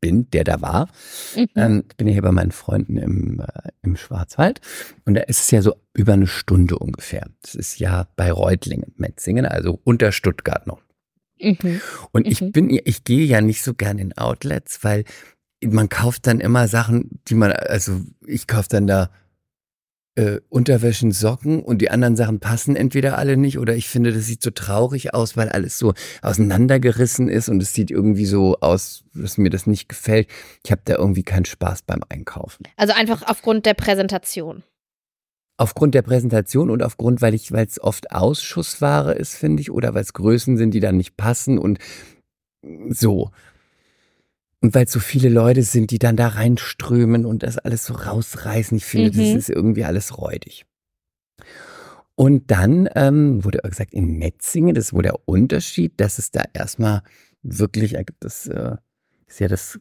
bin, 0.00 0.30
der 0.30 0.44
da 0.44 0.60
war. 0.62 0.88
Mhm. 1.36 1.48
Ähm, 1.56 1.84
ich 1.90 1.96
bin 1.96 2.06
ja 2.06 2.12
hier 2.12 2.22
bei 2.22 2.30
meinen 2.32 2.52
Freunden 2.52 2.96
im, 2.98 3.40
äh, 3.40 3.70
im 3.82 3.96
Schwarzwald 3.96 4.60
und 5.04 5.14
da 5.14 5.22
ist 5.22 5.40
es 5.40 5.50
ja 5.50 5.60
so 5.60 5.74
über 5.92 6.12
eine 6.12 6.28
Stunde 6.28 6.78
ungefähr. 6.78 7.28
Das 7.42 7.54
ist 7.56 7.80
ja 7.80 8.06
bei 8.16 8.30
Reutlingen, 8.30 8.92
Metzingen, 8.96 9.44
also 9.44 9.80
unter 9.82 10.12
Stuttgart 10.12 10.66
noch. 10.68 10.80
Mhm. 11.40 11.80
Und 12.12 12.28
ich 12.28 12.40
Mhm. 12.40 12.52
bin, 12.52 12.80
ich 12.84 13.02
gehe 13.02 13.24
ja 13.26 13.40
nicht 13.40 13.62
so 13.64 13.74
gern 13.74 13.98
in 13.98 14.16
Outlets, 14.16 14.84
weil 14.84 15.04
man 15.64 15.88
kauft 15.88 16.26
dann 16.28 16.40
immer 16.40 16.68
Sachen, 16.68 17.20
die 17.28 17.34
man, 17.34 17.50
also 17.52 18.00
ich 18.26 18.46
kaufe 18.46 18.68
dann 18.68 18.86
da 18.86 19.10
äh, 20.14 20.40
Unterwäschen, 20.48 21.12
Socken 21.12 21.62
und 21.62 21.78
die 21.78 21.90
anderen 21.90 22.16
Sachen 22.16 22.38
passen 22.38 22.76
entweder 22.76 23.16
alle 23.16 23.36
nicht 23.36 23.58
oder 23.58 23.74
ich 23.74 23.88
finde, 23.88 24.12
das 24.12 24.26
sieht 24.26 24.42
so 24.42 24.50
traurig 24.50 25.14
aus, 25.14 25.36
weil 25.36 25.48
alles 25.48 25.78
so 25.78 25.94
auseinandergerissen 26.20 27.28
ist 27.28 27.48
und 27.48 27.62
es 27.62 27.72
sieht 27.72 27.90
irgendwie 27.90 28.26
so 28.26 28.58
aus, 28.60 29.04
dass 29.14 29.38
mir 29.38 29.50
das 29.50 29.66
nicht 29.66 29.88
gefällt. 29.88 30.28
Ich 30.64 30.70
habe 30.70 30.82
da 30.84 30.96
irgendwie 30.96 31.22
keinen 31.22 31.46
Spaß 31.46 31.82
beim 31.82 32.02
Einkaufen. 32.08 32.64
Also 32.76 32.92
einfach 32.92 33.22
aufgrund 33.26 33.64
der 33.64 33.74
Präsentation. 33.74 34.62
Aufgrund 35.56 35.94
der 35.94 36.02
Präsentation 36.02 36.70
und 36.70 36.82
aufgrund, 36.82 37.22
weil 37.22 37.34
ich, 37.34 37.52
weil 37.52 37.66
es 37.66 37.80
oft 37.80 38.10
Ausschussware 38.12 39.12
ist, 39.12 39.34
finde 39.36 39.60
ich, 39.62 39.70
oder 39.70 39.94
weil 39.94 40.02
es 40.02 40.12
Größen 40.12 40.56
sind, 40.56 40.72
die 40.72 40.80
dann 40.80 40.96
nicht 40.96 41.16
passen 41.16 41.58
und 41.58 41.78
so. 42.88 43.30
Und 44.62 44.74
weil 44.74 44.84
es 44.84 44.92
so 44.92 45.00
viele 45.00 45.28
Leute 45.28 45.62
sind, 45.64 45.90
die 45.90 45.98
dann 45.98 46.16
da 46.16 46.28
reinströmen 46.28 47.26
und 47.26 47.42
das 47.42 47.58
alles 47.58 47.84
so 47.84 47.94
rausreißen. 47.94 48.76
Ich 48.76 48.84
finde, 48.84 49.10
das 49.10 49.32
Mhm. 49.32 49.38
ist 49.38 49.50
irgendwie 49.50 49.84
alles 49.84 50.16
räudig. 50.18 50.64
Und 52.14 52.50
dann 52.50 52.88
ähm, 52.94 53.44
wurde 53.44 53.58
gesagt, 53.58 53.92
in 53.92 54.18
Metzingen, 54.18 54.74
das 54.74 54.86
ist 54.86 54.92
wohl 54.92 55.02
der 55.02 55.16
Unterschied, 55.26 55.94
dass 55.98 56.18
es 56.18 56.30
da 56.30 56.44
erstmal 56.52 57.02
wirklich, 57.42 57.94
äh, 57.96 58.04
das 58.20 58.46
äh, 58.46 58.76
ist 59.26 59.40
ja 59.40 59.48
das 59.48 59.80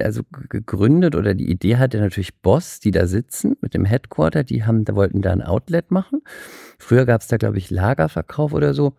also 0.00 0.22
ge- 0.24 0.46
gegründet 0.48 1.14
oder 1.14 1.34
die 1.34 1.48
Idee 1.48 1.76
hatte 1.76 1.98
natürlich 1.98 2.34
Boss, 2.42 2.80
die 2.80 2.90
da 2.90 3.06
sitzen 3.06 3.56
mit 3.62 3.72
dem 3.72 3.84
Headquarter, 3.84 4.42
die 4.44 4.64
haben, 4.64 4.84
da 4.84 4.94
wollten 4.96 5.22
da 5.22 5.32
ein 5.32 5.42
Outlet 5.42 5.90
machen. 5.90 6.22
Früher 6.78 7.06
gab 7.06 7.22
es 7.22 7.28
da, 7.28 7.36
glaube 7.36 7.56
ich, 7.56 7.70
Lagerverkauf 7.70 8.52
oder 8.52 8.74
so. 8.74 8.94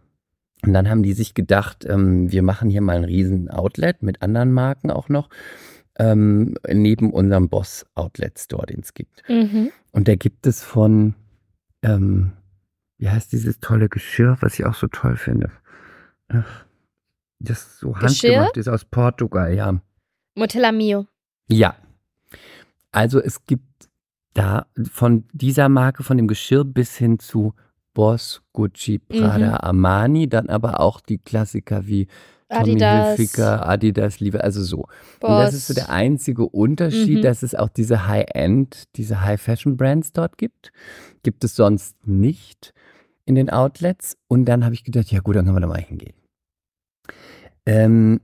Und 0.63 0.73
dann 0.73 0.89
haben 0.89 1.03
die 1.03 1.13
sich 1.13 1.33
gedacht, 1.33 1.85
ähm, 1.85 2.31
wir 2.31 2.43
machen 2.43 2.69
hier 2.69 2.81
mal 2.81 2.97
ein 2.97 3.03
riesen 3.03 3.49
Outlet 3.49 4.03
mit 4.03 4.21
anderen 4.21 4.51
Marken 4.51 4.91
auch 4.91 5.09
noch. 5.09 5.29
ähm, 5.97 6.55
neben 6.67 7.11
unserem 7.11 7.49
Boss 7.49 7.85
Outlet 7.95 8.39
Store, 8.39 8.65
den 8.65 8.79
es 8.79 8.93
gibt. 8.93 9.27
Mhm. 9.29 9.71
Und 9.91 10.07
da 10.07 10.15
gibt 10.15 10.47
es 10.47 10.63
von, 10.63 11.15
ähm, 11.83 12.31
wie 12.97 13.09
heißt 13.09 13.31
dieses 13.31 13.59
tolle 13.59 13.89
Geschirr, 13.89 14.37
was 14.39 14.57
ich 14.57 14.65
auch 14.65 14.73
so 14.73 14.87
toll 14.87 15.17
finde? 15.17 15.51
Ach, 16.29 16.65
das 17.39 17.77
so 17.79 17.91
Geschirr? 17.91 18.31
handgemacht 18.31 18.57
ist 18.57 18.67
aus 18.69 18.85
Portugal, 18.85 19.53
ja. 19.53 19.81
Motella 20.35 20.71
Mio. 20.71 21.07
Ja. 21.49 21.75
Also 22.91 23.19
es 23.21 23.45
gibt 23.45 23.89
da 24.33 24.67
von 24.89 25.25
dieser 25.33 25.67
Marke, 25.67 26.03
von 26.03 26.17
dem 26.17 26.27
Geschirr 26.27 26.63
bis 26.63 26.95
hin 26.95 27.19
zu 27.19 27.53
Boss, 27.93 28.41
Gucci, 28.53 28.99
Prada, 28.99 29.47
Mhm. 29.49 29.53
Armani, 29.61 30.29
dann 30.29 30.49
aber 30.49 30.79
auch 30.79 31.01
die 31.01 31.17
Klassiker 31.17 31.87
wie 31.87 32.07
Tommy 32.49 32.71
Adidas. 32.71 33.15
Hilfiger, 33.17 33.67
Adidas, 33.67 34.19
Liebe, 34.19 34.43
also 34.43 34.61
so. 34.63 34.87
Und 35.21 35.37
das 35.37 35.53
ist 35.53 35.67
so 35.67 35.73
der 35.73 35.89
einzige 35.89 36.45
Unterschied, 36.47 37.17
Mhm. 37.19 37.21
dass 37.21 37.43
es 37.43 37.55
auch 37.55 37.69
diese 37.69 38.07
High-End, 38.07 38.85
diese 38.95 39.21
High-Fashion-Brands 39.21 40.11
dort 40.13 40.37
gibt. 40.37 40.71
Gibt 41.23 41.43
es 41.43 41.55
sonst 41.55 41.95
nicht 42.07 42.73
in 43.25 43.35
den 43.35 43.49
Outlets. 43.49 44.17
Und 44.27 44.45
dann 44.45 44.65
habe 44.65 44.73
ich 44.73 44.83
gedacht, 44.83 45.11
ja 45.11 45.19
gut, 45.19 45.35
dann 45.35 45.45
können 45.45 45.57
wir 45.57 45.61
da 45.61 45.67
mal 45.67 45.79
hingehen. 45.79 46.13
Ähm, 47.65 48.19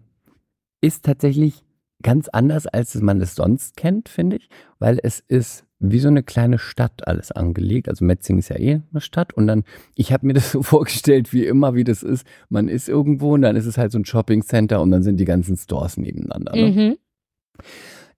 ist 0.81 1.05
tatsächlich 1.05 1.63
ganz 2.01 2.27
anders, 2.29 2.67
als 2.67 2.95
man 2.95 3.21
es 3.21 3.35
sonst 3.35 3.75
kennt, 3.77 4.09
finde 4.09 4.37
ich, 4.37 4.49
weil 4.79 4.99
es 5.01 5.19
ist 5.27 5.65
wie 5.79 5.99
so 5.99 6.07
eine 6.07 6.23
kleine 6.23 6.57
Stadt 6.57 7.07
alles 7.07 7.31
angelegt. 7.31 7.87
Also 7.89 8.03
Metzing 8.03 8.39
ist 8.39 8.49
ja 8.49 8.57
eh 8.57 8.81
eine 8.91 9.01
Stadt 9.01 9.33
und 9.33 9.47
dann, 9.47 9.63
ich 9.95 10.11
habe 10.11 10.25
mir 10.25 10.33
das 10.33 10.51
so 10.53 10.63
vorgestellt, 10.63 11.33
wie 11.33 11.45
immer, 11.45 11.75
wie 11.75 11.83
das 11.83 12.03
ist. 12.03 12.25
Man 12.49 12.67
ist 12.67 12.89
irgendwo 12.89 13.33
und 13.33 13.43
dann 13.43 13.55
ist 13.55 13.65
es 13.65 13.77
halt 13.77 13.91
so 13.91 13.99
ein 13.99 14.05
Shopping 14.05 14.43
Center 14.43 14.81
und 14.81 14.91
dann 14.91 15.03
sind 15.03 15.17
die 15.17 15.25
ganzen 15.25 15.57
Stores 15.57 15.97
nebeneinander. 15.97 16.55
Ne? 16.55 16.71
Mhm. 16.71 16.97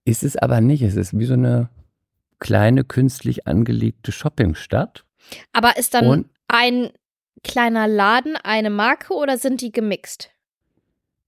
Ist 0.06 0.24
es 0.24 0.38
aber 0.38 0.62
nicht. 0.62 0.82
Es 0.82 0.96
ist 0.96 1.18
wie 1.18 1.26
so 1.26 1.34
eine 1.34 1.70
kleine 2.40 2.84
künstlich 2.84 3.48
angelegte 3.48 4.12
Shoppingstadt. 4.12 5.06
Aber 5.52 5.78
ist 5.78 5.94
dann 5.94 6.08
Und 6.08 6.30
ein 6.48 6.90
kleiner 7.44 7.88
Laden 7.88 8.36
eine 8.44 8.70
Marke 8.70 9.14
oder 9.14 9.38
sind 9.38 9.62
die 9.62 9.72
gemixt? 9.72 10.32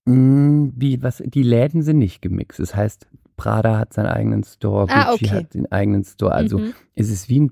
wie, 0.03 1.03
was, 1.03 1.21
die 1.23 1.43
Läden 1.43 1.83
sind 1.83 1.99
nicht 1.99 2.21
gemixt. 2.21 2.59
Das 2.59 2.75
heißt, 2.75 3.07
Prada 3.41 3.79
hat 3.79 3.93
seinen 3.93 4.05
eigenen 4.05 4.43
Store, 4.43 4.85
Gucci 4.85 4.93
Ah, 4.99 5.13
okay. 5.13 5.27
hat 5.29 5.53
den 5.55 5.71
eigenen 5.71 6.03
Store. 6.03 6.31
Also 6.31 6.59
mhm. 6.59 6.73
es 6.93 7.09
ist 7.09 7.27
wie, 7.27 7.39
ein, 7.39 7.51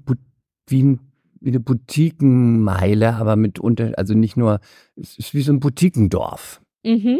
wie, 0.68 0.84
ein, 0.84 1.00
wie 1.42 1.50
eine 1.50 1.60
Boutiquenmeile, 1.60 3.16
aber 3.16 3.36
mit 3.36 3.58
unter, 3.58 3.94
also 3.98 4.14
nicht 4.14 4.38
nur, 4.38 4.60
es 4.96 5.18
ist 5.18 5.34
wie 5.34 5.42
so 5.42 5.52
ein 5.52 5.60
Boutiquendorf. 5.60 6.62
Mhm. 6.86 7.20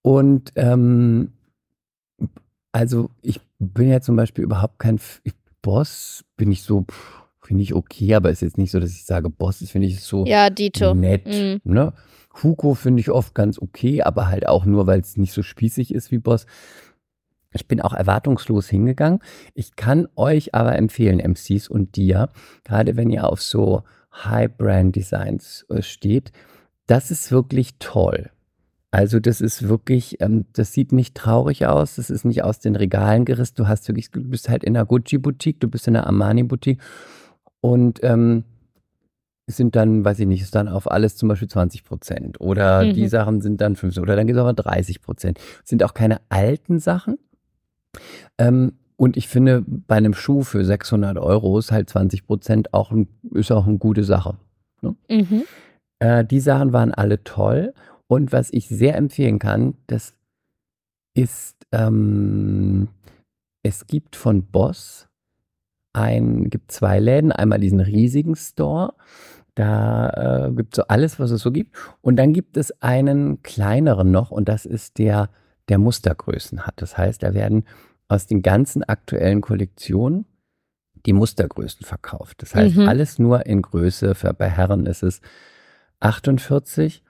Und 0.00 0.52
ähm, 0.56 1.32
also 2.72 3.10
ich 3.20 3.40
bin 3.58 3.88
ja 3.88 4.00
zum 4.00 4.16
Beispiel 4.16 4.44
überhaupt 4.44 4.78
kein 4.78 4.98
Boss, 5.60 6.24
bin 6.38 6.50
ich 6.50 6.62
so, 6.62 6.86
finde 7.42 7.62
ich 7.64 7.74
okay, 7.74 8.14
aber 8.14 8.30
ist 8.30 8.40
jetzt 8.40 8.56
nicht 8.56 8.70
so, 8.70 8.80
dass 8.80 8.92
ich 8.92 9.04
sage, 9.04 9.28
Boss 9.28 9.60
ist, 9.60 9.72
finde 9.72 9.88
ich 9.88 10.00
so 10.00 10.24
Ja, 10.24 10.48
Dito. 10.48 10.94
nett. 10.94 11.26
Mhm. 11.26 11.60
Ne? 11.64 11.92
Hugo 12.42 12.72
finde 12.74 13.00
ich 13.00 13.10
oft 13.10 13.34
ganz 13.34 13.58
okay, 13.58 14.02
aber 14.02 14.28
halt 14.28 14.46
auch 14.48 14.64
nur, 14.64 14.86
weil 14.86 15.00
es 15.00 15.18
nicht 15.18 15.32
so 15.32 15.42
spießig 15.42 15.92
ist 15.92 16.10
wie 16.10 16.18
Boss. 16.18 16.46
Ich 17.56 17.66
bin 17.68 17.80
auch 17.80 17.92
erwartungslos 17.92 18.68
hingegangen. 18.68 19.18
Ich 19.54 19.74
kann 19.76 20.06
euch 20.16 20.54
aber 20.54 20.76
empfehlen, 20.76 21.18
MCs 21.18 21.68
und 21.68 21.96
dir, 21.96 22.28
gerade 22.64 22.96
wenn 22.96 23.10
ihr 23.10 23.28
auf 23.28 23.42
so 23.42 23.82
High-Brand-Designs 24.24 25.66
äh, 25.68 25.82
steht, 25.82 26.32
das 26.86 27.10
ist 27.10 27.32
wirklich 27.32 27.78
toll. 27.78 28.30
Also 28.90 29.20
das 29.20 29.40
ist 29.40 29.68
wirklich, 29.68 30.20
ähm, 30.20 30.46
das 30.52 30.72
sieht 30.72 30.92
nicht 30.92 31.14
traurig 31.14 31.66
aus, 31.66 31.96
das 31.96 32.08
ist 32.08 32.24
nicht 32.24 32.44
aus 32.44 32.60
den 32.60 32.76
Regalen 32.76 33.24
gerissen. 33.24 33.54
Du 33.56 33.68
hast 33.68 33.86
wirklich, 33.88 34.10
du 34.10 34.22
bist 34.22 34.48
halt 34.48 34.64
in 34.64 34.76
einer 34.76 34.86
Gucci-Boutique, 34.86 35.60
du 35.60 35.68
bist 35.68 35.86
in 35.88 35.96
einer 35.96 36.06
Armani-Boutique 36.06 36.80
und 37.60 38.00
ähm, 38.02 38.44
es 39.48 39.56
sind 39.56 39.76
dann, 39.76 40.04
weiß 40.04 40.18
ich 40.20 40.26
nicht, 40.26 40.42
ist 40.42 40.54
dann 40.54 40.66
auf 40.68 40.90
alles 40.90 41.16
zum 41.16 41.28
Beispiel 41.28 41.48
20 41.48 41.84
Prozent 41.84 42.40
oder 42.40 42.84
Mhm. 42.84 42.94
die 42.94 43.08
Sachen 43.08 43.40
sind 43.40 43.60
dann 43.60 43.76
15 43.76 44.02
oder 44.02 44.16
dann 44.16 44.26
gibt 44.26 44.36
es 44.36 44.40
aber 44.40 44.54
30 44.54 45.02
Prozent. 45.02 45.38
Sind 45.64 45.82
auch 45.84 45.94
keine 45.94 46.20
alten 46.30 46.78
Sachen. 46.78 47.18
Ähm, 48.38 48.72
und 48.96 49.16
ich 49.16 49.28
finde, 49.28 49.62
bei 49.66 49.96
einem 49.96 50.14
Schuh 50.14 50.42
für 50.42 50.64
600 50.64 51.18
Euro 51.18 51.58
ist 51.58 51.70
halt 51.70 51.90
20 51.90 52.26
Prozent 52.26 52.72
auch, 52.72 52.90
ein, 52.90 53.08
ist 53.32 53.52
auch 53.52 53.66
eine 53.66 53.78
gute 53.78 54.04
Sache. 54.04 54.36
Mhm. 55.08 55.44
Äh, 55.98 56.24
die 56.24 56.40
Sachen 56.40 56.72
waren 56.72 56.92
alle 56.92 57.22
toll. 57.22 57.74
Und 58.08 58.32
was 58.32 58.52
ich 58.52 58.68
sehr 58.68 58.96
empfehlen 58.96 59.38
kann, 59.38 59.74
das 59.86 60.14
ist, 61.14 61.56
ähm, 61.72 62.88
es 63.62 63.86
gibt 63.86 64.16
von 64.16 64.44
Boss 64.44 65.08
ein, 65.92 66.50
gibt 66.50 66.70
zwei 66.70 67.00
Läden, 67.00 67.32
einmal 67.32 67.58
diesen 67.58 67.80
riesigen 67.80 68.36
Store, 68.36 68.94
da 69.54 70.46
äh, 70.48 70.52
gibt 70.52 70.74
es 70.74 70.76
so 70.76 70.82
alles, 70.88 71.18
was 71.18 71.30
es 71.30 71.40
so 71.40 71.50
gibt. 71.50 71.74
Und 72.02 72.16
dann 72.16 72.32
gibt 72.34 72.56
es 72.56 72.82
einen 72.82 73.42
kleineren 73.42 74.10
noch 74.10 74.30
und 74.30 74.48
das 74.48 74.66
ist 74.66 74.98
der, 74.98 75.30
der 75.68 75.78
Mustergrößen 75.78 76.66
hat. 76.66 76.74
Das 76.76 76.96
heißt, 76.98 77.22
da 77.22 77.32
werden 77.32 77.64
aus 78.08 78.26
den 78.26 78.42
ganzen 78.42 78.84
aktuellen 78.84 79.40
Kollektionen 79.40 80.26
die 81.06 81.12
Mustergrößen 81.12 81.84
verkauft. 81.86 82.42
Das 82.42 82.54
heißt, 82.54 82.76
Mhm. 82.76 82.88
alles 82.88 83.18
nur 83.18 83.46
in 83.46 83.62
Größe. 83.62 84.14
Für, 84.14 84.32
bei 84.34 84.48
Herren 84.48 84.86
ist 84.86 85.02
es 85.02 85.20
48 86.00 87.02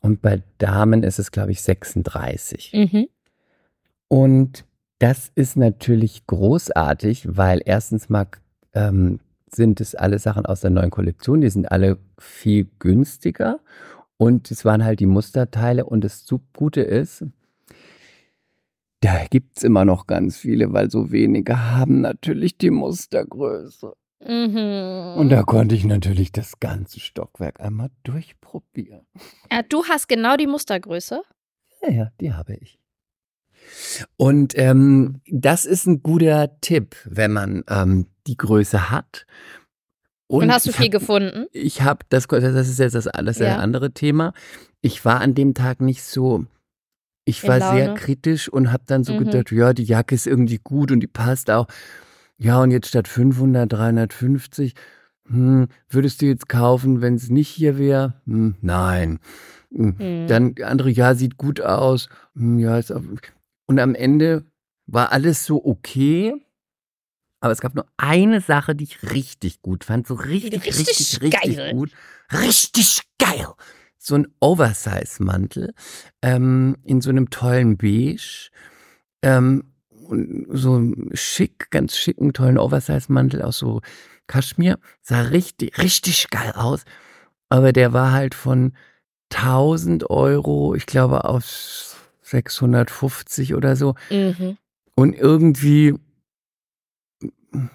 und 0.00 0.22
bei 0.22 0.42
Damen 0.58 1.02
ist 1.02 1.18
es, 1.18 1.30
glaube 1.30 1.52
ich, 1.52 1.62
36. 1.62 2.72
Mhm. 2.74 3.08
Und 4.08 4.64
das 4.98 5.30
ist 5.34 5.56
natürlich 5.56 6.26
großartig, 6.26 7.36
weil 7.36 7.60
erstens 7.64 8.08
mal 8.08 8.26
ähm, 8.74 9.20
sind 9.50 9.80
es 9.80 9.94
alle 9.94 10.18
Sachen 10.18 10.46
aus 10.46 10.60
der 10.60 10.70
neuen 10.70 10.90
Kollektion, 10.90 11.40
die 11.40 11.50
sind 11.50 11.70
alle 11.70 11.98
viel 12.18 12.68
günstiger 12.78 13.58
und 14.16 14.50
es 14.50 14.64
waren 14.64 14.84
halt 14.84 15.00
die 15.00 15.06
Musterteile 15.06 15.84
und 15.86 16.02
das 16.04 16.24
Gute 16.56 16.82
ist, 16.82 17.24
da 19.00 19.24
gibt 19.30 19.56
es 19.58 19.62
immer 19.64 19.84
noch 19.84 20.06
ganz 20.06 20.36
viele, 20.36 20.72
weil 20.72 20.90
so 20.90 21.10
wenige 21.10 21.70
haben 21.70 22.00
natürlich 22.00 22.58
die 22.58 22.70
Mustergröße. 22.70 23.94
Mhm. 24.22 25.14
Und 25.16 25.30
da 25.30 25.42
konnte 25.44 25.74
ich 25.74 25.84
natürlich 25.84 26.30
das 26.32 26.60
ganze 26.60 27.00
Stockwerk 27.00 27.60
einmal 27.60 27.90
durchprobieren. 28.02 29.06
ja, 29.50 29.62
du 29.62 29.84
hast 29.84 30.08
genau 30.08 30.36
die 30.36 30.46
Mustergröße. 30.46 31.22
Ja, 31.82 31.90
ja, 31.90 32.10
die 32.20 32.32
habe 32.34 32.54
ich. 32.56 32.78
Und 34.16 34.56
ähm, 34.58 35.20
das 35.30 35.64
ist 35.64 35.86
ein 35.86 36.02
guter 36.02 36.60
Tipp, 36.60 36.96
wenn 37.04 37.32
man 37.32 37.64
ähm, 37.68 38.06
die 38.26 38.36
Größe 38.36 38.90
hat. 38.90 39.26
Und, 40.26 40.52
hast 40.52 40.66
du 40.66 40.72
viel 40.72 40.86
hab- 40.86 40.92
gefunden? 40.92 41.46
Ich 41.52 41.82
habe 41.82 42.04
das, 42.10 42.26
das 42.26 42.68
ist 42.68 42.78
jetzt 42.78 42.94
das 42.94 43.06
alles 43.06 43.38
Ja. 43.38 43.56
andere 43.56 43.92
Thema. 43.92 44.32
Ich 44.80 45.04
war 45.04 45.20
an 45.20 45.34
dem 45.34 45.54
Tag 45.54 45.80
nicht 45.80 46.02
so, 46.04 46.44
ich 47.24 47.46
war 47.46 47.60
sehr 47.60 47.94
kritisch 47.94 48.48
und 48.48 48.72
habe 48.72 48.82
dann 48.86 49.04
so 49.04 49.14
Mhm. 49.14 49.18
gedacht, 49.18 49.52
ja, 49.52 49.72
die 49.72 49.84
Jacke 49.84 50.14
ist 50.14 50.26
irgendwie 50.26 50.58
gut 50.58 50.90
und 50.90 51.00
die 51.00 51.06
passt 51.06 51.50
auch. 51.50 51.66
Ja, 52.38 52.60
und 52.62 52.70
jetzt 52.70 52.88
statt 52.88 53.06
500, 53.08 53.70
350, 53.72 54.74
hm, 55.26 55.68
würdest 55.88 56.22
du 56.22 56.26
jetzt 56.26 56.48
kaufen, 56.48 57.00
wenn 57.02 57.14
es 57.14 57.28
nicht 57.28 57.48
hier 57.48 57.78
wäre? 57.78 58.14
Hm, 58.26 58.56
nein. 58.62 59.18
Hm, 59.72 59.96
Hm. 59.98 60.26
Dann 60.26 60.54
die 60.54 60.64
andere, 60.64 60.90
ja, 60.90 61.14
sieht 61.14 61.36
gut 61.36 61.60
aus. 61.60 62.08
Hm, 62.34 62.58
Ja, 62.58 62.78
ist 62.78 62.90
auch, 62.92 63.02
und 63.66 63.78
am 63.78 63.94
Ende 63.94 64.44
war 64.86 65.12
alles 65.12 65.44
so 65.44 65.64
okay. 65.64 66.34
Aber 67.40 67.52
es 67.52 67.60
gab 67.60 67.74
nur 67.74 67.86
eine 67.96 68.40
Sache, 68.40 68.74
die 68.74 68.84
ich 68.84 69.12
richtig 69.12 69.62
gut 69.62 69.84
fand. 69.84 70.06
So 70.06 70.14
richtig, 70.14 70.64
Richtig 70.66 70.88
richtig, 70.88 71.22
richtig, 71.22 71.56
geil. 71.56 71.72
gut. 71.72 71.90
Richtig 72.32 73.00
geil. 73.18 73.46
So 74.02 74.14
ein 74.14 74.28
Oversize-Mantel 74.40 75.74
ähm, 76.22 76.76
in 76.84 77.02
so 77.02 77.10
einem 77.10 77.28
tollen 77.28 77.76
Beige. 77.76 78.50
Ähm, 79.20 79.64
und 79.90 80.46
so 80.50 80.78
ein 80.78 81.10
schick, 81.12 81.70
ganz 81.70 81.96
schicken, 81.96 82.32
tollen 82.32 82.56
Oversize-Mantel 82.56 83.42
aus 83.42 83.58
so 83.58 83.82
Kaschmir. 84.26 84.78
Sah 85.02 85.20
richtig, 85.20 85.76
richtig 85.78 86.30
geil 86.30 86.52
aus. 86.52 86.84
Aber 87.50 87.72
der 87.72 87.92
war 87.92 88.12
halt 88.12 88.34
von 88.34 88.72
1000 89.34 90.08
Euro, 90.08 90.74
ich 90.74 90.86
glaube, 90.86 91.24
auf 91.24 92.10
650 92.22 93.54
oder 93.54 93.76
so. 93.76 93.96
Mhm. 94.10 94.56
Und 94.96 95.14
irgendwie 95.14 95.94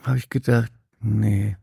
habe 0.03 0.17
ich 0.17 0.30
gedacht, 0.30 0.71
nee. 1.01 1.55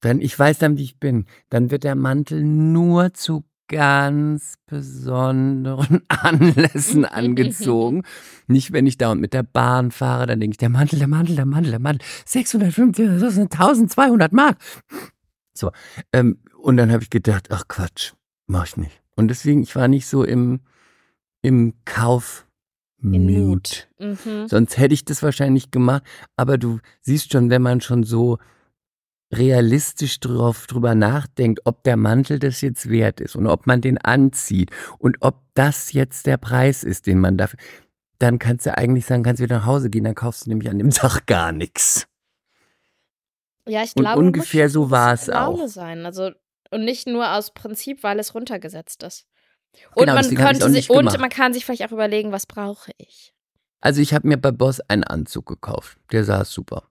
Dann, 0.00 0.20
ich 0.20 0.38
weiß 0.38 0.58
dann, 0.58 0.78
wie 0.78 0.84
ich 0.84 0.98
bin. 0.98 1.26
Dann 1.50 1.70
wird 1.70 1.84
der 1.84 1.94
Mantel 1.94 2.42
nur 2.42 3.12
zu 3.12 3.44
ganz 3.68 4.54
besonderen 4.66 6.02
Anlässen 6.08 7.04
angezogen. 7.04 8.02
Nicht, 8.46 8.72
wenn 8.72 8.86
ich 8.86 8.98
da 8.98 9.14
mit 9.14 9.32
der 9.32 9.42
Bahn 9.42 9.90
fahre, 9.90 10.26
dann 10.26 10.40
denke 10.40 10.54
ich, 10.54 10.58
der 10.58 10.68
Mantel, 10.68 10.98
der 10.98 11.08
Mantel, 11.08 11.36
der 11.36 11.46
Mantel, 11.46 11.70
der 11.70 11.80
Mantel, 11.80 12.06
650, 12.24 13.20
das 13.20 13.34
sind 13.34 13.52
1200 13.52 14.32
Mark. 14.32 14.58
So, 15.52 15.72
ähm, 16.12 16.38
und 16.60 16.76
dann 16.76 16.92
habe 16.92 17.02
ich 17.02 17.10
gedacht, 17.10 17.48
ach 17.50 17.64
Quatsch, 17.68 18.12
mach 18.46 18.66
ich 18.66 18.76
nicht. 18.76 19.02
Und 19.14 19.28
deswegen, 19.28 19.62
ich 19.62 19.74
war 19.74 19.88
nicht 19.88 20.06
so 20.06 20.22
im, 20.22 20.60
im 21.42 21.74
Kauf. 21.84 22.44
Mut. 22.98 23.88
Mhm. 24.00 24.48
Sonst 24.48 24.78
hätte 24.78 24.94
ich 24.94 25.04
das 25.04 25.22
wahrscheinlich 25.22 25.70
gemacht. 25.70 26.02
Aber 26.34 26.58
du 26.58 26.80
siehst 27.02 27.30
schon, 27.30 27.50
wenn 27.50 27.62
man 27.62 27.80
schon 27.80 28.04
so 28.04 28.38
realistisch 29.34 30.20
drauf, 30.20 30.66
drüber 30.66 30.94
nachdenkt, 30.94 31.60
ob 31.64 31.82
der 31.82 31.96
Mantel 31.96 32.38
das 32.38 32.60
jetzt 32.60 32.88
wert 32.88 33.20
ist 33.20 33.34
und 33.36 33.46
ob 33.46 33.66
man 33.66 33.80
den 33.80 33.98
anzieht 33.98 34.70
und 34.98 35.16
ob 35.20 35.42
das 35.54 35.92
jetzt 35.92 36.26
der 36.26 36.36
Preis 36.36 36.84
ist, 36.84 37.06
den 37.06 37.18
man 37.18 37.36
dafür, 37.36 37.58
dann 38.18 38.38
kannst 38.38 38.66
du 38.66 38.76
eigentlich 38.76 39.04
sagen, 39.06 39.22
kannst 39.22 39.40
du 39.40 39.44
wieder 39.44 39.58
nach 39.58 39.66
Hause 39.66 39.90
gehen, 39.90 40.04
dann 40.04 40.14
kaufst 40.14 40.46
du 40.46 40.50
nämlich 40.50 40.70
an 40.70 40.78
dem 40.78 40.90
Tag 40.92 41.26
gar 41.26 41.52
nichts. 41.52 42.06
Ja, 43.68 43.82
ich 43.82 43.96
Und 43.96 44.02
glaube, 44.02 44.16
muss 44.22 44.26
ungefähr 44.26 44.70
so 44.70 44.90
war 44.90 45.12
es 45.12 45.28
auch. 45.28 45.66
sein. 45.66 46.06
Also, 46.06 46.30
und 46.70 46.84
nicht 46.84 47.06
nur 47.08 47.32
aus 47.34 47.52
Prinzip, 47.52 48.02
weil 48.04 48.18
es 48.20 48.34
runtergesetzt 48.34 49.02
ist. 49.02 49.26
Und 49.94 50.06
Genau, 50.06 50.14
man 50.14 50.34
könnte 50.34 50.70
sich, 50.70 50.88
und 50.88 50.98
gemacht. 50.98 51.18
man 51.20 51.30
kann 51.30 51.52
sich 51.52 51.64
vielleicht 51.66 51.84
auch 51.84 51.92
überlegen, 51.92 52.32
was 52.32 52.46
brauche 52.46 52.92
ich. 52.96 53.34
Also 53.80 54.00
ich 54.00 54.14
habe 54.14 54.26
mir 54.28 54.36
bei 54.36 54.52
Boss 54.52 54.80
einen 54.80 55.04
Anzug 55.04 55.46
gekauft. 55.46 55.98
Der 56.12 56.24
saß 56.24 56.50
super. 56.50 56.88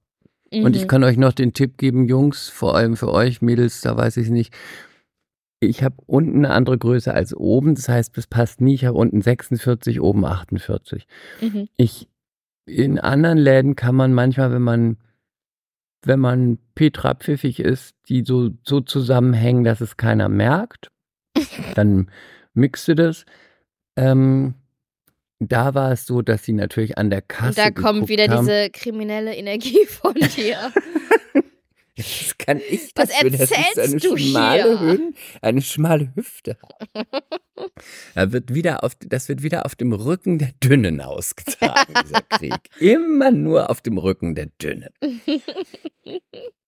Und 0.52 0.76
ich 0.76 0.84
Mhm. 0.84 0.88
kann 0.88 1.04
euch 1.04 1.18
noch 1.18 1.34
den 1.34 1.54
Tipp 1.54 1.78
geben, 1.78 2.06
Jungs, 2.08 2.50
vor 2.50 2.76
allem 2.76 2.96
für 2.96 3.12
euch, 3.12 3.42
Mädels, 3.42 3.82
da 3.82 3.98
weiß 3.98 4.18
ich 4.18 4.30
nicht. 4.30 4.54
Ich 5.60 5.84
habe 5.84 5.96
unten 6.06 6.46
eine 6.46 6.54
andere 6.54 6.78
Größe 6.78 7.14
als 7.14 7.34
oben. 7.36 7.76
Das 7.76 7.90
heißt, 7.90 8.16
das 8.18 8.28
passt 8.28 8.62
nie. 8.62 8.76
Ich 8.76 8.86
habe 8.86 8.98
unten 8.98 9.22
46, 9.22 10.00
oben 10.02 10.24
48. 10.26 11.08
Mhm. 11.42 11.68
Ich, 11.78 12.08
in 12.68 13.00
anderen 13.00 13.38
Läden 13.38 13.76
kann 13.76 13.96
man 13.96 14.14
manchmal, 14.14 14.52
wenn 14.52 14.62
man, 14.62 14.98
wenn 16.04 16.20
man 16.20 16.60
Petra 16.76 17.16
pfiffig 17.16 17.60
ist, 17.60 17.96
die 18.10 18.24
so, 18.24 18.52
so 18.64 18.82
zusammenhängen, 18.82 19.64
dass 19.64 19.82
es 19.82 19.98
keiner 19.98 20.30
merkt. 20.30 20.92
Dann 21.76 22.12
mixt 22.54 22.88
du 22.88 22.96
das. 22.96 23.26
Ähm, 23.98 24.54
da 25.40 25.74
war 25.74 25.92
es 25.92 26.06
so, 26.06 26.22
dass 26.22 26.44
sie 26.44 26.54
natürlich 26.54 26.98
an 26.98 27.10
der 27.10 27.22
Kasse. 27.22 27.50
Und 27.50 27.58
da 27.58 27.72
kommt 27.72 28.08
wieder 28.10 28.28
haben. 28.28 28.46
diese 28.46 28.70
kriminelle 28.72 29.36
Energie 29.36 29.86
von 29.88 30.14
dir. 30.14 30.72
Das 31.98 32.38
kann 32.38 32.60
ich 32.70 32.92
Was 32.96 33.08
dafür, 33.08 33.30
dass 33.30 33.52
ich 33.52 33.80
eine 33.82 33.96
du 33.96 34.18
schmale 34.18 34.78
hier? 34.80 34.82
Hün- 34.82 35.16
eine 35.42 35.62
schmale 35.62 36.12
Hüfte. 36.14 36.58
da 38.16 38.34
wird 38.34 38.54
wieder 38.54 38.84
auf, 38.84 38.96
das 39.00 39.30
wird 39.30 39.44
wieder 39.44 39.66
auf 39.66 39.76
dem 39.76 39.94
Rücken 39.94 40.38
der 40.38 40.52
Dünnen 40.62 41.00
ausgetragen, 41.00 41.94
dieser 42.04 42.22
Krieg. 42.24 42.58
Immer 42.82 43.32
nur 43.32 43.70
auf 43.70 43.80
dem 43.80 43.98
Rücken 43.98 44.36
der 44.36 44.48
Dünnen. 44.62 44.90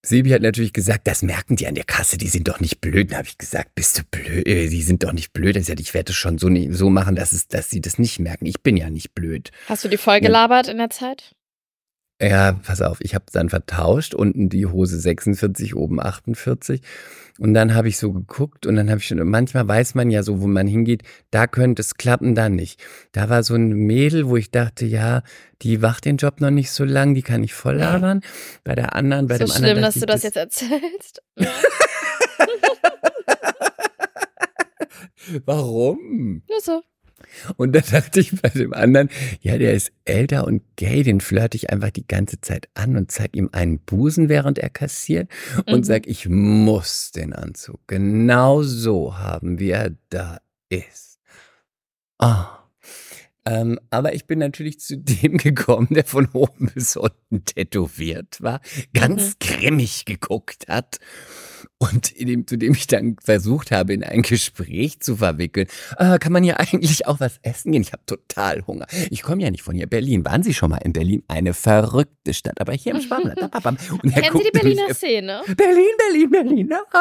Sebi 0.08 0.30
hat 0.30 0.41
natürlich 0.41 0.72
gesagt, 0.74 1.05
das 1.08 1.22
merken 1.22 1.55
die 1.58 1.68
an 1.68 1.76
der 1.76 1.84
Kasse, 1.84 2.18
die 2.18 2.28
sind 2.30 2.47
doch 2.47 2.60
nicht 2.60 2.80
blöd. 2.80 3.12
Dann 3.12 3.20
habe 3.20 3.28
ich 3.28 3.38
gesagt, 3.38 3.76
bist 3.76 3.99
du 3.99 4.03
blöd? 4.10 4.47
Äh, 4.47 4.68
Die 4.70 4.82
sind 4.82 5.03
doch 5.03 5.12
nicht 5.12 5.34
blöd. 5.34 5.64
Sagt, 5.64 5.80
ich 5.80 5.93
werde 5.93 6.12
es 6.12 6.16
schon 6.18 6.38
so, 6.38 6.47
nicht, 6.49 6.74
so 6.74 6.89
machen, 6.89 7.16
dass, 7.16 7.34
es, 7.34 7.47
dass 7.47 7.70
sie 7.70 7.82
das 7.82 7.99
nicht 7.99 8.20
merken. 8.20 8.45
Ich 8.45 8.62
bin 8.62 8.78
ja 8.78 8.89
nicht 8.89 9.14
blöd. 9.14 9.51
Hast 9.68 9.84
du 9.84 9.89
die 9.89 9.97
voll 9.97 10.22
gelabert 10.22 10.68
in 10.70 10.78
der 10.78 10.89
Zeit? 10.89 11.36
Ja, 12.20 12.53
pass 12.53 12.82
auf, 12.82 12.97
ich 13.01 13.13
habe 13.13 13.26
dann 13.32 13.49
vertauscht, 13.49 14.15
unten 14.15 14.49
die 14.49 14.65
Hose 14.65 14.99
46, 14.99 15.76
oben 15.76 16.01
48. 16.01 16.82
Und 17.38 17.53
dann 17.53 17.76
habe 17.76 17.89
ich 17.89 17.99
so 17.99 18.11
geguckt 18.11 18.65
und 18.65 18.76
dann 18.76 18.89
habe 18.89 18.99
ich 18.99 19.05
schon, 19.05 19.20
manchmal 19.30 19.68
weiß 19.68 19.93
man 19.93 20.09
ja 20.09 20.24
so, 20.24 20.41
wo 20.41 20.47
man 20.47 20.65
hingeht, 20.65 21.03
da 21.30 21.45
könnte 21.45 21.82
es 21.84 21.93
klappen, 21.93 22.34
da 22.34 22.49
nicht. 22.49 22.84
Da 23.11 23.30
war 23.30 23.43
so 23.43 23.53
ein 23.53 23.70
Mädel, 23.70 24.28
wo 24.28 24.36
ich 24.36 24.49
dachte, 24.49 24.86
ja, 24.88 25.22
die 25.61 25.84
wacht 25.84 26.05
den 26.05 26.18
Job 26.18 26.41
noch 26.41 26.49
nicht 26.49 26.72
so 26.72 26.84
lang, 26.84 27.13
die 27.13 27.22
kann 27.22 27.43
ich 27.43 27.53
voll 27.53 27.76
labern. 27.76 28.22
Bei 28.63 28.74
der 28.74 28.95
anderen, 28.95 29.28
bei 29.28 29.38
so 29.38 29.45
dem 29.45 29.51
schlimm, 29.51 29.63
anderen. 29.78 29.82
dass 29.84 29.93
dachte 29.93 30.07
du 30.07 30.13
ich, 30.13 30.15
das 30.15 30.24
jetzt 30.24 30.38
erzählst. 30.38 31.22
Warum? 35.45 36.43
Nur 36.49 36.61
so. 36.61 36.82
Und 37.58 37.74
da 37.76 37.80
dachte 37.92 38.20
ich 38.20 38.40
bei 38.42 38.50
dem 38.50 38.74
anderen, 38.74 39.10
ja, 39.42 39.58
der 39.58 39.74
ist 39.74 39.92
älter 40.06 40.46
und 40.46 40.62
gay, 40.76 41.04
den 41.04 41.22
flirte 41.22 41.58
ich 41.58 41.70
einfach 41.70 41.92
die 41.92 42.08
ganze 42.08 42.42
Zeit 42.42 42.68
an 42.74 42.96
und 42.98 43.12
zeig 43.12 43.36
ihm 43.36 43.50
einen 43.52 43.80
Busen, 43.80 44.30
während 44.30 44.60
er 44.60 44.70
kassiert 44.70 45.30
und 45.66 45.80
Mhm. 45.80 45.84
sag, 45.84 46.08
ich 46.08 46.28
muss 46.30 47.12
den 47.12 47.34
Anzug 47.34 47.80
genau 47.88 48.64
so 48.64 49.18
haben, 49.18 49.60
wie 49.60 49.70
er 49.72 49.92
da 50.10 50.40
ist. 50.70 51.20
Ah. 52.20 52.66
Ähm, 53.50 53.80
aber 53.91 54.14
ich 54.14 54.28
bin 54.28 54.39
natürlich 54.39 54.80
zu 54.82 54.98
dem 54.98 55.38
gekommen, 55.38 55.88
der 55.91 56.04
von 56.04 56.28
oben 56.34 56.70
bis 56.74 56.98
unten 56.98 57.45
tätowiert 57.45 58.41
war, 58.41 58.60
ganz 58.93 59.30
Mhm. 59.30 59.34
grimmig 59.39 60.04
geguckt 60.06 60.66
hat 60.68 60.98
und 61.80 62.20
dem, 62.20 62.45
zu 62.48 62.58
dem 62.58 62.74
ich 62.74 62.88
dann 62.88 63.16
versucht 63.24 63.72
habe, 63.72 63.93
in 63.93 64.04
ein 64.04 64.24
Gespräch 64.24 65.00
zu 65.00 65.18
verwickeln. 65.18 65.68
Äh, 65.98 66.18
kann 66.20 66.34
man 66.34 66.43
hier 66.43 66.60
eigentlich 66.60 67.08
auch 67.08 67.20
was 67.20 67.39
essen 67.43 67.72
gehen? 67.72 67.84
Ich 67.84 67.93
habe 67.93 68.04
total 68.06 68.66
Hunger. 68.68 68.88
Ich 69.12 69.22
komme 69.22 69.43
ja 69.43 69.52
nicht 69.52 69.62
von 69.64 69.76
hier. 69.76 69.88
Berlin. 69.88 70.26
Waren 70.26 70.43
Sie 70.43 70.54
schon 70.54 70.72
mal 70.72 70.78
in 70.84 70.91
Berlin? 70.93 71.24
Eine 71.28 71.54
verrückte 71.54 72.34
Stadt. 72.34 72.60
Aber 72.60 72.74
hier 72.74 72.95
im 72.95 73.02
Schwammland. 73.02 73.39
Und 73.41 73.54
er 73.54 74.22
Kennen 74.24 74.38
Sie 74.38 74.43
die 74.43 74.43
mich- 74.43 74.52
Berliner 74.54 74.93
Szene? 74.93 75.41
Berlin, 75.56 75.86
Berlin, 75.98 76.30
Berlin. 76.32 76.74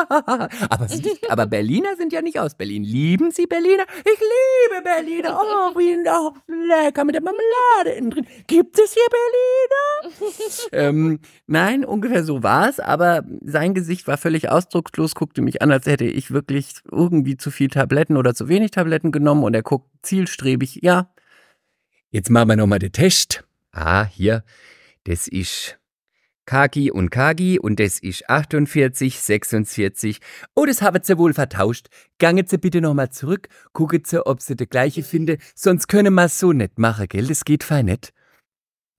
aber, 0.68 0.88
aber 1.28 1.47
Berliner 1.47 1.97
sind 1.97 2.12
ja 2.12 2.20
nicht 2.22 2.38
aus 2.38 2.55
Berlin. 2.55 2.84
Lieben 2.84 3.30
Sie 3.30 3.47
Berliner? 3.47 3.84
Ich 4.01 4.20
liebe 4.20 4.82
Berliner. 4.84 5.40
Oh, 5.40 5.76
wie 5.78 6.05
doch 6.05 6.34
lecker 6.47 7.05
mit 7.05 7.14
der 7.14 7.22
Marmelade 7.22 7.99
innen 7.99 8.11
drin. 8.11 8.26
Gibt 8.47 8.78
es 8.78 8.95
hier 8.95 9.07
Berliner? 9.11 10.32
ähm, 10.72 11.20
nein, 11.47 11.84
ungefähr 11.84 12.24
so 12.24 12.43
war 12.43 12.68
es, 12.68 12.80
aber 12.80 13.24
sein 13.43 13.74
Gesicht 13.74 14.07
war 14.07 14.18
völlig 14.18 14.49
ausdruckslos, 14.49 15.14
guckte 15.14 15.43
mich 15.43 15.62
an, 15.62 15.70
als 15.70 15.87
hätte 15.87 16.05
ich 16.05 16.30
wirklich 16.30 16.74
irgendwie 16.91 17.37
zu 17.37 17.51
viel 17.51 17.68
Tabletten 17.68 18.16
oder 18.16 18.34
zu 18.34 18.49
wenig 18.49 18.70
Tabletten 18.70 19.12
genommen 19.12 19.45
und 19.45 19.55
er 19.55 19.62
guckt 19.62 19.89
zielstrebig, 20.03 20.80
ja, 20.82 21.11
jetzt 22.11 22.30
machen 22.30 22.49
wir 22.49 22.57
nochmal 22.57 22.78
den 22.78 22.93
Test. 22.93 23.45
Ah, 23.72 24.05
hier, 24.05 24.45
das 25.05 25.28
ist 25.28 25.78
Kagi 26.47 26.90
und 26.90 27.11
Kagi 27.11 27.59
und 27.59 27.80
das 27.80 27.99
ist 27.99 28.30
48, 28.30 29.20
46. 29.20 30.20
Oh, 30.55 30.64
das 30.64 30.80
haben 30.80 31.03
sie 31.03 31.18
wohl 31.18 31.34
vertauscht. 31.34 31.88
Ganget 32.18 32.49
sie 32.49 32.59
bitte 32.59 32.80
nochmal 32.80 33.11
zurück, 33.11 33.49
gucket 33.72 34.07
sie, 34.07 34.24
ob 34.24 34.40
sie 34.40 34.57
das 34.57 34.68
gleiche 34.68 35.03
finde, 35.03 35.38
sonst 35.55 35.88
können 35.88 36.14
wir 36.14 36.28
so 36.28 36.53
nicht 36.53 36.78
machen, 36.78 37.09
gell? 37.09 37.26
Das 37.26 37.44
geht 37.44 37.64
fein 37.64 37.86
nicht. 37.86 38.12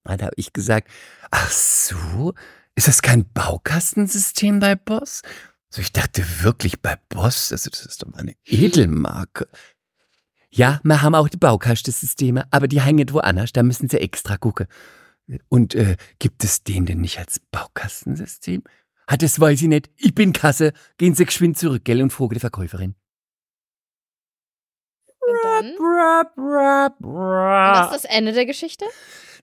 Dann 0.04 0.22
habe 0.22 0.34
ich 0.36 0.54
gesagt, 0.54 0.90
ach 1.32 1.50
so, 1.50 2.34
ist 2.76 2.88
das 2.88 3.02
kein 3.02 3.26
Baukastensystem 3.34 4.60
bei 4.60 4.76
Boss? 4.76 5.22
So, 5.70 5.82
ich 5.82 5.92
dachte 5.92 6.24
wirklich 6.44 6.82
bei 6.82 6.98
Boss, 7.10 7.50
das, 7.50 7.64
das 7.64 7.86
ist 7.86 8.04
doch 8.04 8.10
mal 8.10 8.20
eine 8.20 8.36
Edelmarke. 8.46 9.48
Ja, 10.50 10.80
wir 10.84 11.02
haben 11.02 11.16
auch 11.16 11.28
die 11.28 11.38
Baukastensysteme, 11.38 12.46
aber 12.52 12.68
die 12.68 12.82
hängen 12.82 13.12
woanders, 13.12 13.52
da 13.52 13.64
müssen 13.64 13.90
sie 13.90 14.00
extra 14.00 14.38
gucken. 14.38 14.68
Und 15.50 15.76
äh, 15.76 15.98
gibt 16.20 16.44
es 16.44 16.64
den 16.64 16.86
denn 16.86 17.02
nicht 17.02 17.20
als 17.20 17.40
Baukastensystem? 17.52 18.64
Hat 19.08 19.22
das 19.22 19.40
weiß 19.40 19.62
ich 19.62 19.68
nicht. 19.68 19.90
Ich 19.98 20.14
bin 20.16 20.34
Kasse. 20.34 20.74
Gehen 20.98 21.16
Sie 21.16 21.26
geschwind 21.26 21.58
zurück, 21.58 21.84
gell, 21.86 22.02
und 22.02 22.12
frage 22.12 22.36
die 22.36 22.40
Verkäuferin. 22.40 22.96
Und 25.20 25.38
dann? 25.44 25.66
Was 27.00 27.96
ist 27.96 28.04
das 28.04 28.12
Ende 28.16 28.32
der 28.34 28.46
Geschichte? 28.46 28.86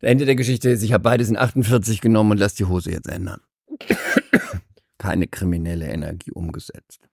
Ende 0.00 0.24
der 0.26 0.34
Geschichte 0.36 0.70
ist, 0.70 0.82
ich 0.82 0.92
habe 0.92 1.02
beides 1.02 1.28
in 1.28 1.36
48 1.36 2.00
genommen 2.00 2.32
und 2.32 2.38
lass 2.38 2.54
die 2.54 2.64
Hose 2.66 2.90
jetzt 2.90 3.08
ändern. 3.08 3.40
Keine 4.98 5.26
kriminelle 5.26 5.86
Energie 5.88 6.30
umgesetzt. 6.30 7.08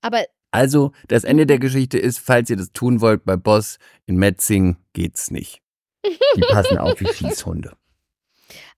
Aber 0.00 0.24
Also, 0.50 0.92
das 1.08 1.24
Ende 1.24 1.46
der 1.46 1.58
Geschichte 1.58 1.98
ist, 1.98 2.18
falls 2.18 2.48
ihr 2.50 2.56
das 2.56 2.72
tun 2.72 3.00
wollt 3.00 3.24
bei 3.24 3.36
Boss 3.36 3.78
in 4.06 4.16
Metzing, 4.16 4.76
geht's 4.92 5.30
nicht. 5.30 5.62
Die 6.04 6.40
passen 6.50 6.78
auf 6.78 7.00
wie 7.00 7.06
Schießhunde. 7.12 7.76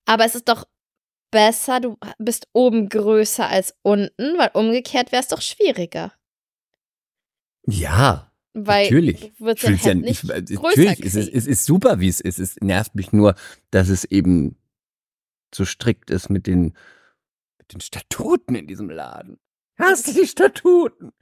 Aber 0.09 0.25
es 0.25 0.35
ist 0.35 0.49
doch 0.49 0.65
besser, 1.31 1.81
du 1.81 1.99
bist 2.19 2.49
oben 2.55 2.89
größer 2.89 3.47
als 3.49 3.75
unten, 3.83 4.39
weil 4.39 4.51
umgekehrt 4.55 5.13
wäre 5.13 5.21
es 5.23 5.29
doch 5.29 5.43
schwieriger. 5.43 6.13
Ja, 7.67 8.33
Weil 8.55 8.85
natürlich. 8.85 9.25
Ich 9.25 9.33
dein 9.39 9.47
will's 9.47 9.63
ja 9.63 9.91
Hemd 9.91 10.05
nicht, 10.05 10.27
weil- 10.27 10.43
größer 10.45 10.61
natürlich, 10.63 11.05
es 11.05 11.15
ist, 11.15 11.29
es 11.29 11.47
ist 11.47 11.65
super, 11.67 12.01
wie 12.01 12.09
es 12.09 12.21
ist. 12.21 12.39
Es 12.39 12.57
nervt 12.61 12.95
mich 12.95 13.13
nur, 13.13 13.35
dass 13.71 13.89
es 13.91 14.05
eben 14.07 14.57
so 15.55 15.67
strikt 15.67 16.11
ist 16.11 16.31
mit 16.31 16.47
den, 16.47 16.75
mit 17.59 17.73
den 17.75 17.81
Statuten 17.83 18.55
in 18.55 18.67
diesem 18.67 18.89
Laden. 18.89 19.39
Hast 19.79 20.09
du 20.09 20.13
die 20.15 20.27
Statuten? 20.27 21.13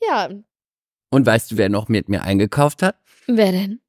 Ja, 0.00 0.28
Und 1.10 1.26
weißt 1.26 1.50
du, 1.50 1.56
wer 1.56 1.68
noch 1.68 1.88
mit 1.88 2.08
mir 2.08 2.22
eingekauft 2.22 2.82
hat? 2.82 2.96
wer 3.26 3.50
denn? 3.52 3.80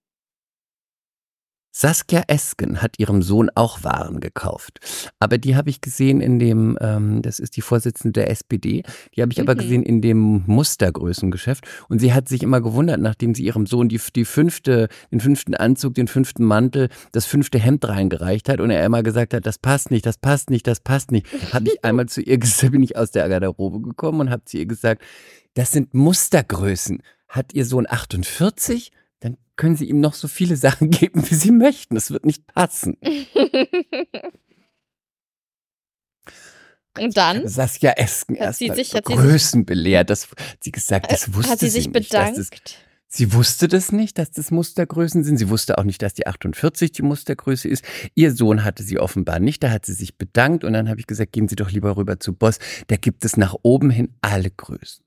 Saskia 1.82 2.23
Esken 2.27 2.82
hat 2.82 2.99
ihrem 2.99 3.21
Sohn 3.21 3.49
auch 3.55 3.86
Waren 3.86 4.19
gekauft. 4.19 4.82
Aber 5.17 5.38
die 5.38 5.55
habe 5.55 5.69
ich 5.69 5.80
gesehen 5.80 6.19
in 6.19 6.38
dem, 6.38 6.77
ähm, 6.82 7.21
das 7.21 7.39
ist 7.39 7.55
die 7.55 7.61
Vorsitzende 7.61 8.11
der 8.19 8.30
SPD, 8.30 8.84
die 9.15 9.21
habe 9.21 9.32
ich 9.32 9.39
aber 9.39 9.53
Mhm. 9.53 9.59
gesehen 9.59 9.84
in 9.84 10.01
dem 10.01 10.43
Mustergrößengeschäft. 10.45 11.63
Und 11.88 11.99
sie 11.99 12.11
hat 12.13 12.27
sich 12.27 12.43
immer 12.43 12.59
gewundert, 12.59 12.99
nachdem 12.99 13.34
sie 13.34 13.45
ihrem 13.45 13.65
Sohn 13.65 13.88
die, 13.88 14.01
die 14.13 14.25
fünfte, 14.25 14.89
den 15.09 15.21
fünften 15.21 15.55
Anzug, 15.55 15.93
den 15.93 16.09
fünften 16.09 16.43
Mantel, 16.43 16.89
das 17.13 17.25
fünfte 17.25 17.59
Hemd 17.59 17.88
reingereicht 17.88 18.49
hat 18.49 18.59
und 18.59 18.71
er 18.71 18.84
immer 18.84 19.01
gesagt 19.01 19.34
hat, 19.34 19.45
das 19.45 19.57
passt 19.57 19.89
nicht, 19.89 20.05
das 20.05 20.17
passt 20.17 20.49
nicht, 20.49 20.67
das 20.67 20.82
passt 20.82 21.13
nicht. 21.13 21.27
Habe 21.53 21.69
ich 21.69 21.86
einmal 21.86 22.07
zu 22.07 22.19
ihr 22.21 22.39
gesagt, 22.39 22.71
bin 22.73 22.84
ich 22.84 22.97
aus 22.97 23.11
der 23.11 23.30
Garderobe 23.30 23.80
gekommen 23.80 24.19
und 24.19 24.32
habe 24.32 24.43
zu 24.43 24.57
ihr 24.57 24.65
gesagt, 24.65 25.01
das 25.53 25.71
sind 25.71 25.93
Mustergrößen. 25.93 27.01
Hat 27.30 27.53
ihr 27.53 27.63
Sohn 27.63 27.88
48? 27.89 28.91
Können 29.60 29.76
Sie 29.76 29.89
ihm 29.89 29.99
noch 29.99 30.14
so 30.14 30.30
viele 30.30 30.55
Sachen 30.66 30.89
geben, 30.89 31.30
wie 31.30 31.36
Sie 31.36 31.51
möchten. 31.51 31.95
Das 31.95 32.12
wird 32.12 32.26
nicht 32.26 32.47
passen. 32.47 32.95
Und 36.97 37.18
dann 37.18 37.45
Saskia 37.47 37.91
Esken 37.91 38.39
Hat 38.39 38.55
sie 38.55 38.68
erstmal 38.68 38.86
sich- 38.86 38.93
hat 38.95 39.05
Größen 39.05 39.66
belehrt. 39.66 40.10
Das 40.10 40.30
hat 40.32 40.64
sie 40.64 40.72
gesagt, 40.72 41.12
das 41.12 41.34
wusste 41.34 41.51
hat 41.51 41.60
sie 41.60 41.70
sich 41.70 41.88
nicht, 41.88 41.93
bedankt. 41.93 42.38
das, 42.38 42.49
sie 43.07 43.34
wusste 43.34 43.68
das 43.68 43.91
nicht, 43.91 44.18
dass 44.18 44.32
das 44.32 44.49
Mustergrößen 44.49 45.24
sind. 45.26 45.38
Sie 45.38 45.49
wusste 45.49 45.78
auch 45.78 45.84
nicht, 45.84 46.01
dass 46.01 46.14
die 46.14 46.26
48 46.28 46.93
die 46.93 47.01
Mustergröße 47.01 47.68
ist. 47.68 47.84
Ihr 48.16 48.34
Sohn 48.34 48.64
hatte 48.64 48.84
sie 48.84 48.97
offenbar 48.97 49.39
nicht. 49.39 49.62
Da 49.64 49.72
hat 49.72 49.86
sie 49.86 49.93
sich 49.93 50.18
bedankt 50.18 50.64
und 50.64 50.72
dann 50.74 50.88
habe 50.89 50.99
ich 51.01 51.07
gesagt, 51.07 51.32
gehen 51.34 51.47
Sie 51.49 51.55
doch 51.57 51.70
lieber 51.72 51.97
rüber 51.97 52.20
zu 52.20 52.34
Boss. 52.34 52.60
Da 52.88 52.95
gibt 52.95 53.24
es 53.26 53.36
nach 53.38 53.55
oben 53.62 53.89
hin 53.89 54.16
alle 54.22 54.49
Größen. 54.51 55.03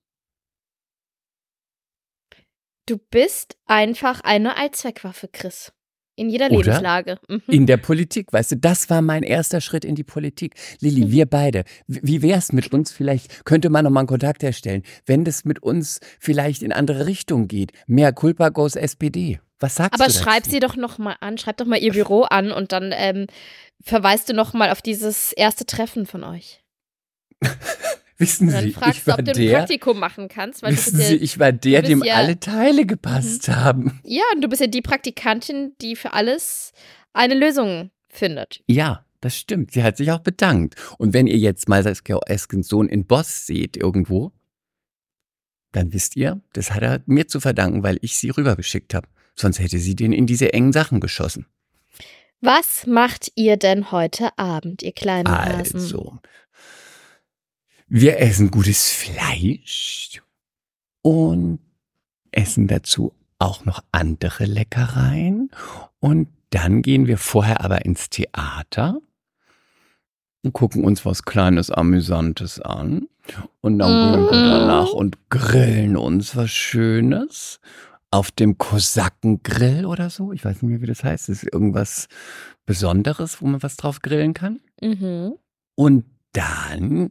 Du 2.93 2.99
bist 2.99 3.57
einfach 3.65 4.21
eine 4.21 4.59
Allzweckwaffe, 4.59 5.27
Chris. 5.27 5.73
In 6.15 6.29
jeder 6.29 6.51
Oder? 6.51 6.59
Lebenslage. 6.59 7.17
Mhm. 7.27 7.41
In 7.49 7.67
der 7.67 7.79
Politik, 7.79 8.31
weißt 8.35 8.53
du, 8.53 8.57
das 8.59 8.91
war 8.91 9.01
mein 9.01 9.23
erster 9.23 9.63
Schritt 9.63 9.87
in 9.87 9.95
die 9.95 10.05
Politik. 10.05 10.57
Lilly, 10.81 11.11
wir 11.11 11.25
beide, 11.25 11.65
wie 11.87 12.21
wär's 12.21 12.53
mit 12.53 12.71
uns? 12.71 12.93
Vielleicht 12.93 13.47
könnte 13.47 13.71
man 13.71 13.85
noch 13.85 13.91
mal 13.91 14.01
einen 14.01 14.09
Kontakt 14.09 14.43
herstellen, 14.43 14.83
wenn 15.07 15.25
das 15.25 15.47
mit 15.47 15.63
uns 15.63 16.01
vielleicht 16.21 16.63
in 16.63 16.71
andere 16.71 17.07
Richtungen 17.07 17.49
geht. 17.49 17.73
Mehr 17.87 18.13
Culpa 18.13 18.51
goes 18.51 18.77
SPD. 18.77 19.41
Was 19.59 19.77
sagst 19.77 19.95
Aber 19.95 20.09
du 20.09 20.13
dazu? 20.13 20.23
schreib 20.23 20.45
sie 20.45 20.61
doch 20.61 20.77
noch 20.77 20.99
mal 20.99 21.17
an, 21.21 21.39
schreib 21.39 21.57
doch 21.57 21.65
mal 21.65 21.79
ihr 21.79 21.93
Büro 21.93 22.25
an 22.25 22.53
und 22.53 22.73
dann 22.73 22.93
ähm, 22.95 23.27
verweist 23.83 24.29
du 24.29 24.35
noch 24.35 24.53
mal 24.53 24.71
auf 24.71 24.83
dieses 24.83 25.33
erste 25.33 25.65
Treffen 25.65 26.05
von 26.05 26.25
euch. 26.25 26.63
Wissen 28.23 28.49
dann 28.51 28.65
Sie, 28.65 28.73
fragst 28.73 28.99
ich 28.99 29.05
du, 29.05 29.11
war 29.11 29.19
ob 29.19 29.25
du 29.27 29.31
ein 29.33 29.37
der, 29.39 29.59
Praktikum 29.59 29.99
machen 29.99 30.29
kannst, 30.29 30.63
weil 30.63 30.71
du 30.73 30.77
wissen 30.79 30.97
bist 30.97 31.09
Sie, 31.09 31.17
ja, 31.17 31.23
ich 31.23 31.39
war 31.39 31.53
der, 31.53 31.81
bist 31.81 31.91
dem 31.91 32.03
ja- 32.05 32.15
alle 32.17 32.41
Teile 32.41 32.87
gepasst 32.87 33.49
haben. 33.49 34.01
ja, 34.05 34.23
und 34.35 34.41
du 34.43 34.49
bist 34.49 34.61
ja 34.61 34.67
die 34.69 34.83
Praktikantin, 34.83 35.73
die 35.81 35.97
für 35.97 36.13
alles 36.13 36.73
eine 37.13 37.35
Lösung 37.35 37.91
findet. 38.09 38.63
Ja, 38.67 39.05
das 39.21 39.37
stimmt. 39.37 39.73
Sie 39.73 39.83
hat 39.83 39.97
sich 39.97 40.11
auch 40.11 40.21
bedankt. 40.21 40.75
Und 40.99 41.13
wenn 41.13 41.27
ihr 41.27 41.37
jetzt 41.39 41.69
mal 41.69 41.83
Saskia 41.83 42.19
Eskens 42.27 42.69
Sohn 42.69 42.89
in 42.89 43.07
Boss 43.07 43.47
seht 43.47 43.77
irgendwo, 43.77 44.33
dann 45.73 45.93
wisst 45.93 46.17
ihr, 46.17 46.41
das 46.53 46.73
hat 46.73 46.83
er 46.83 47.03
mir 47.07 47.29
zu 47.29 47.41
verdanken, 47.41 47.83
weil 47.83 47.99
ich 48.03 48.17
sie 48.17 48.31
rübergeschickt 48.31 48.95
habe. 48.95 49.09
Sonst 49.35 49.59
hätte 49.61 49.79
sie 49.79 49.95
den 49.97 50.13
in 50.13 50.27
diese 50.27 50.53
engen 50.53 50.73
Sachen 50.73 51.01
geschossen. 51.01 51.47
Was 52.43 52.87
macht 52.87 53.31
ihr 53.37 53.57
denn 53.57 53.93
heute 53.93 54.37
Abend, 54.37 54.83
ihr 54.83 54.93
kleinen 54.93 55.29
Hasen? 55.29 55.77
Also, 55.81 56.19
wir 57.95 58.19
essen 58.21 58.51
gutes 58.51 58.91
Fleisch 58.91 60.23
und 61.03 61.59
essen 62.31 62.67
dazu 62.67 63.13
auch 63.39 63.67
noch 63.67 63.85
andere 63.93 64.47
Leckereien. 64.47 65.51
Und 66.01 66.29
dann 66.51 66.81
gehen 66.81 67.07
wir 67.07 67.19
vorher 67.19 67.63
aber 67.63 67.85
ins 67.85 68.09
Theater 68.09 68.99
und 70.43 70.55
gucken 70.55 70.85
uns 70.85 71.05
was 71.05 71.25
Kleines, 71.25 71.71
Amüsantes 71.71 72.61
an. 72.61 73.09
Und 73.61 73.79
dann 73.79 73.91
gehen 73.91 74.25
wir 74.25 74.39
Mhm. 74.39 74.51
danach 74.51 74.93
und 74.95 75.19
grillen 75.29 75.99
uns 75.99 76.35
was 76.35 76.51
Schönes. 76.51 77.61
Auf 78.11 78.31
dem 78.31 78.57
Kosakengrill 78.57 79.85
oder 79.85 80.09
so. 80.09 80.33
Ich 80.33 80.45
weiß 80.45 80.63
nicht 80.63 80.71
mehr, 80.71 80.81
wie 80.81 80.87
das 80.87 81.05
heißt. 81.05 81.29
Das 81.29 81.43
ist 81.43 81.53
irgendwas 81.53 82.09
Besonderes, 82.65 83.43
wo 83.43 83.47
man 83.47 83.63
was 83.63 83.77
drauf 83.77 84.01
grillen 84.01 84.33
kann. 84.33 84.61
Mhm. 84.81 85.35
Und 85.75 86.05
dann 86.33 87.11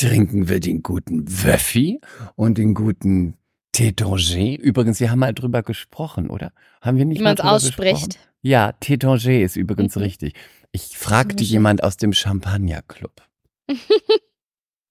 trinken 0.00 0.48
wir 0.48 0.60
den 0.60 0.82
guten 0.82 1.24
Wöffi 1.44 2.00
und 2.36 2.58
den 2.58 2.74
guten 2.74 3.34
Tétanger. 3.74 4.58
Übrigens, 4.58 4.98
wir 5.00 5.10
haben 5.10 5.18
mal 5.20 5.34
drüber 5.34 5.62
gesprochen, 5.62 6.30
oder? 6.30 6.52
Haben 6.80 6.96
wir 6.98 7.04
nicht 7.04 7.20
Wie 7.20 7.24
man 7.24 7.34
es 7.34 7.40
ausspricht. 7.40 8.06
gesprochen? 8.08 8.26
Ja, 8.42 8.70
Tétanger 8.82 9.42
ist 9.42 9.56
übrigens 9.56 9.94
Mhm. 9.96 10.02
richtig. 10.02 10.34
Ich 10.72 10.96
fragte 10.96 11.44
jemand 11.44 11.82
aus 11.84 11.96
dem 11.96 12.12
Champagner-Club. 12.12 13.12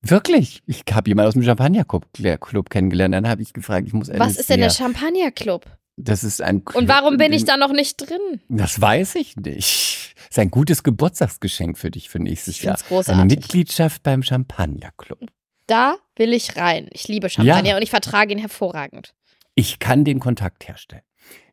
Wirklich? 0.02 0.62
Ich 0.66 0.84
habe 0.92 1.10
jemanden 1.10 1.28
aus 1.28 1.34
dem 1.34 1.44
Champagner-Club 1.44 2.06
Club 2.40 2.70
kennengelernt. 2.70 3.14
Dann 3.14 3.28
habe 3.28 3.42
ich 3.42 3.52
gefragt, 3.52 3.86
ich 3.88 3.94
muss 3.94 4.10
Was 4.14 4.38
ist 4.38 4.50
denn 4.50 4.60
der 4.62 4.70
Champagner-Club? 4.70 5.66
Das 6.02 6.24
ist 6.24 6.42
ein 6.42 6.62
Und 6.74 6.88
warum 6.88 7.18
bin 7.18 7.28
in 7.28 7.34
ich 7.34 7.46
da 7.46 7.58
noch 7.58 7.74
nicht 7.74 7.98
drin? 7.98 8.42
Das 8.48 8.80
weiß 8.80 9.16
ich 9.16 9.36
nicht. 9.36 10.14
Das 10.16 10.30
ist 10.32 10.40
ein 10.40 10.50
gutes 10.52 10.84
Geburtstagsgeschenk 10.84 11.78
für 11.78 11.92
dich 11.92 12.10
für 12.10 12.20
nächstes 12.20 12.56
Ich 12.58 12.64
Jahr. 12.64 12.78
find's 12.78 12.90
Eine 12.90 12.98
großartig. 13.18 13.36
Mitgliedschaft 13.38 14.04
beim 14.04 14.24
Champagner-Club. 14.24 15.20
Da 15.68 15.98
will 16.16 16.34
ich 16.34 16.56
rein. 16.56 16.88
Ich 16.94 17.08
liebe 17.08 17.30
Champagner 17.30 17.70
Ja. 17.72 17.76
und 17.76 17.82
ich 17.82 17.90
vertrage 17.90 18.32
ihn 18.34 18.40
hervorragend. 18.40 19.14
Ich 19.56 19.80
kann 19.80 20.06
den 20.06 20.20
Kontakt 20.20 20.68
herstellen. 20.68 21.04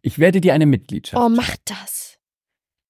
Ich 0.01 0.19
werde 0.21 0.41
dir 0.41 0.55
eine 0.55 0.67
Mitgliedschaft. 0.67 1.21
Oh, 1.23 1.29
mach 1.29 1.57
das. 1.65 2.19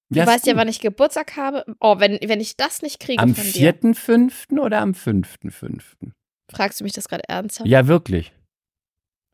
Du 0.09 0.19
Ja, 0.19 0.27
weißt 0.27 0.45
ja, 0.45 0.53
gut. 0.53 0.59
wann 0.61 0.67
ich 0.69 0.79
Geburtstag 0.79 1.35
habe. 1.37 1.65
Oh, 1.79 1.99
wenn, 1.99 2.19
wenn 2.23 2.39
ich 2.39 2.55
das 2.55 2.81
nicht 2.83 2.99
kriege 2.99 3.21
Am 3.21 3.33
von 3.35 3.51
dir. 3.51 3.73
4.5. 3.73 4.59
oder 4.59 4.79
am 4.81 4.91
5.5.? 4.91 6.11
Fragst 6.51 6.79
du 6.79 6.83
mich 6.83 6.93
das 6.93 7.09
gerade 7.09 7.27
ernsthaft? 7.27 7.67
Ja, 7.67 7.87
wirklich. 7.87 8.31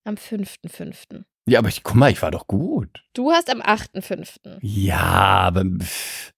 Am 0.06 0.16
5.5. 0.16 1.24
Ja, 1.46 1.60
aber 1.60 1.70
ich, 1.70 1.84
guck 1.84 1.96
mal, 1.96 2.12
ich 2.12 2.22
war 2.22 2.32
doch 2.32 2.48
gut. 2.48 3.04
Du 3.14 3.32
hast 3.32 3.50
am 3.50 3.62
8.5. 3.62 4.60
Ja, 4.62 4.98
aber 5.00 5.66
pff. 5.66 6.32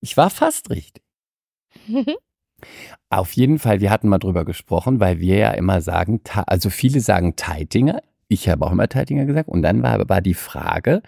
ich 0.00 0.16
war 0.16 0.30
fast 0.30 0.70
richtig. 0.70 1.02
Auf 3.10 3.32
jeden 3.32 3.58
Fall, 3.58 3.80
wir 3.80 3.90
hatten 3.90 4.08
mal 4.08 4.18
drüber 4.18 4.44
gesprochen, 4.44 4.98
weil 4.98 5.20
wir 5.20 5.36
ja 5.36 5.50
immer 5.50 5.82
sagen, 5.82 6.20
also 6.46 6.70
viele 6.70 7.00
sagen 7.00 7.36
Teitinger, 7.36 8.02
ich 8.28 8.48
habe 8.48 8.64
auch 8.66 8.72
immer 8.72 8.88
Teitinger 8.88 9.26
gesagt 9.26 9.48
und 9.48 9.62
dann 9.62 9.82
war, 9.82 10.08
war 10.08 10.20
die 10.22 10.34
Frage, 10.34 11.02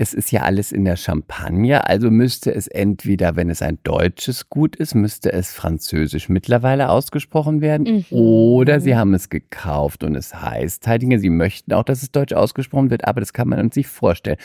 es 0.00 0.14
ist 0.14 0.30
ja 0.30 0.42
alles 0.42 0.70
in 0.70 0.84
der 0.84 0.96
Champagne, 0.96 1.84
also 1.88 2.08
müsste 2.08 2.54
es 2.54 2.68
entweder, 2.68 3.34
wenn 3.34 3.50
es 3.50 3.62
ein 3.62 3.78
deutsches 3.82 4.48
Gut 4.48 4.76
ist, 4.76 4.94
müsste 4.94 5.32
es 5.32 5.52
französisch 5.52 6.28
mittlerweile 6.28 6.88
ausgesprochen 6.88 7.60
werden 7.60 8.04
Mhm. 8.08 8.16
oder 8.16 8.80
sie 8.80 8.94
haben 8.96 9.12
es 9.12 9.28
gekauft 9.28 10.04
und 10.04 10.14
es 10.14 10.32
heißt 10.40 10.84
Teitinger, 10.84 11.18
sie 11.18 11.30
möchten 11.30 11.72
auch, 11.72 11.82
dass 11.82 12.04
es 12.04 12.12
deutsch 12.12 12.32
ausgesprochen 12.32 12.90
wird, 12.90 13.08
aber 13.08 13.20
das 13.20 13.32
kann 13.32 13.48
man 13.48 13.58
uns 13.58 13.74
nicht 13.74 13.88
vorstellen. 13.88 14.38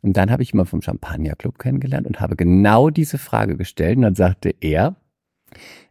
Und 0.00 0.16
dann 0.16 0.30
habe 0.30 0.44
ich 0.44 0.54
mal 0.54 0.64
vom 0.64 0.80
Champagner 0.80 1.34
Club 1.34 1.58
kennengelernt 1.58 2.06
und 2.06 2.20
habe 2.20 2.36
genau 2.36 2.88
diese 2.88 3.18
Frage 3.18 3.56
gestellt 3.56 3.96
und 3.96 4.02
dann 4.02 4.14
sagte 4.14 4.54
er, 4.60 4.94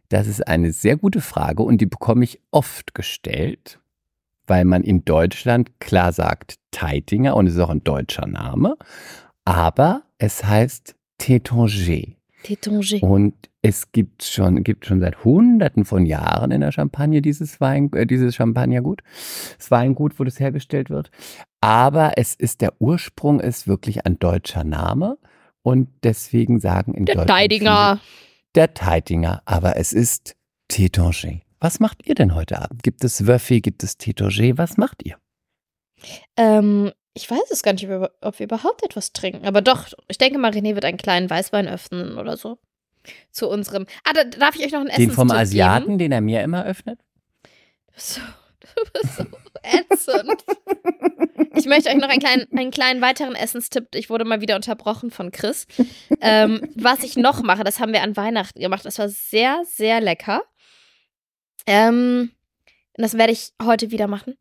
das 0.08 0.28
ist 0.28 0.48
eine 0.48 0.72
sehr 0.72 0.96
gute 0.96 1.20
Frage 1.20 1.62
und 1.62 1.82
die 1.82 1.86
bekomme 1.86 2.24
ich 2.24 2.40
oft 2.50 2.94
gestellt, 2.94 3.80
weil 4.50 4.64
man 4.64 4.82
in 4.82 5.04
Deutschland 5.04 5.78
klar 5.78 6.12
sagt 6.12 6.56
Teitinger 6.72 7.36
und 7.36 7.46
es 7.46 7.54
ist 7.54 7.60
auch 7.60 7.70
ein 7.70 7.84
deutscher 7.84 8.26
Name, 8.26 8.76
aber 9.44 10.02
es 10.18 10.44
heißt 10.44 10.96
Tétanger. 11.18 12.16
Tétanger. 12.42 13.02
Und 13.02 13.34
es 13.62 13.92
gibt 13.92 14.24
schon, 14.24 14.64
gibt 14.64 14.86
schon 14.86 15.00
seit 15.00 15.24
Hunderten 15.24 15.84
von 15.84 16.04
Jahren 16.04 16.50
in 16.50 16.62
der 16.62 16.72
Champagne 16.72 17.22
dieses 17.22 17.60
Wein, 17.60 17.92
äh, 17.94 18.06
dieses 18.06 18.34
Champagnergut, 18.34 19.02
das 19.56 19.70
Weingut, 19.70 20.18
wo 20.18 20.24
das 20.24 20.40
hergestellt 20.40 20.90
wird. 20.90 21.12
Aber 21.60 22.14
es 22.16 22.34
ist 22.34 22.60
der 22.60 22.72
Ursprung 22.80 23.38
ist 23.38 23.68
wirklich 23.68 24.04
ein 24.04 24.18
deutscher 24.18 24.64
Name 24.64 25.16
und 25.62 25.88
deswegen 26.02 26.58
sagen 26.58 26.94
in 26.94 27.04
Der 27.04 27.14
Deutschland 27.14 27.38
Teidinger. 27.38 28.00
viele, 28.02 28.54
der 28.56 28.74
Teitinger, 28.74 29.42
aber 29.44 29.76
es 29.76 29.92
ist 29.92 30.34
Tétanger. 30.68 31.40
Was 31.60 31.78
macht 31.78 32.06
ihr 32.06 32.14
denn 32.14 32.34
heute 32.34 32.60
Abend? 32.60 32.82
Gibt 32.82 33.04
es 33.04 33.26
Wöffi, 33.26 33.60
gibt 33.60 33.82
es 33.82 33.98
Tétanger? 33.98 34.56
Was 34.56 34.78
macht 34.78 35.04
ihr? 35.04 35.16
Ähm, 36.38 36.90
ich 37.12 37.30
weiß 37.30 37.50
es 37.50 37.62
gar 37.62 37.74
nicht, 37.74 37.86
ob 38.22 38.38
wir, 38.38 38.44
überhaupt 38.44 38.82
etwas 38.82 39.12
trinken. 39.12 39.46
Aber 39.46 39.60
doch, 39.60 39.88
ich 40.08 40.16
denke 40.16 40.38
mal, 40.38 40.52
René 40.52 40.74
wird 40.74 40.86
einen 40.86 40.96
kleinen 40.96 41.28
Weißwein 41.28 41.68
öffnen 41.68 42.16
oder 42.16 42.38
so. 42.38 42.58
Zu 43.30 43.48
unserem. 43.48 43.86
Ah, 44.04 44.12
da 44.14 44.24
darf 44.24 44.56
ich 44.56 44.64
euch 44.64 44.72
noch 44.72 44.80
einen 44.80 44.94
Den 44.96 45.10
vom 45.10 45.30
Asiaten, 45.30 45.86
Geben? 45.86 45.98
den 45.98 46.12
er 46.12 46.20
mir 46.22 46.42
immer 46.42 46.64
öffnet? 46.64 47.00
So, 47.94 48.20
du 48.60 48.90
bist 48.92 49.16
so 49.16 49.24
ätzend. 49.62 50.44
Ich 51.56 51.66
möchte 51.66 51.90
euch 51.90 51.96
noch 51.96 52.08
einen 52.08 52.20
kleinen, 52.20 52.46
einen 52.56 52.70
kleinen 52.70 53.02
weiteren 53.02 53.34
Essenstipp. 53.34 53.94
Ich 53.94 54.08
wurde 54.08 54.24
mal 54.24 54.40
wieder 54.40 54.56
unterbrochen 54.56 55.10
von 55.10 55.30
Chris. 55.30 55.66
Ähm, 56.22 56.62
was 56.74 57.02
ich 57.02 57.16
noch 57.16 57.42
mache, 57.42 57.64
das 57.64 57.80
haben 57.80 57.92
wir 57.92 58.02
an 58.02 58.16
Weihnachten 58.16 58.60
gemacht. 58.60 58.84
Das 58.84 58.98
war 58.98 59.08
sehr, 59.08 59.62
sehr 59.64 60.00
lecker. 60.00 60.42
Ähm, 61.66 62.32
das 62.94 63.16
werde 63.16 63.32
ich 63.32 63.52
heute 63.62 63.90
wieder 63.90 64.06
machen. 64.06 64.36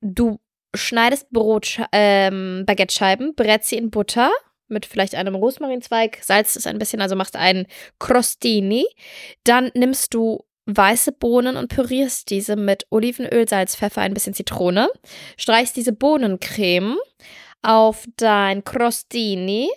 Du 0.00 0.40
schneidest 0.74 1.30
Brot, 1.30 1.80
ähm, 1.92 2.64
Baguette-Scheiben, 2.66 3.34
brätst 3.34 3.68
sie 3.68 3.76
in 3.76 3.90
Butter 3.90 4.30
mit 4.68 4.86
vielleicht 4.86 5.14
einem 5.14 5.34
Rosmarinzweig, 5.34 6.18
salzt 6.22 6.56
es 6.56 6.66
ein 6.66 6.78
bisschen, 6.78 7.00
also 7.00 7.16
machst 7.16 7.36
einen 7.36 7.66
Crostini. 7.98 8.86
Dann 9.44 9.70
nimmst 9.74 10.14
du 10.14 10.44
weiße 10.66 11.12
Bohnen 11.12 11.56
und 11.56 11.68
pürierst 11.68 12.30
diese 12.30 12.56
mit 12.56 12.86
Olivenöl, 12.90 13.46
Salz, 13.46 13.76
Pfeffer, 13.76 14.00
ein 14.00 14.14
bisschen 14.14 14.34
Zitrone. 14.34 14.88
Streichst 15.36 15.76
diese 15.76 15.92
Bohnencreme 15.92 16.96
auf 17.62 18.06
dein 18.16 18.64
Crostini 18.64 19.70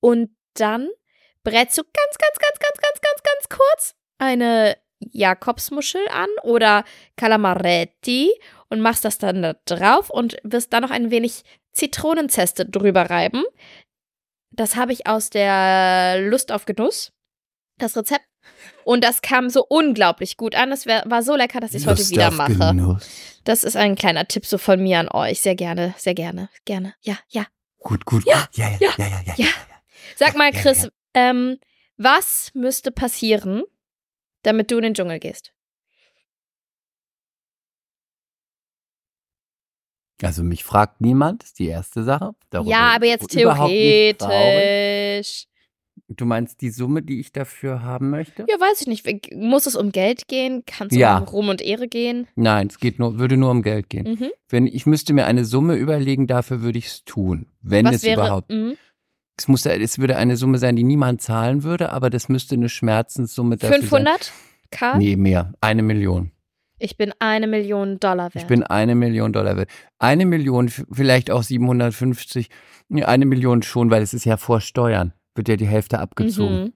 und 0.00 0.30
dann 0.54 0.88
brätst 1.42 1.78
du 1.78 1.82
ganz, 1.82 2.18
ganz, 2.18 2.38
ganz, 2.38 2.58
ganz, 2.58 2.78
ganz, 2.78 3.00
ganz, 3.00 3.22
ganz 3.22 3.48
kurz 3.48 3.94
eine 4.24 4.76
Jakobsmuschel 5.12 6.06
an 6.10 6.28
oder 6.42 6.84
Calamaretti 7.16 8.32
und 8.68 8.80
machst 8.80 9.04
das 9.04 9.18
dann 9.18 9.42
da 9.42 9.54
drauf 9.64 10.10
und 10.10 10.36
wirst 10.42 10.72
dann 10.72 10.82
noch 10.82 10.90
ein 10.90 11.10
wenig 11.10 11.42
Zitronenzeste 11.72 12.66
drüber 12.66 13.10
reiben. 13.10 13.44
Das 14.50 14.76
habe 14.76 14.92
ich 14.92 15.06
aus 15.06 15.30
der 15.30 16.20
Lust 16.20 16.52
auf 16.52 16.64
Genuss, 16.64 17.12
das 17.78 17.96
Rezept. 17.96 18.24
Und 18.84 19.02
das 19.02 19.22
kam 19.22 19.48
so 19.48 19.64
unglaublich 19.66 20.36
gut 20.36 20.54
an. 20.54 20.70
Es 20.70 20.86
war 20.86 21.22
so 21.22 21.34
lecker, 21.34 21.60
dass 21.60 21.72
ich 21.72 21.82
es 21.82 21.86
heute 21.86 22.08
wieder 22.10 22.30
mache. 22.30 22.52
Genuss. 22.52 23.08
Das 23.44 23.64
ist 23.64 23.76
ein 23.76 23.94
kleiner 23.96 24.28
Tipp 24.28 24.46
so 24.46 24.58
von 24.58 24.82
mir 24.82 25.00
an 25.00 25.08
euch. 25.08 25.40
Sehr 25.40 25.54
gerne, 25.54 25.94
sehr 25.96 26.14
gerne, 26.14 26.48
gerne. 26.64 26.94
Ja, 27.00 27.18
ja. 27.28 27.46
Gut, 27.78 28.04
gut, 28.04 28.24
ja, 28.26 28.48
ja, 28.52 28.70
ja, 28.80 28.90
ja, 28.96 29.06
ja, 29.06 29.22
ja. 29.26 29.34
ja. 29.36 29.48
Sag 30.16 30.36
mal, 30.36 30.52
Chris, 30.52 30.88
ähm, 31.14 31.58
was 31.96 32.50
müsste 32.54 32.90
passieren, 32.90 33.64
damit 34.44 34.70
du 34.70 34.76
in 34.76 34.82
den 34.82 34.94
Dschungel 34.94 35.18
gehst? 35.18 35.52
Also 40.22 40.42
mich 40.42 40.64
fragt 40.64 41.00
niemand, 41.00 41.42
ist 41.42 41.58
die 41.58 41.66
erste 41.66 42.02
Sache. 42.02 42.34
Darüber 42.50 42.70
ja, 42.70 42.94
aber 42.94 43.06
jetzt 43.06 43.28
theoretisch. 43.28 45.46
Du 46.08 46.26
meinst 46.26 46.60
die 46.60 46.70
Summe, 46.70 47.02
die 47.02 47.20
ich 47.20 47.32
dafür 47.32 47.82
haben 47.82 48.10
möchte? 48.10 48.44
Ja, 48.48 48.60
weiß 48.60 48.82
ich 48.82 48.86
nicht. 48.86 49.34
Muss 49.34 49.66
es 49.66 49.74
um 49.74 49.90
Geld 49.90 50.28
gehen? 50.28 50.64
Kann 50.66 50.88
es 50.90 50.96
ja. 50.96 51.18
um 51.18 51.24
Ruhm 51.24 51.48
und 51.48 51.62
Ehre 51.62 51.88
gehen? 51.88 52.28
Nein, 52.34 52.68
es 52.68 52.78
geht 52.78 52.98
nur, 52.98 53.18
würde 53.18 53.36
nur 53.36 53.50
um 53.50 53.62
Geld 53.62 53.88
gehen. 53.88 54.18
Mhm. 54.18 54.30
Wenn 54.48 54.66
ich 54.66 54.86
müsste 54.86 55.14
mir 55.14 55.26
eine 55.26 55.44
Summe 55.44 55.76
überlegen, 55.76 56.26
dafür 56.26 56.62
würde 56.62 56.78
ich 56.78 56.86
es 56.86 57.04
tun. 57.04 57.46
Wenn 57.62 57.86
Was 57.86 57.96
es 57.96 58.02
wäre, 58.04 58.20
überhaupt. 58.20 58.50
Mh? 58.50 58.74
Es, 59.36 59.48
muss, 59.48 59.66
es 59.66 59.98
würde 59.98 60.16
eine 60.16 60.36
Summe 60.36 60.58
sein, 60.58 60.76
die 60.76 60.84
niemand 60.84 61.20
zahlen 61.20 61.64
würde, 61.64 61.90
aber 61.90 62.08
das 62.08 62.28
müsste 62.28 62.54
eine 62.54 62.68
Schmerzenssumme 62.68 63.56
dafür 63.56 63.78
500 63.78 64.32
K? 64.70 64.98
Nee, 64.98 65.16
mehr. 65.16 65.52
Eine 65.60 65.82
Million. 65.82 66.30
Ich 66.78 66.96
bin 66.96 67.12
eine 67.18 67.46
Million 67.46 67.98
Dollar 68.00 68.34
wert. 68.34 68.36
Ich 68.36 68.46
bin 68.46 68.62
eine 68.62 68.94
Million 68.94 69.32
Dollar 69.32 69.56
wert. 69.56 69.70
Eine 69.98 70.26
Million, 70.26 70.68
vielleicht 70.68 71.30
auch 71.30 71.42
750. 71.42 72.48
Eine 72.90 73.26
Million 73.26 73.62
schon, 73.62 73.90
weil 73.90 74.02
es 74.02 74.14
ist 74.14 74.24
ja 74.24 74.36
vor 74.36 74.60
Steuern. 74.60 75.12
Wird 75.34 75.48
ja 75.48 75.56
die 75.56 75.66
Hälfte 75.66 75.98
abgezogen. 75.98 76.64
Mhm. 76.64 76.72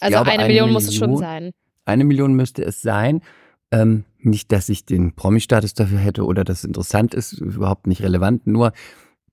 Also 0.00 0.16
glaube, 0.16 0.30
eine, 0.30 0.42
eine 0.42 0.48
Million, 0.48 0.66
Million 0.66 0.72
muss 0.72 0.88
es 0.88 0.94
schon 0.94 1.16
sein. 1.16 1.52
Eine 1.84 2.04
Million 2.04 2.34
müsste 2.34 2.64
es 2.64 2.82
sein. 2.82 3.22
Ähm, 3.70 4.04
nicht, 4.18 4.50
dass 4.52 4.68
ich 4.68 4.84
den 4.84 5.14
Promi-Status 5.14 5.74
dafür 5.74 5.98
hätte 5.98 6.24
oder 6.24 6.44
das 6.44 6.64
interessant 6.64 7.14
ist, 7.14 7.34
überhaupt 7.34 7.86
nicht 7.86 8.02
relevant. 8.02 8.46
Nur 8.46 8.72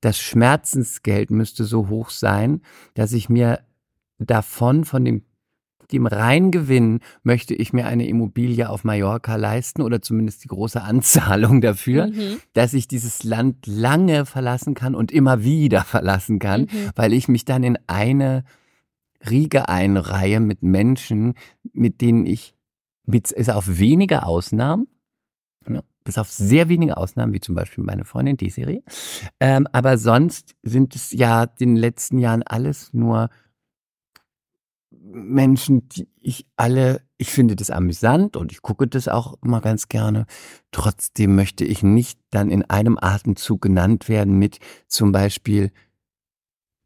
das 0.06 0.20
Schmerzensgeld 0.20 1.32
müsste 1.32 1.64
so 1.64 1.90
hoch 1.90 2.12
sein, 2.12 2.62
dass 2.94 3.12
ich 3.12 3.28
mir 3.28 3.62
davon, 4.20 4.86
von 4.86 5.04
dem, 5.04 5.24
dem 5.92 6.06
Reingewinn, 6.06 7.00
möchte 7.24 7.56
ich 7.56 7.74
mir 7.74 7.88
eine 7.88 8.08
Immobilie 8.08 8.70
auf 8.70 8.84
Mallorca 8.84 9.36
leisten 9.36 9.82
oder 9.82 10.04
zumindest 10.04 10.44
die 10.44 10.48
große 10.48 10.80
Anzahlung 10.82 11.60
dafür, 11.60 12.08
mhm. 12.08 12.38
dass 12.54 12.76
ich 12.76 12.88
dieses 12.88 13.24
Land 13.24 13.66
lange 13.66 14.28
verlassen 14.28 14.76
kann 14.76 14.94
und 14.94 15.12
immer 15.12 15.44
wieder 15.44 15.82
verlassen 15.84 16.38
kann, 16.38 16.62
mhm. 16.62 16.92
weil 16.96 17.12
ich 17.12 17.28
mich 17.28 17.44
dann 17.44 17.64
in 17.64 17.80
eine 17.88 18.44
Riege 19.28 19.70
einreihe 19.70 20.40
mit 20.40 20.62
Menschen, 20.62 21.34
mit 21.74 22.00
denen 22.02 22.28
ich, 22.28 22.54
mit, 23.08 23.32
ist 23.32 23.50
auf 23.50 23.80
wenige 23.80 24.24
Ausnahmen, 24.24 24.88
bis 26.06 26.18
auf 26.18 26.32
sehr 26.32 26.70
wenige 26.70 26.96
Ausnahmen, 26.96 27.34
wie 27.34 27.42
zum 27.42 27.56
Beispiel 27.56 27.84
meine 27.84 28.06
Freundin, 28.06 28.38
die 28.38 28.50
Serie. 28.50 28.82
Ähm, 29.42 29.68
aber 29.74 29.98
sonst 29.98 30.56
sind 30.64 30.96
es 30.96 31.12
ja 31.12 31.44
in 31.44 31.50
den 31.58 31.76
letzten 31.76 32.20
Jahren 32.20 32.44
alles 32.44 32.94
nur 32.94 33.30
Menschen, 34.92 35.90
die 35.90 36.08
ich 36.20 36.46
alle, 36.56 37.02
ich 37.18 37.32
finde 37.32 37.56
das 37.56 37.70
amüsant 37.70 38.38
und 38.38 38.52
ich 38.52 38.62
gucke 38.62 38.88
das 38.88 39.08
auch 39.08 39.36
immer 39.44 39.62
ganz 39.62 39.88
gerne. 39.88 40.26
Trotzdem 40.72 41.36
möchte 41.36 41.66
ich 41.66 41.84
nicht 41.84 42.20
dann 42.30 42.50
in 42.50 42.64
einem 42.70 42.98
Atemzug 43.00 43.62
genannt 43.62 44.08
werden 44.08 44.38
mit 44.38 44.60
zum 44.88 45.12
Beispiel 45.12 45.72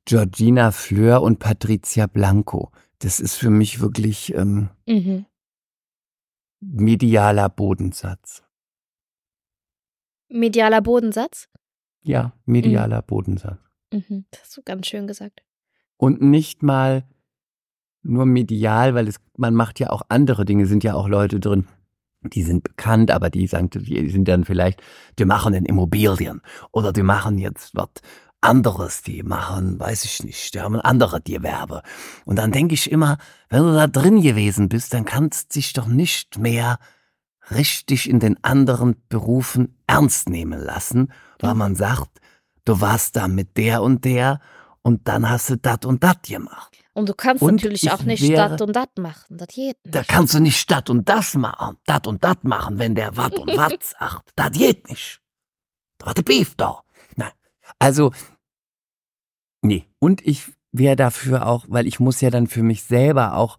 Georgina 0.06 0.72
Fleur 0.72 1.22
und 1.22 1.40
Patricia 1.40 2.08
Blanco. 2.08 2.72
Das 3.00 3.20
ist 3.20 3.36
für 3.36 3.50
mich 3.50 3.80
wirklich 3.80 4.34
ähm, 4.34 4.70
mhm. 4.88 5.26
medialer 6.62 7.50
Bodensatz. 7.50 8.44
Medialer 10.30 10.82
Bodensatz? 10.82 11.50
Ja, 12.02 12.34
medialer 12.46 13.02
mhm. 13.02 13.06
Bodensatz. 13.08 13.60
Mhm. 13.92 14.26
Das 14.32 14.42
hast 14.42 14.58
du 14.58 14.62
ganz 14.64 14.88
schön 14.88 15.08
gesagt. 15.08 15.42
Und 15.98 16.22
nicht 16.22 16.64
mal 16.64 17.04
nur 18.04 18.26
medial, 18.26 18.96
weil 18.96 19.08
es, 19.08 19.18
man 19.38 19.54
macht 19.54 19.80
ja 19.80 19.90
auch 19.90 20.04
andere 20.08 20.46
Dinge, 20.46 20.66
sind 20.66 20.84
ja 20.84 20.94
auch 20.94 21.08
Leute 21.08 21.40
drin, 21.40 21.68
die 22.22 22.44
sind 22.44 22.64
bekannt, 22.64 23.12
aber 23.12 23.30
die, 23.30 23.48
sagen, 23.48 23.70
die 23.70 24.10
sind 24.10 24.28
dann 24.28 24.46
vielleicht, 24.46 24.82
die 25.18 25.26
machen 25.26 25.54
in 25.54 25.66
Immobilien 25.66 26.42
oder 26.72 26.94
die 26.94 27.04
machen 27.04 27.38
jetzt 27.38 27.76
was 27.76 27.90
anderes, 28.42 29.02
die 29.02 29.24
machen, 29.24 29.80
weiß 29.80 30.06
ich 30.06 30.24
nicht, 30.24 30.54
die 30.54 30.62
haben 30.62 30.76
andere 30.76 31.22
Gewerbe. 31.22 31.82
Und 32.26 32.38
dann 32.38 32.52
denke 32.52 32.74
ich 32.74 32.92
immer, 32.92 33.18
wenn 33.50 33.64
du 33.64 33.74
da 33.74 33.88
drin 33.88 34.22
gewesen 34.22 34.70
bist, 34.70 34.94
dann 34.94 35.06
kannst 35.06 35.56
du 35.56 35.60
dich 35.60 35.74
doch 35.74 35.88
nicht 35.88 36.38
mehr 36.38 36.80
richtig 37.52 38.10
in 38.10 38.20
den 38.20 38.43
anderen 38.43 38.95
Berufen 39.10 39.76
ernst 39.88 40.30
nehmen 40.30 40.60
lassen, 40.60 41.12
weil 41.39 41.56
man 41.56 41.76
sagt, 41.76 42.20
du 42.66 42.82
warst 42.82 43.16
da 43.16 43.28
mit 43.28 43.58
der 43.58 43.82
und 43.82 44.06
der 44.06 44.39
und 44.82 45.08
dann 45.08 45.30
hast 45.30 45.50
du 45.50 45.58
dat 45.58 45.86
und 45.86 46.04
dat 46.04 46.24
gemacht. 46.24 46.78
Und 46.93 47.08
du 47.08 47.14
kannst 47.14 47.41
und 47.41 47.56
natürlich 47.56 47.91
auch 47.91 48.04
nicht 48.04 48.28
wäre, 48.28 48.50
dat 48.50 48.62
und 48.62 48.76
dat 48.76 48.97
machen, 48.97 49.38
das 49.38 49.47
geht 49.47 49.78
nicht. 49.84 49.95
Da 49.95 50.04
kannst 50.04 50.34
du 50.34 50.39
nicht 50.39 50.70
dat 50.70 50.89
und 50.89 51.08
das 51.08 51.36
machen, 51.36 51.78
dat 51.86 52.08
und 52.08 52.24
dat 52.24 52.43
machen, 52.43 52.80
wenn 52.80 52.95
der 52.95 53.16
wat 53.16 53.38
und 53.38 53.56
wat 53.56 53.84
sagt. 54.00 54.32
Das 54.36 54.52
geht 54.52 54.89
nicht. 54.89 55.22
Das 55.97 56.14
der 56.14 56.24
Beef 56.24 56.56
da. 56.56 56.82
Nein. 57.16 57.32
Also, 57.78 58.12
nee. 59.62 59.88
Und 60.00 60.26
ich 60.26 60.45
wäre 60.72 60.95
dafür 60.95 61.47
auch, 61.47 61.66
weil 61.68 61.88
ich 61.88 62.00
muss 62.00 62.22
ja 62.22 62.30
dann 62.30 62.47
für 62.47 62.64
mich 62.64 62.84
selber 62.84 63.36
auch 63.36 63.58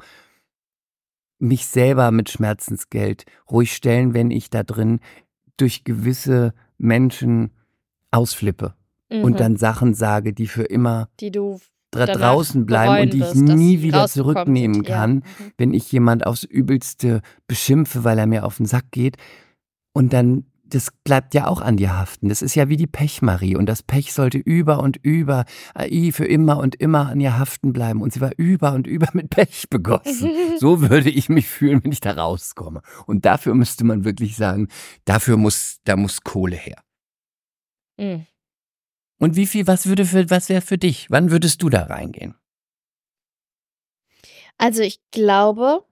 mich 1.41 1.67
selber 1.67 2.11
mit 2.11 2.31
Schmerzensgeld 2.31 3.25
ruhig 3.51 3.75
stellen, 3.75 4.15
wenn 4.15 4.31
ich 4.31 4.51
da 4.51 4.63
drin 4.63 5.01
durch 5.57 5.85
gewisse 5.85 6.55
Menschen 6.79 7.51
ausflippe 8.11 8.75
mhm. 9.11 9.25
und 9.25 9.41
dann 9.41 9.57
Sachen 9.57 9.95
sage, 9.95 10.33
die 10.33 10.47
für 10.47 10.65
immer 10.65 11.09
die 11.21 11.31
du 11.31 11.59
da 11.91 12.07
draußen 12.07 12.67
bleiben 12.67 13.03
und 13.03 13.13
die 13.13 13.21
ich 13.21 13.35
nie 13.35 13.83
wieder 13.83 14.07
zurücknehmen 14.07 14.85
kann, 14.85 15.11
ja. 15.15 15.47
mhm. 15.47 15.53
wenn 15.59 15.75
ich 15.75 15.91
jemand 15.91 16.25
aufs 16.25 16.45
Übelste 16.45 17.21
beschimpfe, 17.49 18.05
weil 18.05 18.19
er 18.19 18.27
mir 18.27 18.45
auf 18.45 18.59
den 18.59 18.67
Sack 18.67 18.91
geht. 18.93 19.17
Und 19.93 20.13
dann 20.13 20.45
das 20.71 20.91
bleibt 21.05 21.35
ja 21.35 21.47
auch 21.47 21.61
an 21.61 21.77
dir 21.77 21.97
haften. 21.97 22.29
Das 22.29 22.43
ist 22.43 22.55
ja 22.55 22.69
wie 22.69 22.77
die 22.77 22.87
Pechmarie 22.87 23.57
und 23.57 23.67
das 23.67 23.83
Pech 23.83 24.13
sollte 24.13 24.39
über 24.39 24.81
und 24.81 24.97
über, 25.03 25.45
AI 25.75 26.11
für 26.13 26.25
immer 26.25 26.59
und 26.59 26.77
immer 26.77 27.09
an 27.09 27.21
ihr 27.21 27.39
haften 27.39 27.73
bleiben 27.73 28.01
und 28.01 28.13
sie 28.13 28.21
war 28.21 28.33
über 28.37 28.73
und 28.73 28.87
über 28.87 29.09
mit 29.13 29.31
Pech 29.31 29.69
begossen. 29.69 30.31
so 30.59 30.81
würde 30.81 31.11
ich 31.11 31.29
mich 31.29 31.49
fühlen, 31.49 31.83
wenn 31.85 31.93
ich 31.93 32.01
da 32.01 32.13
rauskomme. 32.13 32.83
Und 33.07 33.25
dafür 33.25 33.55
müsste 33.55 33.85
man 33.85 34.05
wirklich 34.05 34.37
sagen, 34.37 34.69
dafür 35.05 35.37
muss, 35.37 35.81
da 35.85 35.97
muss 35.97 36.23
Kohle 36.23 36.57
her. 36.57 36.83
Mhm. 37.99 38.27
Und 39.19 39.37
wie 39.37 39.47
viel, 39.47 39.67
was 39.67 39.87
würde 39.87 40.07
für, 40.07 40.31
was 40.31 40.49
wäre 40.49 40.63
für 40.63 40.79
dich? 40.79 41.11
Wann 41.11 41.31
würdest 41.31 41.63
du 41.63 41.69
da 41.69 41.83
reingehen? 41.83 42.35
Also 44.57 44.83
ich 44.83 45.01
glaube, 45.11 45.85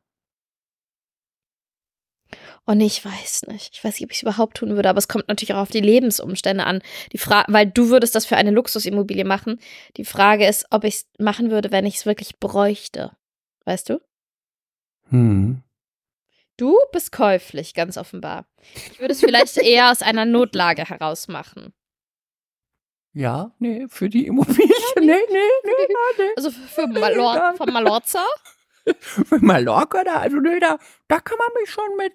und 2.69 2.83
ich 2.83 3.03
weiß 3.03 3.47
nicht. 3.47 3.71
Ich 3.73 3.83
weiß 3.83 3.95
nicht, 3.95 4.05
ob 4.05 4.11
ich 4.11 4.19
es 4.19 4.23
überhaupt 4.23 4.59
tun 4.59 4.77
würde, 4.77 4.91
aber 4.91 4.99
es 4.99 5.09
kommt 5.09 5.27
natürlich 5.29 5.55
auch 5.55 5.63
auf 5.63 5.71
die 5.71 5.81
Lebensumstände 5.81 6.65
an. 6.65 6.83
Die 7.13 7.19
Frage, 7.19 7.51
weil 7.51 7.67
du 7.67 7.89
würdest 7.89 8.15
das 8.15 8.27
für 8.27 8.37
eine 8.37 8.51
Luxusimmobilie 8.51 9.25
machen. 9.25 9.59
Die 9.97 10.05
Frage 10.05 10.47
ist, 10.47 10.67
ob 10.69 10.85
ich 10.85 10.97
es 10.97 11.07
machen 11.19 11.51
würde, 11.51 11.73
wenn 11.73 11.87
ich 11.87 11.95
es 11.95 12.05
wirklich 12.05 12.39
bräuchte. 12.39 13.17
Weißt 13.65 13.89
du? 13.89 14.03
Hm. 15.09 15.63
Du 16.59 16.77
bist 16.93 17.11
käuflich, 17.11 17.73
ganz 17.73 17.97
offenbar. 17.97 18.45
Ich 18.93 19.01
würde 19.01 19.13
es 19.13 19.21
vielleicht 19.21 19.57
eher 19.63 19.91
aus 19.91 20.03
einer 20.03 20.27
Notlage 20.27 20.85
heraus 20.85 21.27
machen. 21.27 21.73
Ja, 23.15 23.51
nee, 23.59 23.87
für 23.89 24.11
die 24.11 24.27
Immobilie. 24.27 24.69
Nee, 24.97 25.07
nee, 25.07 25.39
nee, 25.65 25.73
nee. 26.19 26.31
Also 26.37 26.51
für 26.51 26.87
Malor 26.87 27.55
von 27.57 27.73
Malorza? 27.73 28.23
Für 29.01 29.39
Mallorca, 29.39 30.03
da, 30.03 30.21
also 30.21 30.39
nee, 30.39 30.59
da, 30.61 30.79
da 31.09 31.21
kann 31.21 31.37
man 31.37 31.49
mich 31.61 31.71
schon 31.71 31.97
mit 31.99 32.15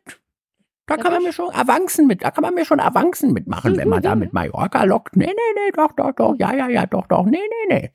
da 0.85 0.97
kann 0.97 1.13
man 1.13 1.23
mir 1.23 1.33
schon 1.33 1.53
Avancen 1.53 2.07
mit, 2.07 2.23
da 2.23 2.31
kann 2.31 2.41
man 2.41 2.53
mir 2.53 2.65
schon 2.65 2.79
Avancen 2.79 3.31
mitmachen, 3.31 3.77
wenn 3.77 3.87
man 3.87 4.01
da 4.01 4.15
mit 4.15 4.33
Mallorca 4.33 4.83
lockt. 4.83 5.15
Nee, 5.15 5.27
nee, 5.27 5.31
nee, 5.55 5.71
doch, 5.75 5.93
doch, 5.93 6.11
doch, 6.11 6.35
ja, 6.37 6.53
ja, 6.53 6.67
ja, 6.69 6.85
doch, 6.85 7.07
doch, 7.07 7.25
nee, 7.25 7.37
nee, 7.37 7.75
nee. 7.75 7.91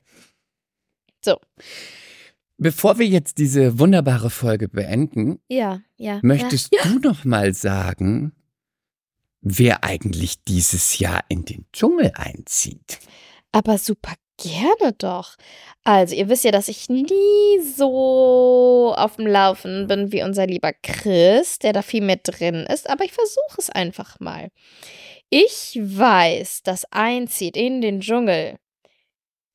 So. 1.23 1.37
Bevor 2.57 2.97
wir 2.97 3.07
jetzt 3.07 3.37
diese 3.37 3.79
wunderbare 3.79 4.29
Folge 4.29 4.67
beenden, 4.67 5.39
ja, 5.47 5.81
ja, 5.97 6.19
möchtest 6.23 6.73
ja, 6.73 6.81
du 6.83 6.99
noch 6.99 7.25
mal 7.25 7.53
sagen, 7.53 8.33
wer 9.41 9.83
eigentlich 9.83 10.43
dieses 10.43 10.99
Jahr 10.99 11.23
in 11.29 11.45
den 11.45 11.65
Dschungel 11.71 12.11
einzieht? 12.15 12.99
Aber 13.51 13.77
super 13.77 14.13
Gerne 14.41 14.93
doch. 14.97 15.35
Also, 15.83 16.15
ihr 16.15 16.29
wisst 16.29 16.43
ja, 16.43 16.51
dass 16.51 16.67
ich 16.67 16.87
nie 16.89 17.59
so 17.75 18.93
auf 18.95 19.17
dem 19.17 19.27
Laufen 19.27 19.87
bin 19.87 20.11
wie 20.11 20.23
unser 20.23 20.47
lieber 20.47 20.71
Chris, 20.81 21.59
der 21.59 21.73
da 21.73 21.81
viel 21.81 22.01
mehr 22.01 22.19
drin 22.23 22.65
ist, 22.71 22.89
aber 22.89 23.03
ich 23.03 23.11
versuche 23.11 23.57
es 23.57 23.69
einfach 23.69 24.19
mal. 24.19 24.49
Ich 25.29 25.77
weiß, 25.81 26.63
dass 26.63 26.91
einzieht 26.91 27.57
in 27.57 27.81
den 27.81 27.99
Dschungel 27.99 28.57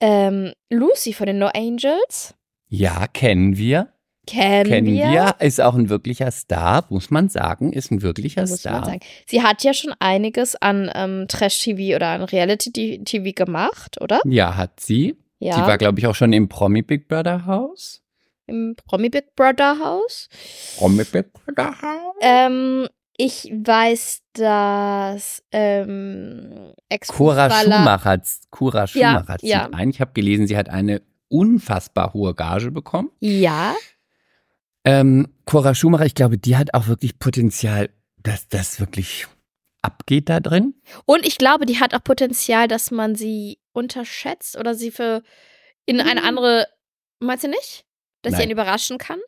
ähm, 0.01 0.53
Lucy 0.71 1.13
von 1.13 1.27
den 1.27 1.39
No 1.39 1.51
Angels. 1.55 2.35
Ja, 2.69 3.07
kennen 3.07 3.57
wir. 3.57 3.94
Kennen, 4.27 4.69
Kennen 4.71 4.87
wir. 4.87 5.11
wir. 5.11 5.35
Ist 5.41 5.61
auch 5.61 5.75
ein 5.75 5.89
wirklicher 5.89 6.31
Star, 6.31 6.85
muss 6.89 7.11
man 7.11 7.29
sagen. 7.29 7.73
Ist 7.73 7.91
ein 7.91 8.03
wirklicher 8.03 8.43
muss 8.43 8.51
man 8.51 8.59
Star. 8.59 8.85
sagen. 8.85 9.01
Sie 9.27 9.43
hat 9.43 9.63
ja 9.63 9.75
schon 9.75 9.95
einiges 9.99 10.57
an 10.57 10.91
ähm, 10.95 11.27
Trash-TV 11.29 11.97
oder 11.97 12.09
an 12.09 12.23
Reality-TV 12.23 13.33
gemacht, 13.35 14.01
oder? 14.01 14.21
Ja, 14.25 14.57
hat 14.57 14.81
sie. 14.81 15.17
Ja. 15.39 15.57
Die 15.57 15.63
war, 15.63 15.79
glaube 15.79 15.99
ich, 15.99 16.07
auch 16.07 16.15
schon 16.15 16.33
im 16.33 16.49
Promi 16.49 16.83
Big 16.83 17.09
Brother 17.09 17.45
Haus. 17.47 18.03
Im 18.47 18.77
Promi 18.87 19.09
Big 19.09 19.35
Brother 19.37 19.79
Haus. 19.79 20.29
Promi 20.79 21.05
Big 21.05 21.27
Brother 21.33 21.75
Haus. 21.83 22.15
Ähm, 22.21 22.89
ich 23.17 23.45
weiß, 23.53 24.23
dass 24.33 25.43
ähm, 25.53 26.73
Cora 27.07 27.47
Ex-Fußballer- 27.47 27.63
Schumacher, 27.63 28.23
Cora 28.51 28.87
Schumacher 28.87 29.39
zieht 29.39 29.51
ja. 29.51 29.69
ein. 29.73 29.91
Ich 29.91 30.01
habe 30.01 30.13
gelesen, 30.13 30.47
sie 30.47 30.57
hat 30.57 30.69
eine 30.69 31.03
unfassbar 31.29 32.13
hohe 32.13 32.35
Gage 32.35 32.71
bekommen. 32.71 33.11
Ja, 33.21 33.75
Ähm, 34.85 35.29
Cora 35.47 35.75
Schumacher, 35.75 36.07
ich 36.07 36.15
glaube, 36.15 36.39
die 36.39 36.57
hat 36.57 36.75
auch 36.75 36.87
wirklich 36.89 37.19
Potenzial, 37.19 37.91
dass 38.23 38.49
das 38.49 38.81
wirklich 38.81 39.27
abgeht 39.83 40.29
da 40.29 40.41
drin. 40.41 40.75
und 41.05 41.27
ich 41.27 41.37
glaube, 41.39 41.67
die 41.67 41.79
hat 41.81 41.95
auch 41.95 42.03
Potenzial, 42.05 42.69
dass 42.69 42.91
man 42.91 43.15
sie 43.15 43.59
unterschätzt 43.73 44.57
oder 44.57 44.75
sie 44.75 44.91
für 44.91 45.23
in 45.87 46.01
eine 46.01 46.21
Mhm. 46.23 46.27
andere. 46.27 46.67
Meinst 47.21 47.45
du 47.45 47.49
nicht? 47.49 47.85
Dass 48.23 48.33
sie 48.33 48.37
Nein. 48.37 48.43
einen 48.45 48.51
überraschen 48.53 48.99
kann? 48.99 49.19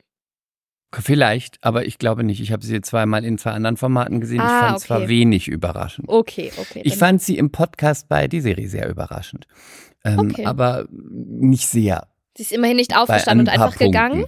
Vielleicht, 0.98 1.58
aber 1.62 1.84
ich 1.84 1.98
glaube 1.98 2.24
nicht. 2.24 2.40
Ich 2.40 2.52
habe 2.52 2.64
sie 2.64 2.80
zweimal 2.80 3.24
in 3.24 3.36
zwei 3.36 3.50
anderen 3.50 3.76
Formaten 3.76 4.20
gesehen. 4.20 4.36
ich 4.36 4.42
Ah, 4.42 4.60
fand 4.68 4.76
es 4.78 4.84
okay. 4.84 4.86
zwar 5.00 5.08
wenig 5.08 5.48
überraschend. 5.48 6.08
Okay, 6.08 6.52
okay. 6.56 6.80
Ich 6.84 6.96
fand 6.96 7.20
sie 7.20 7.36
im 7.36 7.50
Podcast 7.50 8.08
bei 8.08 8.28
die 8.28 8.40
Serie 8.40 8.68
sehr 8.68 8.88
überraschend. 8.88 9.46
Ähm, 10.04 10.18
Okay. 10.20 10.46
Aber 10.46 10.86
nicht 10.90 11.68
sehr. 11.68 12.06
sie 12.36 12.44
ist 12.44 12.52
immerhin 12.52 12.76
nicht 12.76 12.96
aufgestanden 12.96 13.48
ein 13.48 13.54
und 13.58 13.62
einfach 13.62 13.78
gegangen. 13.78 14.24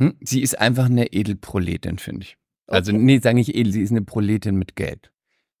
Hm? 0.00 0.16
Sie 0.20 0.42
ist 0.42 0.58
einfach 0.58 0.86
eine 0.86 1.12
Edelproletin, 1.12 1.98
finde 1.98 2.22
ich. 2.24 2.36
Also, 2.66 2.92
Okay. 2.92 3.00
nee, 3.00 3.18
sage 3.18 3.36
nicht 3.36 3.54
edel, 3.54 3.72
sie 3.72 3.82
ist 3.82 3.90
eine 3.90 4.02
Proletin 4.02 4.56
mit 4.56 4.76
Geld. 4.76 5.10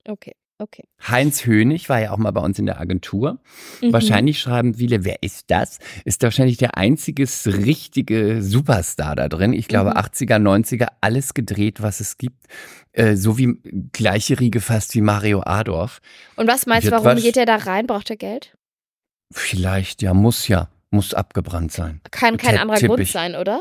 Okay, 0.06 0.34
okay. 0.58 0.84
Heinz 1.06 1.44
Hönig 1.44 1.88
war 1.88 2.00
ja 2.00 2.12
auch 2.12 2.16
mal 2.18 2.30
bei 2.30 2.40
uns 2.40 2.58
in 2.58 2.66
der 2.66 2.80
Agentur. 2.80 3.40
Mhm. 3.82 3.92
Wahrscheinlich 3.92 4.38
schreiben 4.40 4.74
viele, 4.74 5.04
wer 5.04 5.22
ist 5.22 5.50
das? 5.50 5.78
Ist 6.04 6.22
wahrscheinlich 6.22 6.56
der 6.56 6.76
einzige 6.76 7.24
richtige 7.46 8.42
Superstar 8.42 9.14
da 9.16 9.28
drin. 9.28 9.52
Ich 9.52 9.68
glaube, 9.68 9.90
Mhm. 9.90 9.96
80er, 9.96 10.38
90er, 10.38 10.86
alles 11.00 11.34
gedreht, 11.34 11.82
was 11.82 12.00
es 12.00 12.16
gibt. 12.16 12.46
Äh, 12.92 13.16
so 13.16 13.36
wie 13.38 13.58
gleiche 13.92 14.40
Riege 14.40 14.60
fast 14.60 14.94
wie 14.94 15.00
Mario 15.02 15.42
Adorf. 15.44 16.00
Und 16.36 16.46
was 16.48 16.66
meinst 16.66 16.86
du, 16.86 16.92
warum 16.92 17.04
was- 17.06 17.22
geht 17.22 17.36
er 17.36 17.46
da 17.46 17.56
rein? 17.56 17.86
Braucht 17.86 18.08
er 18.10 18.16
Geld? 18.16 18.56
Vielleicht, 19.32 20.02
ja, 20.02 20.14
muss 20.14 20.48
ja. 20.48 20.68
Muss 20.92 21.14
abgebrannt 21.14 21.70
sein. 21.70 22.00
Kann 22.10 22.36
kein 22.36 22.50
Tipp- 22.52 22.60
anderer 22.62 22.80
Grund 22.80 23.06
sein, 23.06 23.36
oder? 23.36 23.60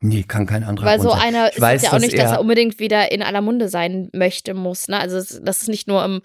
Nee, 0.00 0.22
kann 0.22 0.46
kein 0.46 0.62
anderer 0.64 0.86
Weil 0.86 1.00
so 1.00 1.10
sein. 1.10 1.20
einer 1.20 1.48
Ich 1.48 1.56
ist 1.56 1.60
weiß, 1.60 1.82
ja 1.82 1.92
auch 1.92 1.98
nicht, 1.98 2.12
dass 2.16 2.30
er- 2.30 2.36
er 2.36 2.40
unbedingt 2.40 2.78
wieder 2.78 3.10
in 3.10 3.22
aller 3.22 3.40
Munde 3.40 3.68
sein 3.68 4.10
möchte, 4.12 4.54
muss. 4.54 4.86
Ne? 4.88 4.98
Also, 5.00 5.16
das 5.40 5.62
ist 5.62 5.68
nicht 5.68 5.88
nur 5.88 6.04
im 6.04 6.20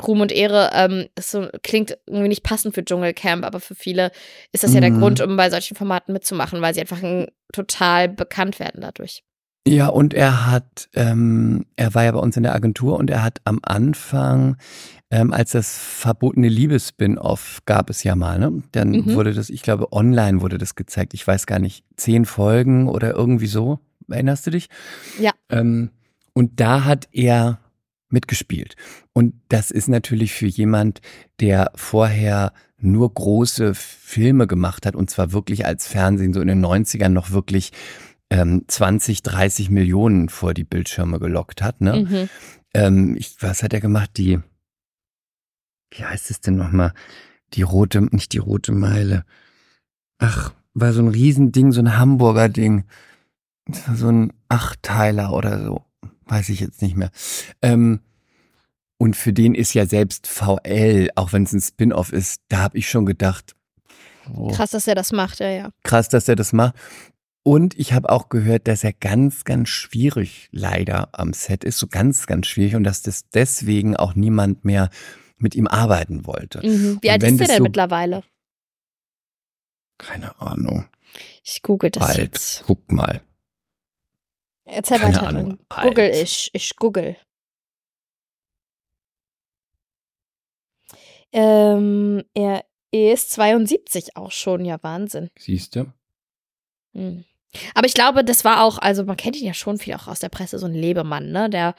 Ruhm 0.00 0.20
und 0.20 0.32
Ehre, 0.32 0.70
ähm, 0.72 1.08
so, 1.18 1.48
klingt 1.62 1.98
irgendwie 2.06 2.28
nicht 2.28 2.42
passend 2.44 2.74
für 2.74 2.84
Dschungelcamp, 2.84 3.44
aber 3.44 3.60
für 3.60 3.74
viele 3.74 4.12
ist 4.52 4.64
das 4.64 4.72
ja 4.72 4.80
der 4.80 4.90
Mhm. 4.90 5.00
Grund, 5.00 5.20
um 5.20 5.36
bei 5.36 5.50
solchen 5.50 5.76
Formaten 5.76 6.12
mitzumachen, 6.12 6.62
weil 6.62 6.72
sie 6.72 6.80
einfach 6.80 7.02
ein, 7.02 7.26
total 7.52 8.08
bekannt 8.08 8.60
werden 8.60 8.80
dadurch. 8.80 9.22
Ja, 9.68 9.88
und 9.88 10.14
er 10.14 10.46
hat, 10.50 10.88
ähm, 10.94 11.66
er 11.76 11.92
war 11.94 12.04
ja 12.04 12.12
bei 12.12 12.18
uns 12.20 12.36
in 12.36 12.44
der 12.44 12.54
Agentur 12.54 12.96
und 12.96 13.10
er 13.10 13.22
hat 13.22 13.40
am 13.44 13.58
Anfang, 13.62 14.56
ähm, 15.10 15.32
als 15.32 15.50
das 15.52 15.76
verbotene 15.76 16.48
Liebes-Spin-Off 16.48 17.60
gab 17.66 17.90
es 17.90 18.04
ja 18.04 18.14
mal, 18.16 18.38
ne? 18.38 18.62
Dann 18.72 18.90
Mhm. 18.90 19.14
wurde 19.14 19.32
das, 19.34 19.50
ich 19.50 19.62
glaube, 19.62 19.92
online 19.92 20.40
wurde 20.40 20.58
das 20.58 20.74
gezeigt. 20.76 21.14
Ich 21.14 21.26
weiß 21.26 21.46
gar 21.46 21.58
nicht, 21.58 21.84
zehn 21.96 22.24
Folgen 22.24 22.88
oder 22.88 23.14
irgendwie 23.14 23.46
so. 23.46 23.80
Erinnerst 24.08 24.46
du 24.46 24.50
dich? 24.50 24.68
Ja. 25.20 25.32
Ähm, 25.50 25.90
und 26.32 26.60
da 26.60 26.84
hat 26.84 27.08
er 27.12 27.58
mitgespielt. 28.08 28.74
Und 29.12 29.34
das 29.48 29.70
ist 29.70 29.88
natürlich 29.88 30.32
für 30.32 30.46
jemand, 30.46 31.00
der 31.40 31.70
vorher 31.74 32.52
nur 32.78 33.12
große 33.12 33.74
Filme 33.74 34.46
gemacht 34.46 34.86
hat 34.86 34.96
und 34.96 35.10
zwar 35.10 35.32
wirklich 35.32 35.66
als 35.66 35.86
Fernsehen 35.86 36.32
so 36.32 36.40
in 36.40 36.48
den 36.48 36.64
90ern 36.64 37.10
noch 37.10 37.30
wirklich 37.30 37.72
ähm, 38.30 38.64
20, 38.66 39.22
30 39.22 39.70
Millionen 39.70 40.28
vor 40.28 40.54
die 40.54 40.64
Bildschirme 40.64 41.18
gelockt 41.20 41.62
hat. 41.62 41.80
Ne? 41.80 42.06
Mhm. 42.08 42.28
Ähm, 42.74 43.16
ich, 43.16 43.36
was 43.40 43.62
hat 43.62 43.72
er 43.74 43.80
gemacht? 43.80 44.10
Die, 44.16 44.38
wie 45.90 46.04
heißt 46.04 46.30
es 46.30 46.40
denn 46.40 46.56
nochmal? 46.56 46.92
Die 47.54 47.62
rote, 47.62 48.02
nicht 48.14 48.32
die 48.32 48.38
rote 48.38 48.72
Meile. 48.72 49.24
Ach, 50.18 50.52
war 50.74 50.92
so 50.92 51.02
ein 51.02 51.08
Riesending, 51.08 51.72
so 51.72 51.80
ein 51.80 51.98
Hamburger 51.98 52.48
Ding. 52.48 52.84
So 53.94 54.08
ein 54.08 54.32
Achtteiler 54.48 55.32
oder 55.32 55.64
so. 55.64 55.84
Weiß 56.26 56.48
ich 56.48 56.60
jetzt 56.60 56.82
nicht 56.82 56.96
mehr. 56.96 57.10
Ähm, 57.62 58.00
und 58.98 59.16
für 59.16 59.32
den 59.32 59.54
ist 59.54 59.74
ja 59.74 59.86
selbst 59.86 60.26
VL, 60.26 61.10
auch 61.14 61.32
wenn 61.32 61.44
es 61.44 61.52
ein 61.52 61.60
Spin-off 61.60 62.12
ist, 62.12 62.42
da 62.48 62.58
habe 62.58 62.76
ich 62.76 62.88
schon 62.88 63.06
gedacht, 63.06 63.56
oh, 64.34 64.48
Krass, 64.48 64.72
dass 64.72 64.86
er 64.86 64.94
das 64.94 65.10
macht, 65.10 65.40
ja, 65.40 65.48
ja. 65.48 65.70
krass, 65.82 66.08
dass 66.08 66.28
er 66.28 66.36
das 66.36 66.52
macht. 66.52 66.74
Und 67.42 67.78
ich 67.78 67.94
habe 67.94 68.10
auch 68.10 68.28
gehört, 68.28 68.68
dass 68.68 68.84
er 68.84 68.92
ganz, 68.92 69.44
ganz 69.44 69.70
schwierig 69.70 70.50
leider 70.52 71.08
am 71.12 71.32
Set 71.32 71.64
ist, 71.64 71.78
so 71.78 71.86
ganz, 71.86 72.26
ganz 72.26 72.46
schwierig 72.46 72.76
und 72.76 72.84
dass 72.84 73.00
das 73.00 73.24
deswegen 73.30 73.96
auch 73.96 74.14
niemand 74.14 74.66
mehr 74.66 74.90
mit 75.42 75.54
ihm 75.54 75.66
arbeiten 75.66 76.26
wollte. 76.26 76.58
Mhm. 76.66 76.98
Wie 77.02 77.10
alt 77.10 77.22
ist 77.22 77.38
der 77.38 77.46
denn 77.48 77.56
so- 77.58 77.62
mittlerweile? 77.62 78.22
Keine 79.98 80.38
Ahnung. 80.40 80.88
Ich 81.44 81.62
google 81.62 81.90
das 81.90 82.06
Bald. 82.06 82.18
jetzt. 82.18 82.64
Guck 82.66 82.90
mal. 82.92 83.20
Erzähl 84.64 84.98
Keine 84.98 85.14
weiter. 85.16 85.26
Ahnung. 85.26 85.58
dann. 85.68 85.88
Google 85.88 86.04
Alt. 86.12 86.16
ich. 86.22 86.50
Ich 86.52 86.76
google. 86.76 87.16
Ähm, 91.32 92.24
er 92.34 92.64
ist 92.92 93.30
72 93.30 94.16
auch 94.16 94.32
schon, 94.32 94.64
ja, 94.64 94.82
Wahnsinn. 94.82 95.30
Siehst 95.38 95.76
du? 95.76 95.92
Hm. 96.94 97.24
Aber 97.74 97.86
ich 97.86 97.94
glaube, 97.94 98.24
das 98.24 98.44
war 98.44 98.64
auch, 98.64 98.78
also 98.78 99.04
man 99.04 99.16
kennt 99.16 99.36
ihn 99.36 99.46
ja 99.46 99.54
schon 99.54 99.78
viel 99.78 99.94
auch 99.94 100.06
aus 100.08 100.20
der 100.20 100.28
Presse, 100.28 100.58
so 100.58 100.66
ein 100.66 100.74
Lebemann, 100.74 101.30
ne? 101.30 101.50
Der 101.50 101.74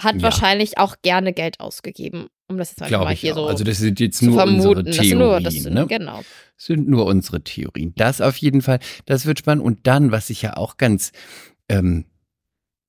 hat 0.00 0.16
Ja. 0.16 0.22
wahrscheinlich 0.22 0.78
auch 0.78 0.96
gerne 1.02 1.32
Geld 1.32 1.60
ausgegeben, 1.60 2.28
um 2.48 2.58
das 2.58 2.70
jetzt 2.70 2.80
mal 2.80 3.12
ich 3.12 3.20
hier 3.20 3.32
auch. 3.32 3.36
so 3.36 3.46
Also 3.46 3.64
das 3.64 3.78
sind 3.78 4.00
jetzt 4.00 4.22
nur 4.22 4.34
vermuten. 4.36 4.56
unsere 4.68 4.84
das 4.84 4.96
Theorien. 4.96 5.08
sind 5.10 5.18
nur, 5.18 5.40
das 5.40 5.54
sind, 5.54 5.74
ne? 5.74 5.86
genau. 5.86 6.16
Das 6.56 6.66
sind 6.66 6.88
nur 6.88 7.06
unsere 7.06 7.42
Theorien. 7.42 7.92
Das 7.96 8.20
auf 8.20 8.36
jeden 8.36 8.62
Fall, 8.62 8.80
das 9.06 9.26
wird 9.26 9.38
spannend. 9.38 9.64
Und 9.64 9.86
dann, 9.86 10.10
was 10.12 10.30
ich 10.30 10.42
ja 10.42 10.56
auch 10.56 10.76
ganz 10.76 11.12
ähm, 11.68 12.04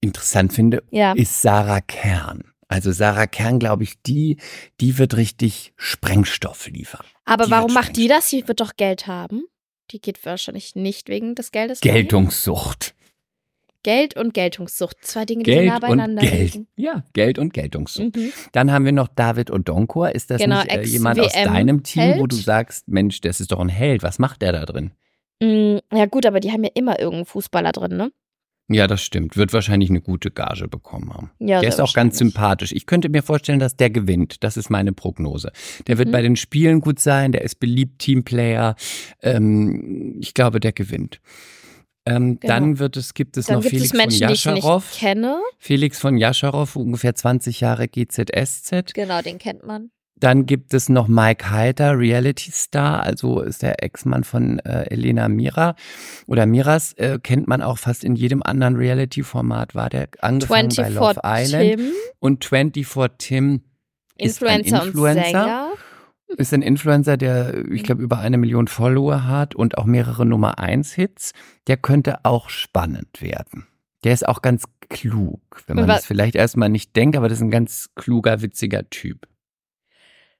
interessant 0.02 0.54
finde, 0.54 0.84
Ja. 0.92 1.14
ist 1.14 1.42
Sarah 1.42 1.82
Kern. 1.82 2.44
Also 2.68 2.92
Sarah 2.92 3.28
Kern, 3.28 3.60
glaube 3.60 3.84
ich, 3.84 4.02
die, 4.02 4.38
die 4.80 4.98
wird 4.98 5.16
richtig 5.18 5.74
Sprengstoff 5.76 6.68
liefern. 6.68 7.06
Aber 7.26 7.46
die 7.46 7.52
warum 7.52 7.74
macht 7.74 7.98
die 7.98 8.08
das? 8.08 8.30
Sie 8.30 8.48
wird 8.48 8.62
doch 8.62 8.76
Geld 8.78 9.08
haben. 9.08 9.44
Die 9.92 10.00
geht 10.00 10.26
wahrscheinlich 10.26 10.76
nicht 10.76 11.10
wegen 11.10 11.36
des 11.36 11.52
Geldes. 11.52 11.82
Geltungssucht. 11.82 12.94
Geld 13.84 14.16
und 14.16 14.34
Geltungssucht. 14.34 14.98
Zwei 15.02 15.26
Dinge, 15.26 15.44
die 15.44 15.52
Geld 15.52 15.68
nah 15.68 15.76
und 15.76 15.82
beieinander 15.82 16.22
Geld. 16.22 16.54
liegen. 16.54 16.68
Ja, 16.76 17.04
Geld 17.14 17.40
und 17.40 17.54
Geltungssucht. 17.54 18.16
Mhm. 18.16 18.32
Dann 18.52 18.72
haben 18.72 18.86
wir 18.86 18.92
noch 18.92 19.08
David 19.08 19.52
Odonkor. 19.52 20.10
Ist 20.14 20.30
das 20.30 20.42
Genau, 20.42 20.62
nicht 20.62 20.72
äh, 20.76 20.84
jemand 20.84 21.20
aus 21.20 21.34
deinem 21.34 21.84
Team, 21.84 22.16
wo 22.18 22.28
du 22.28 22.36
Held. 22.36 22.46
sagst, 22.46 22.88
Mensch, 22.88 23.22
das 23.22 23.40
ist 23.42 23.52
doch 23.52 23.60
ein 23.60 23.70
Held. 23.70 24.04
Was 24.04 24.20
macht 24.20 24.42
der 24.42 24.52
da 24.52 24.66
drin? 24.66 24.92
Mm, 25.42 25.78
Ja, 25.94 26.06
gut, 26.06 26.26
aber 26.26 26.40
die 26.40 26.52
haben 26.52 26.64
ja 26.64 26.70
immer 26.76 27.00
irgendeinen 27.00 27.26
Fußballer 27.26 27.72
drin, 27.72 27.98
ne? 27.98 28.12
Ja, 28.74 28.88
das 28.88 29.02
stimmt. 29.02 29.36
Wird 29.36 29.52
wahrscheinlich 29.52 29.90
eine 29.90 30.00
gute 30.00 30.32
Gage 30.32 30.70
bekommen 30.70 31.14
haben. 31.14 31.32
Ja, 31.40 31.60
der 31.60 31.68
ist 31.68 31.82
auch 31.82 31.94
ganz 31.94 32.18
sympathisch. 32.18 32.72
Ich 32.72 32.86
könnte 32.86 33.10
mir 33.10 33.22
vorstellen, 33.22 33.60
dass 33.60 33.76
der 33.76 33.90
gewinnt. 33.90 34.44
Das 34.46 34.56
ist 34.56 34.70
meine 34.70 34.94
Prognose. 34.94 35.52
Der 35.88 35.98
wird 35.98 36.08
Mhm. 36.08 36.12
bei 36.14 36.22
den 36.22 36.36
Spielen 36.38 36.80
gut 36.80 37.00
sein. 37.00 37.34
Der 37.34 37.42
ist 37.42 37.56
beliebt, 37.60 38.00
Teamplayer. 38.00 38.76
Ähm, 39.22 40.18
ich 40.22 40.34
glaube, 40.34 40.60
der 40.62 40.72
gewinnt. 40.72 41.20
Ähm, 42.06 42.40
Genau. 42.40 42.54
Dann 42.54 42.80
wird 42.80 42.98
es, 42.98 43.14
gibt 43.14 43.38
es 43.38 43.46
Dann 43.46 43.58
noch 43.58 43.62
gibt 43.62 43.72
Felix 43.76 43.92
es 43.92 43.94
Menschen, 43.98 44.20
von 44.20 44.56
Jascharow. 44.56 44.92
kenne. 44.98 45.40
Felix 45.60 46.00
von 46.00 46.18
Jascharow, 46.18 46.76
ungefähr 46.76 47.14
20 47.16 47.60
Jahre 47.62 47.88
GZSZ. 47.88 48.94
Genau, 48.94 49.22
den 49.22 49.38
kennt 49.38 49.66
man. 49.66 49.92
Dann 50.16 50.46
gibt 50.46 50.74
es 50.76 50.88
noch 50.88 51.08
Mike 51.08 51.50
Heiter, 51.50 51.98
Reality 51.98 52.52
Star, 52.52 53.02
also 53.02 53.42
ist 53.42 53.64
der 53.64 53.84
Ex-Mann 53.84 54.24
von 54.24 54.60
äh, 54.60 54.84
Elena 54.92 55.28
Mira 55.30 55.76
oder 56.28 56.46
Miras, 56.46 56.94
äh, 56.94 57.18
kennt 57.22 57.48
man 57.48 57.64
auch 57.64 57.80
fast 57.80 58.04
in 58.04 58.16
jedem 58.16 58.44
anderen 58.44 58.76
Reality-Format, 58.76 59.74
war 59.74 59.90
der 59.90 60.10
angefangen 60.20 60.70
bei 60.70 60.86
24 60.86 60.96
Love 60.96 61.22
Island 61.24 61.78
Tim, 61.80 61.92
und 62.20 62.46
24 62.46 63.10
Tim 63.18 63.62
ist 64.18 64.44
ein 64.44 64.60
Influencer, 64.60 64.82
und 64.84 64.88
Influencer. 64.90 65.24
Sänger. 65.24 65.72
Ist 66.38 66.54
ein 66.54 66.62
Influencer, 66.62 67.18
der, 67.18 67.66
ich 67.72 67.84
glaube, 67.84 68.02
über 68.02 68.20
eine 68.20 68.38
Million 68.38 68.68
Follower 68.68 69.26
hat 69.26 69.56
und 69.56 69.78
auch 69.78 69.86
mehrere 69.86 70.26
Nummer 70.26 70.60
1 70.60 70.94
Hits. 70.94 71.34
Der 71.68 71.78
könnte 71.78 72.24
auch 72.26 72.50
spannend 72.50 73.22
werden. 73.22 73.68
Der 74.04 74.14
ist 74.14 74.28
auch 74.28 74.42
ganz 74.42 74.66
klug, 74.90 75.42
wenn 75.68 75.76
man 75.78 75.88
das 75.88 76.06
vielleicht 76.06 76.36
erstmal 76.36 76.70
nicht 76.70 76.96
denkt, 76.96 77.16
aber 77.16 77.30
das 77.30 77.38
ist 77.38 77.44
ein 77.44 77.52
ganz 77.52 77.90
kluger, 77.96 78.42
witziger 78.42 78.90
Typ. 78.90 79.28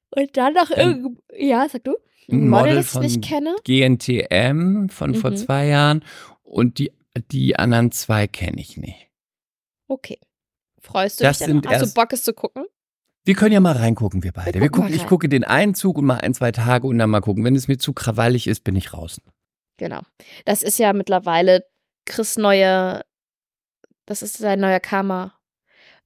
Und 0.10 0.36
dann 0.36 0.54
noch 0.54 0.70
irgend, 0.72 1.20
ja, 1.38 1.68
sag 1.70 1.84
du? 1.84 1.96
Ein 2.30 2.50
Model, 2.50 2.76
das 2.76 2.94
ich 2.96 3.02
nicht 3.02 3.24
kenne. 3.24 3.56
GNTM 3.64 4.90
von 4.90 5.16
vor 5.16 5.32
Mhm. 5.32 5.36
zwei 5.38 5.68
Jahren 5.68 6.04
und 6.44 6.80
die, 6.80 6.92
die 7.32 7.56
anderen 7.56 7.92
zwei 7.92 8.28
kenne 8.28 8.60
ich 8.60 8.78
nicht. 8.78 9.10
Okay. 9.88 10.20
Freust 10.80 11.20
du 11.20 11.24
Das 11.24 11.38
dich 11.38 11.48
denn? 11.48 11.62
Hast 11.66 11.82
du 11.86 11.94
Bock, 11.94 12.12
es 12.14 12.24
zu 12.24 12.34
gucken? 12.34 12.66
Wir 13.24 13.36
können 13.36 13.52
ja 13.54 13.60
mal 13.60 13.76
reingucken, 13.76 14.24
wir 14.24 14.32
beide. 14.32 14.56
Wir 14.56 14.62
Wir 14.62 14.70
gucken 14.70 14.84
gucken, 14.86 14.96
mal 14.98 15.02
ich 15.04 15.08
gucke 15.08 15.30
den 15.30 15.44
einen 15.44 15.76
Zug 15.76 15.98
und 15.98 16.06
mal 16.06 16.18
ein, 16.18 16.34
zwei 16.34 16.52
Tage 16.52 16.88
und 16.88 16.98
dann 16.98 17.10
mal 17.10 17.22
gucken. 17.22 17.44
Wenn 17.44 17.56
es 17.56 17.68
mir 17.68 17.78
zu 17.78 17.94
krawallig 17.94 18.48
ist, 18.48 18.64
bin 18.64 18.76
ich 18.76 18.94
raus. 18.94 19.22
Genau. 19.78 20.02
Das 20.46 20.64
ist 20.64 20.80
ja 20.80 20.94
mittlerweile 20.94 21.64
Chris' 22.06 22.38
neue, 22.38 23.02
das 24.06 24.22
ist 24.24 24.38
sein 24.38 24.60
neuer 24.60 24.80
Karma. 24.80 25.36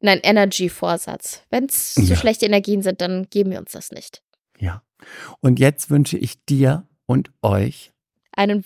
Nein, 0.01 0.20
Energy-Vorsatz. 0.24 1.43
Wenn 1.49 1.66
es 1.66 1.95
so 1.95 2.01
Ja. 2.03 2.16
schlechte 2.18 2.45
Energien 2.45 2.82
sind, 2.82 2.99
dann 2.99 3.30
geben 3.30 3.51
wir 3.51 3.59
uns 3.59 3.72
das 3.72 3.91
nicht. 3.91 4.22
Ja. 4.59 4.84
Und 5.39 5.59
jetzt 5.59 5.89
wünsche 5.89 6.18
ich 6.18 6.43
dir 6.45 6.88
und 7.05 7.32
euch 7.41 7.93
Einen 8.34 8.66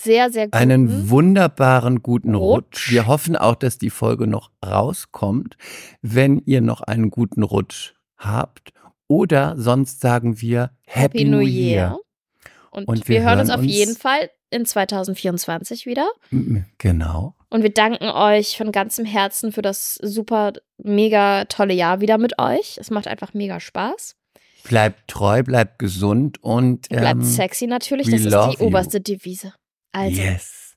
sehr, 0.00 0.30
sehr 0.30 0.44
guten. 0.46 0.56
einen 0.56 1.10
wunderbaren 1.10 2.02
guten 2.02 2.34
Rutsch. 2.34 2.66
Rutsch. 2.86 2.90
Wir 2.92 3.06
hoffen 3.06 3.36
auch, 3.36 3.54
dass 3.56 3.78
die 3.78 3.90
Folge 3.90 4.26
noch 4.26 4.50
rauskommt. 4.64 5.56
Wenn 6.02 6.38
ihr 6.46 6.60
noch 6.60 6.80
einen 6.82 7.10
guten 7.10 7.42
Rutsch 7.42 7.94
habt 8.16 8.72
oder 9.08 9.54
sonst 9.58 10.00
sagen 10.00 10.40
wir 10.40 10.70
Happy, 10.86 11.24
New 11.24 11.40
Year. 11.40 11.98
Und, 12.70 12.86
Und 12.86 13.08
wir, 13.08 13.16
wir 13.20 13.28
hören 13.28 13.40
uns 13.40 13.50
auf 13.50 13.60
uns- 13.60 13.72
jeden 13.72 13.96
Fall 13.96 14.30
in 14.50 14.64
2024 14.64 15.84
wieder. 15.86 16.08
Genau. 16.78 17.34
Und 17.50 17.62
wir 17.62 17.72
danken 17.72 18.04
euch 18.08 18.56
von 18.56 18.72
ganzem 18.72 19.04
Herzen 19.04 19.52
für 19.52 19.62
das 19.62 19.94
super, 20.02 20.52
mega 20.78 21.44
tolle 21.46 21.74
Jahr 21.74 22.00
wieder 22.00 22.18
mit 22.18 22.38
euch. 22.38 22.78
Es 22.78 22.90
macht 22.90 23.08
einfach 23.08 23.34
mega 23.34 23.58
Spaß. 23.60 24.14
Bleibt 24.64 25.08
treu, 25.08 25.42
bleibt 25.42 25.78
gesund 25.78 26.42
und 26.42 26.88
Bleibt 26.90 27.20
ähm, 27.20 27.22
sexy 27.22 27.66
natürlich. 27.66 28.10
Das 28.10 28.20
ist 28.20 28.26
die 28.32 28.60
you. 28.62 28.66
oberste 28.68 29.00
Devise. 29.00 29.54
Also, 29.92 30.16
Yes. 30.20 30.76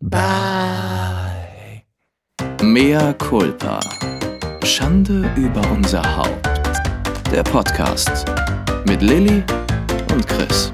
Bye. 0.00 1.84
Bye. 2.38 2.64
Mea 2.64 3.12
culpa. 3.14 3.80
Schande 4.64 5.30
über 5.36 5.62
unser 5.70 6.02
Haupt. 6.16 6.46
Der 7.32 7.42
Podcast 7.42 8.24
mit 8.86 9.02
Lilly 9.02 9.42
und 10.12 10.26
Chris. 10.26 10.72